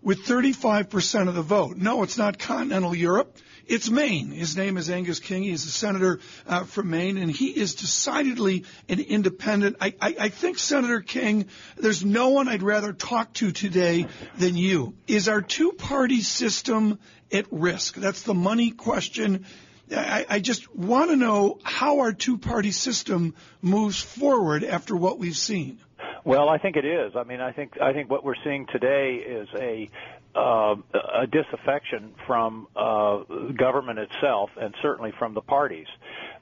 with 0.01 0.25
35% 0.25 1.27
of 1.27 1.35
the 1.35 1.43
vote. 1.43 1.77
No, 1.77 2.01
it's 2.01 2.17
not 2.17 2.39
continental 2.39 2.95
Europe. 2.95 3.37
It's 3.67 3.87
Maine. 3.87 4.31
His 4.31 4.57
name 4.57 4.77
is 4.77 4.89
Angus 4.89 5.19
King. 5.19 5.43
He's 5.43 5.63
a 5.65 5.69
senator 5.69 6.19
uh, 6.47 6.63
from 6.63 6.89
Maine, 6.89 7.17
and 7.17 7.29
he 7.29 7.49
is 7.49 7.75
decidedly 7.75 8.65
an 8.89 8.99
independent. 8.99 9.77
I, 9.79 9.93
I, 10.01 10.15
I 10.21 10.29
think, 10.29 10.57
Senator 10.57 11.01
King, 11.01 11.45
there's 11.77 12.03
no 12.03 12.29
one 12.29 12.47
I'd 12.47 12.63
rather 12.63 12.93
talk 12.93 13.31
to 13.33 13.51
today 13.51 14.07
than 14.39 14.57
you. 14.57 14.95
Is 15.05 15.29
our 15.29 15.41
two-party 15.41 16.21
system 16.21 16.97
at 17.31 17.45
risk? 17.51 17.93
That's 17.95 18.23
the 18.23 18.33
money 18.33 18.71
question. 18.71 19.45
I, 19.91 20.25
I 20.29 20.39
just 20.39 20.73
want 20.75 21.11
to 21.11 21.15
know 21.15 21.59
how 21.63 21.99
our 21.99 22.13
two-party 22.13 22.71
system 22.71 23.35
moves 23.61 23.99
forward 23.99 24.63
after 24.63 24.95
what 24.95 25.19
we've 25.19 25.37
seen. 25.37 25.79
Well, 26.25 26.47
I 26.47 26.57
think 26.57 26.77
it 26.77 26.85
is. 26.85 27.13
I 27.15 27.23
mean, 27.23 27.41
I 27.41 27.51
think 27.51 27.73
I 27.81 27.91
think 27.93 28.09
what 28.09 28.23
we're 28.23 28.41
seeing 28.43 28.65
today 28.71 29.15
is 29.15 29.47
a 29.59 29.89
uh, 30.35 30.75
a 30.93 31.27
disaffection 31.27 32.13
from 32.25 32.67
uh, 32.75 33.23
government 33.57 33.99
itself, 33.99 34.49
and 34.59 34.73
certainly 34.81 35.11
from 35.19 35.33
the 35.33 35.41
parties. 35.41 35.87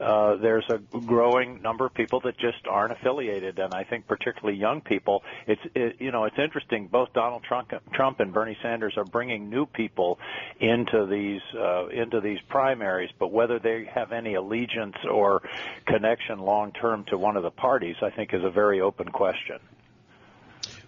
Uh, 0.01 0.35
there's 0.37 0.65
a 0.69 0.79
growing 0.99 1.61
number 1.61 1.85
of 1.85 1.93
people 1.93 2.19
that 2.21 2.37
just 2.37 2.65
aren't 2.67 2.91
affiliated, 2.91 3.59
and 3.59 3.73
I 3.73 3.83
think 3.83 4.07
particularly 4.07 4.57
young 4.57 4.81
people. 4.81 5.23
It's 5.47 5.61
it, 5.75 5.97
you 5.99 6.11
know 6.11 6.25
it's 6.25 6.39
interesting. 6.39 6.87
Both 6.87 7.13
Donald 7.13 7.43
Trump, 7.43 7.71
Trump 7.93 8.19
and 8.19 8.33
Bernie 8.33 8.57
Sanders 8.61 8.97
are 8.97 9.05
bringing 9.05 9.49
new 9.49 9.65
people 9.65 10.19
into 10.59 11.05
these 11.05 11.41
uh, 11.55 11.87
into 11.87 12.19
these 12.19 12.39
primaries, 12.49 13.11
but 13.19 13.31
whether 13.31 13.59
they 13.59 13.85
have 13.85 14.11
any 14.11 14.33
allegiance 14.33 14.97
or 15.09 15.41
connection 15.85 16.39
long 16.39 16.71
term 16.71 17.03
to 17.05 17.17
one 17.17 17.37
of 17.37 17.43
the 17.43 17.51
parties, 17.51 17.97
I 18.01 18.09
think, 18.09 18.33
is 18.33 18.43
a 18.43 18.49
very 18.49 18.81
open 18.81 19.09
question 19.09 19.59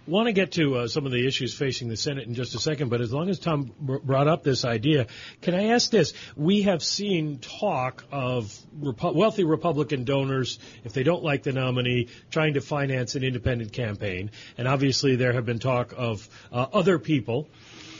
want 0.06 0.26
to 0.26 0.32
get 0.32 0.52
to 0.52 0.76
uh, 0.76 0.88
some 0.88 1.06
of 1.06 1.12
the 1.12 1.26
issues 1.26 1.54
facing 1.54 1.88
the 1.88 1.96
Senate 1.96 2.26
in 2.26 2.34
just 2.34 2.54
a 2.54 2.58
second, 2.58 2.88
but 2.90 3.00
as 3.00 3.12
long 3.12 3.28
as 3.28 3.38
Tom 3.38 3.72
brought 3.78 4.28
up 4.28 4.42
this 4.42 4.64
idea, 4.64 5.06
can 5.40 5.54
I 5.54 5.68
ask 5.68 5.90
this? 5.90 6.12
We 6.36 6.62
have 6.62 6.82
seen 6.82 7.38
talk 7.38 8.04
of 8.10 8.54
Repu- 8.78 9.14
wealthy 9.14 9.44
Republican 9.44 10.04
donors, 10.04 10.58
if 10.84 10.92
they 10.92 11.02
don't 11.02 11.22
like 11.22 11.42
the 11.42 11.52
nominee, 11.52 12.08
trying 12.30 12.54
to 12.54 12.60
finance 12.60 13.14
an 13.14 13.24
independent 13.24 13.72
campaign. 13.72 14.30
And 14.58 14.68
obviously, 14.68 15.16
there 15.16 15.32
have 15.32 15.46
been 15.46 15.58
talk 15.58 15.94
of 15.96 16.28
uh, 16.52 16.66
other 16.72 16.98
people. 16.98 17.48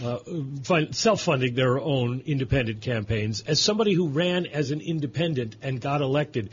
Uh, 0.02 0.18
self-funding 0.90 1.54
their 1.54 1.78
own 1.78 2.20
independent 2.26 2.80
campaigns. 2.80 3.44
As 3.46 3.60
somebody 3.60 3.92
who 3.92 4.08
ran 4.08 4.44
as 4.44 4.72
an 4.72 4.80
independent 4.80 5.54
and 5.62 5.80
got 5.80 6.00
elected, 6.00 6.50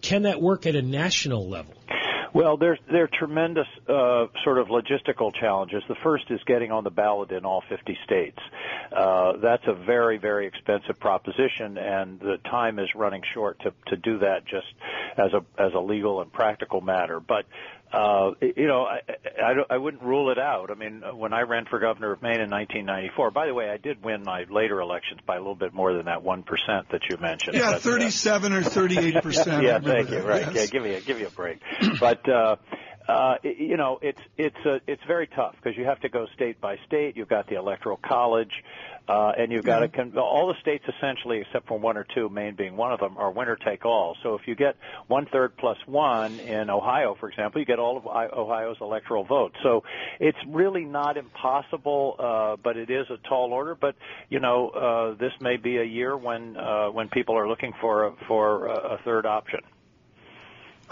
can 0.00 0.22
that 0.22 0.40
work 0.40 0.64
at 0.64 0.74
a 0.74 0.80
national 0.80 1.50
level? 1.50 1.74
Well, 2.34 2.56
there's 2.56 2.78
there 2.90 3.04
are 3.04 3.10
tremendous 3.12 3.66
uh, 3.86 4.26
sort 4.42 4.56
of 4.58 4.68
logistical 4.68 5.34
challenges. 5.34 5.82
The 5.86 5.96
first 6.02 6.24
is 6.30 6.40
getting 6.46 6.72
on 6.72 6.82
the 6.82 6.90
ballot 6.90 7.30
in 7.30 7.44
all 7.44 7.62
50 7.68 7.98
states. 8.04 8.38
Uh, 8.90 9.34
that's 9.36 9.64
a 9.66 9.74
very 9.74 10.16
very 10.16 10.46
expensive 10.46 10.98
proposition, 10.98 11.76
and 11.76 12.18
the 12.20 12.38
time 12.50 12.78
is 12.78 12.88
running 12.94 13.22
short 13.34 13.60
to 13.60 13.74
to 13.88 13.96
do 13.96 14.18
that 14.20 14.46
just 14.46 14.66
as 15.18 15.32
a 15.34 15.44
as 15.62 15.74
a 15.74 15.78
legal 15.78 16.22
and 16.22 16.32
practical 16.32 16.80
matter. 16.80 17.20
But 17.20 17.44
uh, 17.92 18.30
you 18.40 18.66
know, 18.66 18.84
I, 18.84 19.00
I, 19.40 19.74
I 19.74 19.76
wouldn't 19.76 20.02
rule 20.02 20.30
it 20.30 20.38
out. 20.38 20.70
I 20.70 20.74
mean, 20.74 21.02
when 21.14 21.32
I 21.32 21.42
ran 21.42 21.66
for 21.66 21.78
governor 21.78 22.12
of 22.12 22.22
Maine 22.22 22.40
in 22.40 22.50
1994, 22.50 23.30
by 23.30 23.46
the 23.46 23.54
way, 23.54 23.68
I 23.68 23.76
did 23.76 24.02
win 24.02 24.22
my 24.24 24.44
later 24.50 24.80
elections 24.80 25.20
by 25.26 25.36
a 25.36 25.38
little 25.38 25.54
bit 25.54 25.74
more 25.74 25.92
than 25.92 26.06
that 26.06 26.22
one 26.22 26.42
percent 26.42 26.88
that 26.92 27.02
you 27.10 27.18
mentioned. 27.18 27.56
Yeah, 27.56 27.78
37 27.78 28.52
uh, 28.52 28.56
or 28.56 28.62
38 28.62 29.22
percent. 29.22 29.62
yeah, 29.66 29.78
thank 29.78 30.10
you. 30.10 30.20
Right. 30.20 30.42
Yes. 30.42 30.54
Yeah, 30.54 30.66
give 30.66 30.82
me 30.82 30.94
a 30.94 31.00
give 31.00 31.18
me 31.18 31.24
a 31.24 31.30
break. 31.30 31.60
but 32.00 32.26
uh, 32.28 32.56
uh, 33.08 33.34
you 33.42 33.76
know, 33.76 33.98
it's 34.02 34.20
it's 34.38 34.56
uh, 34.64 34.78
it's 34.86 35.02
very 35.06 35.26
tough 35.26 35.54
because 35.56 35.76
you 35.76 35.84
have 35.84 36.00
to 36.00 36.08
go 36.08 36.26
state 36.34 36.60
by 36.60 36.76
state. 36.86 37.16
You've 37.16 37.28
got 37.28 37.48
the 37.48 37.56
electoral 37.56 37.98
college. 37.98 38.52
Uh, 39.08 39.32
and 39.36 39.50
you've 39.50 39.64
got 39.64 39.80
to 39.80 39.88
con- 39.88 40.16
all 40.16 40.46
the 40.46 40.60
states 40.60 40.84
essentially, 40.96 41.40
except 41.40 41.66
for 41.66 41.76
one 41.76 41.96
or 41.96 42.06
two, 42.14 42.28
Maine 42.28 42.54
being 42.54 42.76
one 42.76 42.92
of 42.92 43.00
them, 43.00 43.18
are 43.18 43.32
winner 43.32 43.56
take 43.56 43.84
all. 43.84 44.16
So 44.22 44.36
if 44.36 44.42
you 44.46 44.54
get 44.54 44.76
one 45.08 45.26
third 45.26 45.56
plus 45.56 45.76
one 45.86 46.38
in 46.38 46.70
Ohio, 46.70 47.16
for 47.18 47.28
example, 47.28 47.60
you 47.60 47.66
get 47.66 47.80
all 47.80 47.96
of 47.96 48.06
Ohio's 48.06 48.76
electoral 48.80 49.24
votes. 49.24 49.56
So 49.64 49.82
it's 50.20 50.38
really 50.46 50.84
not 50.84 51.16
impossible, 51.16 52.14
uh, 52.18 52.56
but 52.62 52.76
it 52.76 52.90
is 52.90 53.06
a 53.10 53.16
tall 53.28 53.52
order. 53.52 53.74
But 53.74 53.96
you 54.28 54.38
know, 54.38 54.68
uh, 54.68 55.18
this 55.18 55.32
may 55.40 55.56
be 55.56 55.78
a 55.78 55.84
year 55.84 56.16
when 56.16 56.56
uh, 56.56 56.90
when 56.90 57.08
people 57.08 57.36
are 57.36 57.48
looking 57.48 57.72
for 57.80 58.14
for 58.28 58.68
a 58.68 59.00
third 59.04 59.26
option. 59.26 59.60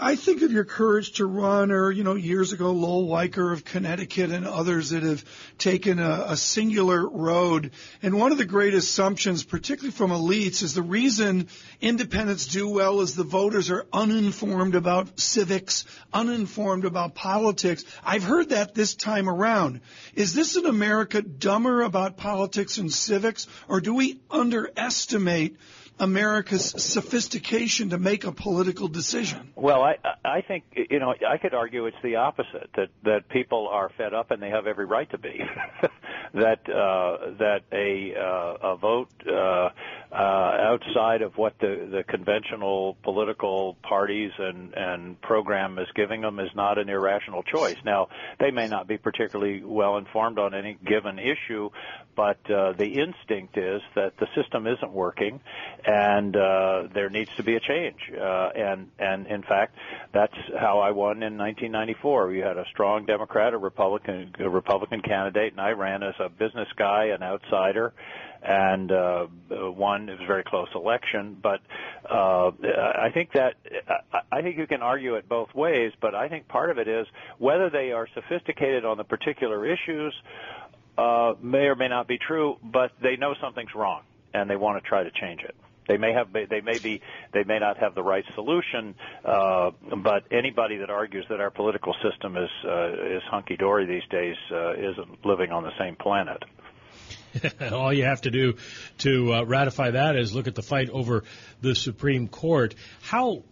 I 0.03 0.15
think 0.15 0.41
of 0.41 0.51
your 0.51 0.65
courage 0.65 1.11
to 1.13 1.27
run, 1.27 1.71
or 1.71 1.91
you 1.91 2.03
know, 2.03 2.15
years 2.15 2.53
ago, 2.53 2.71
Lowell 2.71 3.07
Weicker 3.07 3.53
of 3.53 3.63
Connecticut 3.63 4.31
and 4.31 4.47
others 4.47 4.89
that 4.89 5.03
have 5.03 5.23
taken 5.59 5.99
a, 5.99 6.25
a, 6.29 6.37
singular 6.37 7.07
road. 7.07 7.69
And 8.01 8.17
one 8.17 8.31
of 8.31 8.39
the 8.39 8.45
great 8.45 8.73
assumptions, 8.73 9.43
particularly 9.43 9.91
from 9.91 10.09
elites, 10.09 10.63
is 10.63 10.73
the 10.73 10.81
reason 10.81 11.49
independents 11.81 12.47
do 12.47 12.67
well 12.67 13.01
is 13.01 13.13
the 13.13 13.23
voters 13.23 13.69
are 13.69 13.85
uninformed 13.93 14.73
about 14.73 15.19
civics, 15.19 15.85
uninformed 16.11 16.85
about 16.85 17.13
politics. 17.13 17.85
I've 18.03 18.23
heard 18.23 18.49
that 18.49 18.73
this 18.73 18.95
time 18.95 19.29
around. 19.29 19.81
Is 20.15 20.33
this 20.33 20.55
an 20.55 20.65
America 20.65 21.21
dumber 21.21 21.83
about 21.83 22.17
politics 22.17 22.79
and 22.79 22.91
civics, 22.91 23.45
or 23.67 23.79
do 23.81 23.93
we 23.93 24.19
underestimate? 24.31 25.57
America's 26.01 26.65
sophistication 26.65 27.91
to 27.91 27.99
make 27.99 28.25
a 28.25 28.31
political 28.31 28.87
decision? 28.87 29.53
Well, 29.55 29.83
I 29.83 29.97
I 30.25 30.41
think 30.41 30.63
you 30.89 30.99
know 30.99 31.13
I 31.27 31.37
could 31.37 31.53
argue 31.53 31.85
it's 31.85 32.01
the 32.03 32.15
opposite 32.15 32.69
that 32.75 32.89
that 33.03 33.29
people 33.29 33.67
are 33.67 33.89
fed 33.97 34.13
up 34.13 34.31
and 34.31 34.41
they 34.41 34.49
have 34.49 34.65
every 34.65 34.85
right 34.85 35.09
to 35.11 35.19
be. 35.19 35.39
that 36.33 36.67
uh, 36.67 37.31
that 37.37 37.61
a 37.71 38.15
uh, 38.19 38.73
a 38.73 38.77
vote 38.77 39.09
uh, 39.27 39.69
uh, 40.11 40.15
outside 40.15 41.21
of 41.21 41.37
what 41.37 41.57
the 41.59 41.87
the 41.89 42.03
conventional 42.03 42.97
political 43.01 43.77
parties 43.81 44.31
and 44.37 44.73
and 44.73 45.21
program 45.21 45.79
is 45.79 45.87
giving 45.95 46.21
them 46.21 46.39
is 46.39 46.49
not 46.53 46.77
an 46.77 46.89
irrational 46.89 47.43
choice. 47.43 47.77
Now 47.85 48.09
they 48.39 48.51
may 48.51 48.67
not 48.67 48.87
be 48.87 48.97
particularly 48.97 49.63
well 49.63 49.97
informed 49.97 50.37
on 50.37 50.53
any 50.53 50.77
given 50.85 51.17
issue, 51.17 51.69
but 52.15 52.39
uh, 52.51 52.73
the 52.73 52.99
instinct 52.99 53.57
is 53.57 53.81
that 53.95 54.17
the 54.17 54.27
system 54.35 54.67
isn't 54.67 54.91
working 54.91 55.39
and 55.85 56.35
uh, 56.35 56.83
there 56.93 57.09
needs 57.09 57.29
to 57.37 57.43
be 57.43 57.55
a 57.55 57.61
change. 57.61 58.11
Uh, 58.11 58.49
and 58.53 58.89
and 58.99 59.27
in 59.27 59.43
fact, 59.43 59.75
that's 60.13 60.35
how 60.59 60.79
I 60.79 60.91
won 60.91 61.23
in 61.23 61.37
1994. 61.37 62.27
We 62.27 62.39
had 62.39 62.57
a 62.57 62.65
strong 62.71 63.05
Democrat, 63.05 63.53
a 63.53 63.57
Republican, 63.57 64.33
a 64.39 64.49
Republican 64.49 65.01
candidate, 65.01 65.53
and 65.53 65.61
I 65.61 65.69
ran 65.69 66.03
as 66.03 66.15
a 66.19 66.27
business 66.27 66.67
guy, 66.75 67.05
an 67.05 67.23
outsider, 67.23 67.93
and 68.41 68.91
uh. 68.91 69.27
It 69.49 69.75
was 69.75 70.19
a 70.21 70.27
very 70.27 70.43
close 70.43 70.69
election, 70.75 71.37
but 71.41 71.59
uh, 72.09 72.51
I 72.51 73.09
think 73.13 73.33
that 73.33 73.55
I 74.31 74.41
think 74.41 74.57
you 74.57 74.67
can 74.67 74.81
argue 74.81 75.15
it 75.15 75.27
both 75.29 75.53
ways. 75.53 75.91
But 76.01 76.15
I 76.15 76.29
think 76.29 76.47
part 76.47 76.69
of 76.69 76.77
it 76.77 76.87
is 76.87 77.05
whether 77.37 77.69
they 77.69 77.91
are 77.91 78.07
sophisticated 78.13 78.85
on 78.85 78.97
the 78.97 79.03
particular 79.03 79.65
issues. 79.65 80.13
Uh, 80.97 81.33
may 81.41 81.65
or 81.67 81.75
may 81.75 81.87
not 81.87 82.07
be 82.07 82.17
true, 82.17 82.57
but 82.63 82.91
they 83.01 83.15
know 83.15 83.33
something's 83.41 83.73
wrong 83.73 84.03
and 84.33 84.49
they 84.49 84.55
want 84.55 84.81
to 84.81 84.87
try 84.87 85.03
to 85.03 85.11
change 85.11 85.41
it. 85.41 85.55
They 85.87 85.97
may 85.97 86.13
have, 86.13 86.31
they 86.31 86.61
may 86.61 86.77
be, 86.77 87.01
they 87.33 87.43
may 87.43 87.59
not 87.59 87.77
have 87.77 87.95
the 87.95 88.03
right 88.03 88.25
solution, 88.35 88.93
uh, 89.25 89.71
but 90.03 90.23
anybody 90.31 90.77
that 90.77 90.89
argues 90.89 91.25
that 91.29 91.39
our 91.39 91.49
political 91.49 91.95
system 92.03 92.37
is 92.37 92.49
uh, 92.65 93.15
is 93.17 93.23
hunky 93.29 93.57
dory 93.57 93.85
these 93.85 94.07
days 94.09 94.35
uh, 94.51 94.73
isn't 94.73 95.25
living 95.25 95.51
on 95.51 95.63
the 95.63 95.71
same 95.79 95.95
planet. 95.95 96.43
All 97.71 97.93
you 97.93 98.05
have 98.05 98.21
to 98.21 98.31
do 98.31 98.55
to 98.99 99.33
uh, 99.33 99.43
ratify 99.43 99.91
that 99.91 100.15
is 100.15 100.33
look 100.33 100.47
at 100.47 100.55
the 100.55 100.61
fight 100.61 100.89
over 100.89 101.23
the 101.61 101.75
Supreme 101.75 102.27
Court. 102.27 102.75
How 103.01 103.43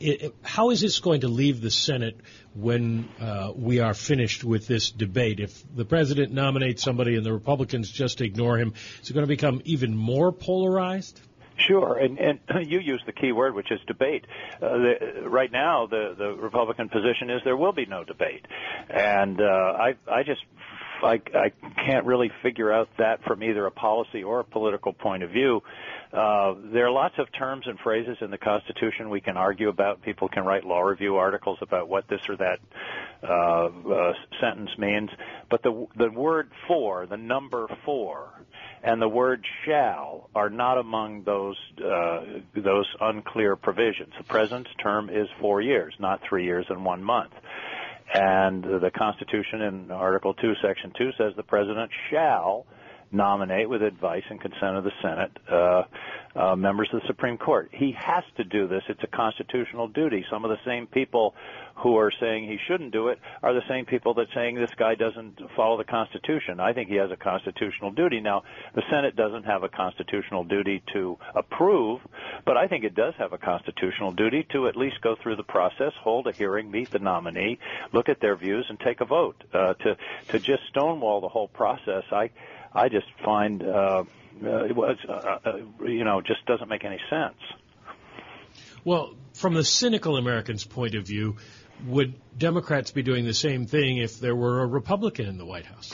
it, 0.00 0.34
how 0.42 0.70
is 0.70 0.80
this 0.80 0.98
going 1.00 1.20
to 1.20 1.28
leave 1.28 1.60
the 1.60 1.70
Senate 1.70 2.18
when 2.54 3.08
uh, 3.20 3.52
we 3.54 3.80
are 3.80 3.94
finished 3.94 4.44
with 4.44 4.66
this 4.66 4.90
debate? 4.90 5.40
If 5.40 5.62
the 5.74 5.84
president 5.84 6.32
nominates 6.32 6.82
somebody 6.82 7.16
and 7.16 7.24
the 7.24 7.32
Republicans 7.32 7.90
just 7.90 8.20
ignore 8.20 8.58
him, 8.58 8.74
is 9.02 9.10
it 9.10 9.12
going 9.12 9.24
to 9.24 9.28
become 9.28 9.62
even 9.64 9.96
more 9.96 10.32
polarized? 10.32 11.20
Sure, 11.68 11.98
and 11.98 12.18
and 12.18 12.40
you 12.70 12.80
use 12.80 13.02
the 13.06 13.12
key 13.12 13.32
word, 13.32 13.54
which 13.54 13.70
is 13.70 13.78
debate. 13.86 14.26
Uh, 14.56 14.68
the, 14.68 15.28
right 15.28 15.52
now, 15.52 15.86
the 15.86 16.14
the 16.16 16.32
Republican 16.32 16.88
position 16.88 17.30
is 17.30 17.40
there 17.44 17.56
will 17.56 17.72
be 17.72 17.86
no 17.86 18.04
debate, 18.04 18.46
and 18.88 19.40
uh, 19.40 19.44
I 19.44 19.94
I 20.10 20.22
just 20.24 20.40
I, 21.02 21.20
I 21.34 21.52
can't 21.84 22.06
really 22.06 22.30
figure 22.42 22.72
out 22.72 22.88
that 22.98 23.22
from 23.24 23.42
either 23.42 23.66
a 23.66 23.70
policy 23.70 24.22
or 24.22 24.40
a 24.40 24.44
political 24.44 24.92
point 24.92 25.22
of 25.22 25.30
view. 25.30 25.62
Uh, 26.12 26.54
there 26.72 26.86
are 26.86 26.90
lots 26.90 27.14
of 27.18 27.32
terms 27.32 27.66
and 27.66 27.78
phrases 27.78 28.18
in 28.20 28.30
the 28.30 28.38
Constitution 28.38 29.08
we 29.08 29.20
can 29.20 29.36
argue 29.36 29.68
about. 29.68 30.02
People 30.02 30.28
can 30.28 30.44
write 30.44 30.64
law 30.64 30.80
review 30.80 31.16
articles 31.16 31.58
about 31.62 31.88
what 31.88 32.06
this 32.08 32.20
or 32.28 32.36
that 32.36 32.58
uh, 33.22 33.66
uh, 33.66 34.12
sentence 34.40 34.70
means. 34.76 35.10
But 35.50 35.62
the 35.62 35.86
the 35.96 36.10
word 36.10 36.50
for, 36.68 37.06
the 37.06 37.16
number 37.16 37.66
four, 37.86 38.28
and 38.82 39.00
the 39.00 39.08
word 39.08 39.44
shall 39.64 40.28
are 40.34 40.50
not 40.50 40.76
among 40.78 41.24
those 41.24 41.56
uh, 41.82 42.24
those 42.54 42.86
unclear 43.00 43.56
provisions. 43.56 44.12
The 44.18 44.24
president's 44.24 44.70
term 44.82 45.08
is 45.08 45.28
four 45.40 45.60
years, 45.62 45.94
not 45.98 46.20
three 46.28 46.44
years 46.44 46.66
and 46.68 46.84
one 46.84 47.02
month. 47.02 47.32
And 48.14 48.62
the 48.64 48.90
Constitution 48.96 49.62
in 49.62 49.90
Article 49.90 50.34
2, 50.34 50.52
Section 50.62 50.92
2 50.96 51.10
says 51.18 51.32
the 51.36 51.42
president 51.42 51.90
shall 52.10 52.66
nominate 53.12 53.68
with 53.68 53.82
advice 53.82 54.22
and 54.30 54.40
consent 54.40 54.76
of 54.76 54.84
the 54.84 54.92
Senate 55.02 55.30
uh, 55.50 55.82
uh, 56.34 56.56
members 56.56 56.88
of 56.92 57.02
the 57.02 57.06
Supreme 57.06 57.36
Court. 57.36 57.68
He 57.72 57.94
has 57.98 58.24
to 58.38 58.44
do 58.44 58.66
this. 58.66 58.82
It's 58.88 59.02
a 59.02 59.06
constitutional 59.06 59.88
duty. 59.88 60.24
Some 60.30 60.44
of 60.44 60.50
the 60.50 60.56
same 60.64 60.86
people 60.86 61.34
who 61.76 61.96
are 61.98 62.12
saying 62.20 62.44
he 62.44 62.58
shouldn't 62.66 62.92
do 62.92 63.08
it 63.08 63.18
are 63.42 63.52
the 63.52 63.62
same 63.68 63.84
people 63.84 64.14
that 64.14 64.28
saying 64.34 64.54
this 64.56 64.70
guy 64.78 64.94
doesn't 64.94 65.40
follow 65.56 65.76
the 65.76 65.84
Constitution. 65.84 66.60
I 66.60 66.72
think 66.72 66.88
he 66.88 66.96
has 66.96 67.10
a 67.10 67.16
constitutional 67.16 67.90
duty. 67.90 68.20
Now, 68.20 68.44
the 68.74 68.82
Senate 68.90 69.16
doesn't 69.16 69.44
have 69.44 69.62
a 69.62 69.68
constitutional 69.68 70.44
duty 70.44 70.82
to 70.92 71.18
approve, 71.34 72.00
but 72.46 72.56
I 72.56 72.66
think 72.66 72.84
it 72.84 72.94
does 72.94 73.14
have 73.18 73.32
a 73.32 73.38
constitutional 73.38 74.12
duty 74.12 74.46
to 74.52 74.68
at 74.68 74.76
least 74.76 75.00
go 75.02 75.16
through 75.22 75.36
the 75.36 75.42
process, 75.42 75.92
hold 76.00 76.26
a 76.26 76.32
hearing, 76.32 76.70
meet 76.70 76.90
the 76.90 76.98
nominee, 76.98 77.58
look 77.92 78.08
at 78.08 78.20
their 78.20 78.36
views, 78.36 78.66
and 78.68 78.78
take 78.80 79.00
a 79.00 79.04
vote. 79.04 79.36
Uh, 79.52 79.74
to 79.74 79.96
to 80.28 80.38
just 80.38 80.62
stonewall 80.68 81.20
the 81.20 81.28
whole 81.28 81.48
process, 81.48 82.04
I 82.10 82.30
I 82.74 82.88
just 82.88 83.06
find 83.24 83.62
uh, 83.62 84.04
uh, 84.44 84.64
it 84.64 84.74
was 84.74 84.96
uh, 85.08 85.12
uh, 85.12 85.56
you 85.84 86.04
know 86.04 86.20
just 86.20 86.44
doesn't 86.46 86.68
make 86.68 86.84
any 86.84 87.00
sense. 87.10 87.36
Well, 88.84 89.14
from 89.34 89.54
the 89.54 89.64
cynical 89.64 90.16
American's 90.16 90.64
point 90.64 90.94
of 90.94 91.06
view, 91.06 91.36
would 91.86 92.14
Democrats 92.36 92.90
be 92.90 93.02
doing 93.02 93.24
the 93.24 93.34
same 93.34 93.66
thing 93.66 93.98
if 93.98 94.20
there 94.20 94.36
were 94.36 94.62
a 94.62 94.66
Republican 94.66 95.26
in 95.26 95.38
the 95.38 95.44
White 95.44 95.66
House? 95.66 95.92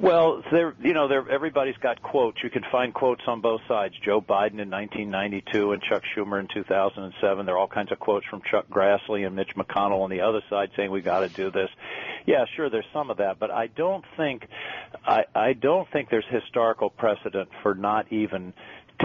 Well, 0.00 0.42
there, 0.50 0.74
you 0.82 0.94
know, 0.94 1.08
there, 1.08 1.28
everybody's 1.28 1.76
got 1.76 2.02
quotes. 2.02 2.38
You 2.42 2.48
can 2.48 2.62
find 2.72 2.94
quotes 2.94 3.20
on 3.26 3.42
both 3.42 3.60
sides. 3.68 3.94
Joe 4.02 4.22
Biden 4.22 4.58
in 4.58 4.70
1992 4.70 5.72
and 5.72 5.82
Chuck 5.82 6.02
Schumer 6.16 6.40
in 6.40 6.48
2007. 6.54 7.44
There 7.44 7.54
are 7.54 7.58
all 7.58 7.68
kinds 7.68 7.92
of 7.92 7.98
quotes 7.98 8.24
from 8.26 8.40
Chuck 8.50 8.66
Grassley 8.70 9.26
and 9.26 9.36
Mitch 9.36 9.54
McConnell 9.56 10.00
on 10.00 10.08
the 10.08 10.22
other 10.22 10.40
side 10.48 10.70
saying 10.74 10.90
we 10.90 11.02
got 11.02 11.20
to 11.20 11.28
do 11.28 11.50
this. 11.50 11.68
Yeah, 12.26 12.46
sure, 12.56 12.70
there's 12.70 12.86
some 12.94 13.10
of 13.10 13.18
that, 13.18 13.38
but 13.38 13.50
I 13.50 13.66
don't 13.66 14.04
think, 14.16 14.46
I, 15.04 15.24
I 15.34 15.52
don't 15.52 15.90
think 15.90 16.08
there's 16.08 16.26
historical 16.30 16.88
precedent 16.88 17.50
for 17.62 17.74
not 17.74 18.10
even 18.10 18.54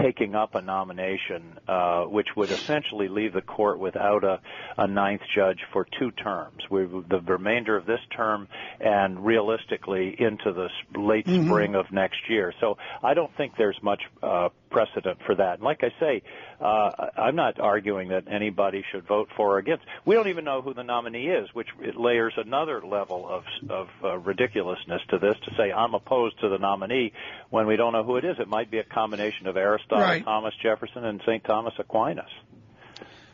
taking 0.02 0.34
up 0.34 0.54
a 0.54 0.62
nomination, 0.62 1.58
uh, 1.68 2.04
which 2.04 2.28
would 2.36 2.50
essentially 2.50 3.08
leave 3.08 3.32
the 3.32 3.42
court 3.42 3.78
without 3.78 4.24
a, 4.24 4.40
a 4.76 4.86
ninth 4.86 5.22
judge 5.34 5.60
for 5.72 5.86
two 5.98 6.10
terms, 6.10 6.62
we, 6.70 6.84
the 6.84 7.20
remainder 7.26 7.76
of 7.76 7.86
this 7.86 8.00
term 8.14 8.48
and 8.80 9.24
realistically 9.24 10.14
into 10.18 10.52
the 10.52 10.68
late 10.98 11.26
mm-hmm. 11.26 11.46
spring 11.46 11.74
of 11.74 11.90
next 11.92 12.28
year. 12.28 12.52
So 12.60 12.76
I 13.02 13.14
don't 13.14 13.34
think 13.36 13.52
there's 13.56 13.78
much 13.82 14.02
uh, 14.22 14.50
precedent 14.70 15.18
for 15.24 15.34
that. 15.34 15.54
And 15.54 15.62
like 15.62 15.82
I 15.82 15.90
say, 15.98 16.22
uh, 16.60 16.90
I'm 17.16 17.36
not 17.36 17.60
arguing 17.60 18.08
that 18.08 18.24
anybody 18.30 18.84
should 18.92 19.06
vote 19.06 19.28
for 19.36 19.46
or 19.46 19.58
against. 19.58 19.84
We 20.04 20.14
don't 20.14 20.28
even 20.28 20.44
know 20.44 20.62
who 20.62 20.74
the 20.74 20.82
nominee 20.82 21.28
is, 21.28 21.48
which 21.52 21.68
it 21.80 21.96
layers 21.96 22.34
another 22.36 22.82
level 22.84 23.28
of, 23.28 23.44
of 23.70 23.88
uh, 24.02 24.18
ridiculousness 24.18 25.02
to 25.10 25.18
this 25.18 25.36
to 25.44 25.54
say 25.56 25.72
I'm 25.72 25.94
opposed 25.94 26.40
to 26.40 26.48
the 26.48 26.58
nominee 26.58 27.12
when 27.50 27.66
we 27.66 27.76
don't 27.76 27.92
know 27.92 28.02
who 28.02 28.16
it 28.16 28.24
is. 28.24 28.36
It 28.38 28.48
might 28.48 28.70
be 28.70 28.78
a 28.78 28.84
combination 28.84 29.46
of 29.46 29.56
Aristotle, 29.56 29.85
right. 29.90 30.24
Thomas 30.24 30.54
Jefferson, 30.62 31.04
and 31.04 31.20
St. 31.26 31.44
Thomas 31.44 31.74
Aquinas. 31.78 32.30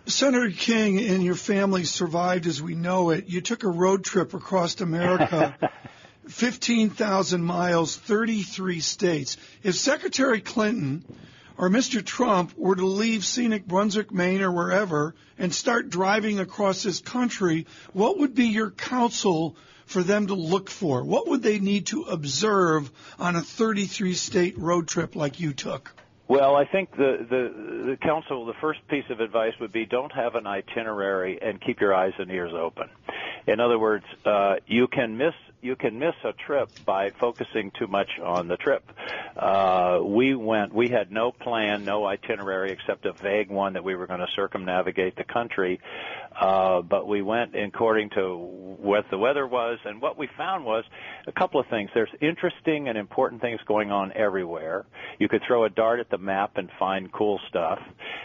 Senator 0.06 0.50
King 0.50 0.98
and 0.98 1.22
your 1.22 1.36
family 1.36 1.84
survived 1.84 2.46
as 2.46 2.60
we 2.60 2.74
know 2.74 3.10
it. 3.10 3.28
You 3.28 3.40
took 3.40 3.62
a 3.62 3.68
road 3.68 4.04
trip 4.04 4.34
across 4.34 4.80
America. 4.80 5.56
15,000 6.28 7.42
miles, 7.42 7.96
33 7.96 8.80
states. 8.80 9.36
If 9.62 9.74
Secretary 9.74 10.40
Clinton 10.40 11.04
or 11.58 11.68
Mr. 11.68 12.04
Trump 12.04 12.56
were 12.56 12.76
to 12.76 12.86
leave 12.86 13.24
scenic 13.24 13.66
Brunswick, 13.66 14.12
Maine, 14.12 14.42
or 14.42 14.52
wherever 14.52 15.14
and 15.38 15.52
start 15.52 15.90
driving 15.90 16.38
across 16.38 16.82
this 16.82 17.00
country, 17.00 17.66
what 17.92 18.18
would 18.18 18.34
be 18.34 18.46
your 18.46 18.70
counsel 18.70 19.56
for 19.86 20.02
them 20.02 20.28
to 20.28 20.34
look 20.34 20.70
for? 20.70 21.04
What 21.04 21.28
would 21.28 21.42
they 21.42 21.58
need 21.58 21.86
to 21.86 22.02
observe 22.02 22.90
on 23.18 23.36
a 23.36 23.42
33 23.42 24.14
state 24.14 24.58
road 24.58 24.86
trip 24.88 25.16
like 25.16 25.40
you 25.40 25.52
took? 25.52 25.92
Well, 26.32 26.56
I 26.56 26.64
think 26.64 26.92
the, 26.92 27.26
the 27.28 27.88
the 27.90 27.96
counsel, 28.00 28.46
the 28.46 28.54
first 28.58 28.80
piece 28.88 29.04
of 29.10 29.20
advice 29.20 29.52
would 29.60 29.70
be 29.70 29.84
don't 29.84 30.12
have 30.12 30.34
an 30.34 30.46
itinerary 30.46 31.38
and 31.42 31.60
keep 31.60 31.78
your 31.78 31.94
eyes 31.94 32.14
and 32.18 32.30
ears 32.30 32.54
open. 32.54 32.88
In 33.46 33.60
other 33.60 33.78
words, 33.78 34.06
uh, 34.24 34.54
you 34.66 34.86
can 34.86 35.18
miss 35.18 35.34
you 35.60 35.76
can 35.76 35.98
miss 35.98 36.14
a 36.24 36.32
trip 36.32 36.70
by 36.86 37.10
focusing 37.20 37.70
too 37.78 37.86
much 37.86 38.08
on 38.24 38.48
the 38.48 38.56
trip. 38.56 38.82
Uh, 39.36 40.00
we 40.02 40.34
went, 40.34 40.74
we 40.74 40.88
had 40.88 41.12
no 41.12 41.32
plan, 41.32 41.84
no 41.84 42.04
itinerary 42.04 42.72
except 42.72 43.04
a 43.04 43.12
vague 43.12 43.50
one 43.50 43.74
that 43.74 43.84
we 43.84 43.94
were 43.94 44.06
going 44.06 44.20
to 44.20 44.26
circumnavigate 44.34 45.16
the 45.16 45.24
country. 45.24 45.80
Uh, 46.38 46.82
but 46.82 47.06
we 47.06 47.22
went 47.22 47.54
according 47.54 48.10
to 48.10 48.36
what 48.36 49.04
the 49.10 49.18
weather 49.18 49.46
was, 49.46 49.78
and 49.84 50.00
what 50.00 50.18
we 50.18 50.28
found 50.36 50.64
was 50.64 50.84
a 51.26 51.32
couple 51.32 51.60
of 51.60 51.66
things. 51.68 51.90
There's 51.94 52.10
interesting 52.20 52.88
and 52.88 52.98
important 52.98 53.40
things 53.40 53.60
going 53.66 53.92
on 53.92 54.12
everywhere. 54.14 54.84
You 55.18 55.28
could 55.28 55.42
throw 55.46 55.64
a 55.64 55.70
dart 55.70 56.00
at 56.00 56.10
the 56.10 56.18
map 56.18 56.56
and 56.56 56.68
find 56.78 57.12
cool 57.12 57.40
stuff. 57.48 57.78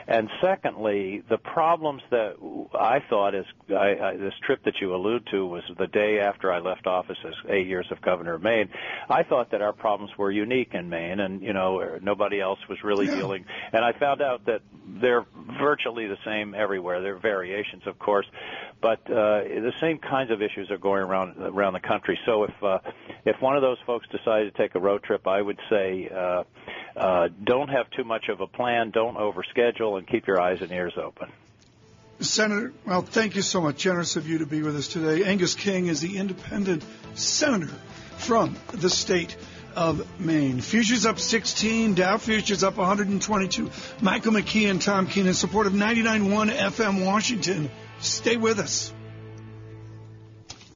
And 0.08 0.30
secondly, 0.42 1.24
the 1.30 1.38
problems 1.38 2.02
that 2.12 2.36
I 2.74 3.00
thought 3.10 3.36
is 3.36 3.46
I, 3.70 3.98
I, 4.02 4.18
this 4.18 4.34
trip 4.46 4.64
that 4.66 4.76
you 4.82 4.96
allude 4.96 5.28
to 5.32 5.46
was 5.46 5.64
the 5.78 5.88
day 5.88 6.20
after 6.20 6.52
I 6.52 6.60
left 6.60 6.88
office 6.88 7.18
as 7.26 7.34
eight 7.50 7.68
years 7.68 7.88
of 7.92 8.02
governor 8.02 8.36
of 8.36 8.42
Maine. 8.42 8.70
I 9.10 9.24
thought 9.24 9.52
that 9.52 9.62
our 9.62 9.74
problems 9.74 10.12
were 10.18 10.32
unique 10.32 10.74
in 10.74 10.90
Maine, 10.90 11.20
and 11.20 11.42
you 11.42 11.54
know 11.54 12.00
nobody 12.02 12.40
else 12.40 12.60
was 12.70 12.80
really 12.84 13.08
yeah. 13.08 13.16
dealing. 13.16 13.46
And 13.72 13.84
I 13.84 13.94
found 13.94 14.22
out 14.22 14.46
that 14.46 14.62
they're 15.02 15.26
virtually 15.60 16.08
the 16.08 16.18
same 16.26 16.56
everywhere. 16.56 17.02
There 17.02 17.16
are 17.16 17.20
variations, 17.20 17.84
of 17.86 17.97
course, 18.00 18.26
but 18.82 19.00
uh, 19.10 19.44
the 19.44 19.74
same 19.80 19.98
kinds 19.98 20.32
of 20.32 20.42
issues 20.42 20.70
are 20.72 20.78
going 20.78 21.02
around 21.02 21.38
around 21.38 21.74
the 21.74 21.80
country. 21.80 22.20
So 22.26 22.44
if 22.44 22.64
uh, 22.64 22.80
if 23.26 23.42
one 23.42 23.56
of 23.56 23.62
those 23.62 23.78
folks 23.86 24.08
decided 24.10 24.54
to 24.54 24.58
take 24.58 24.76
a 24.76 24.80
road 24.80 25.04
trip, 25.04 25.28
I 25.28 25.42
would 25.42 25.60
say 25.70 26.10
uh, 26.14 26.44
uh, 26.96 27.30
don't 27.44 27.70
have 27.70 27.90
too 27.92 28.04
much 28.04 28.30
of 28.30 28.42
a 28.42 28.48
plan, 28.48 28.92
don't 28.92 29.18
overschedule, 29.18 29.98
and 29.98 30.08
keep 30.08 30.28
your 30.28 30.42
eyes 30.42 30.62
and 30.62 30.72
ears 30.72 30.94
open. 30.98 31.32
Senator, 32.20 32.74
well, 32.86 33.04
thank 33.04 33.36
you 33.36 33.44
so 33.44 33.62
much. 33.62 33.78
Generous 33.78 34.16
of 34.16 34.28
you 34.28 34.40
to 34.40 34.48
be 34.48 34.64
with 34.64 34.76
us 34.76 34.88
today. 34.88 35.24
Angus 35.24 35.54
King 35.54 35.86
is 35.86 36.02
the 36.02 36.18
independent 36.18 36.84
senator 37.14 37.72
from 38.18 38.56
the 38.72 38.90
state 38.90 39.36
of 39.76 40.20
Maine. 40.20 40.60
Futures 40.60 41.06
up 41.06 41.20
16, 41.20 41.94
Dow 41.94 42.18
futures 42.18 42.64
up 42.64 42.78
122. 42.78 43.70
Michael 44.02 44.34
McKee 44.34 44.70
and 44.72 44.82
Tom 44.82 45.06
Keene 45.06 45.28
in 45.28 45.36
support 45.36 45.68
of 45.68 45.74
99.1 45.74 46.50
FM 46.50 47.06
Washington. 47.06 47.70
Stay 48.00 48.38
with 48.38 48.60
us. 48.60 48.94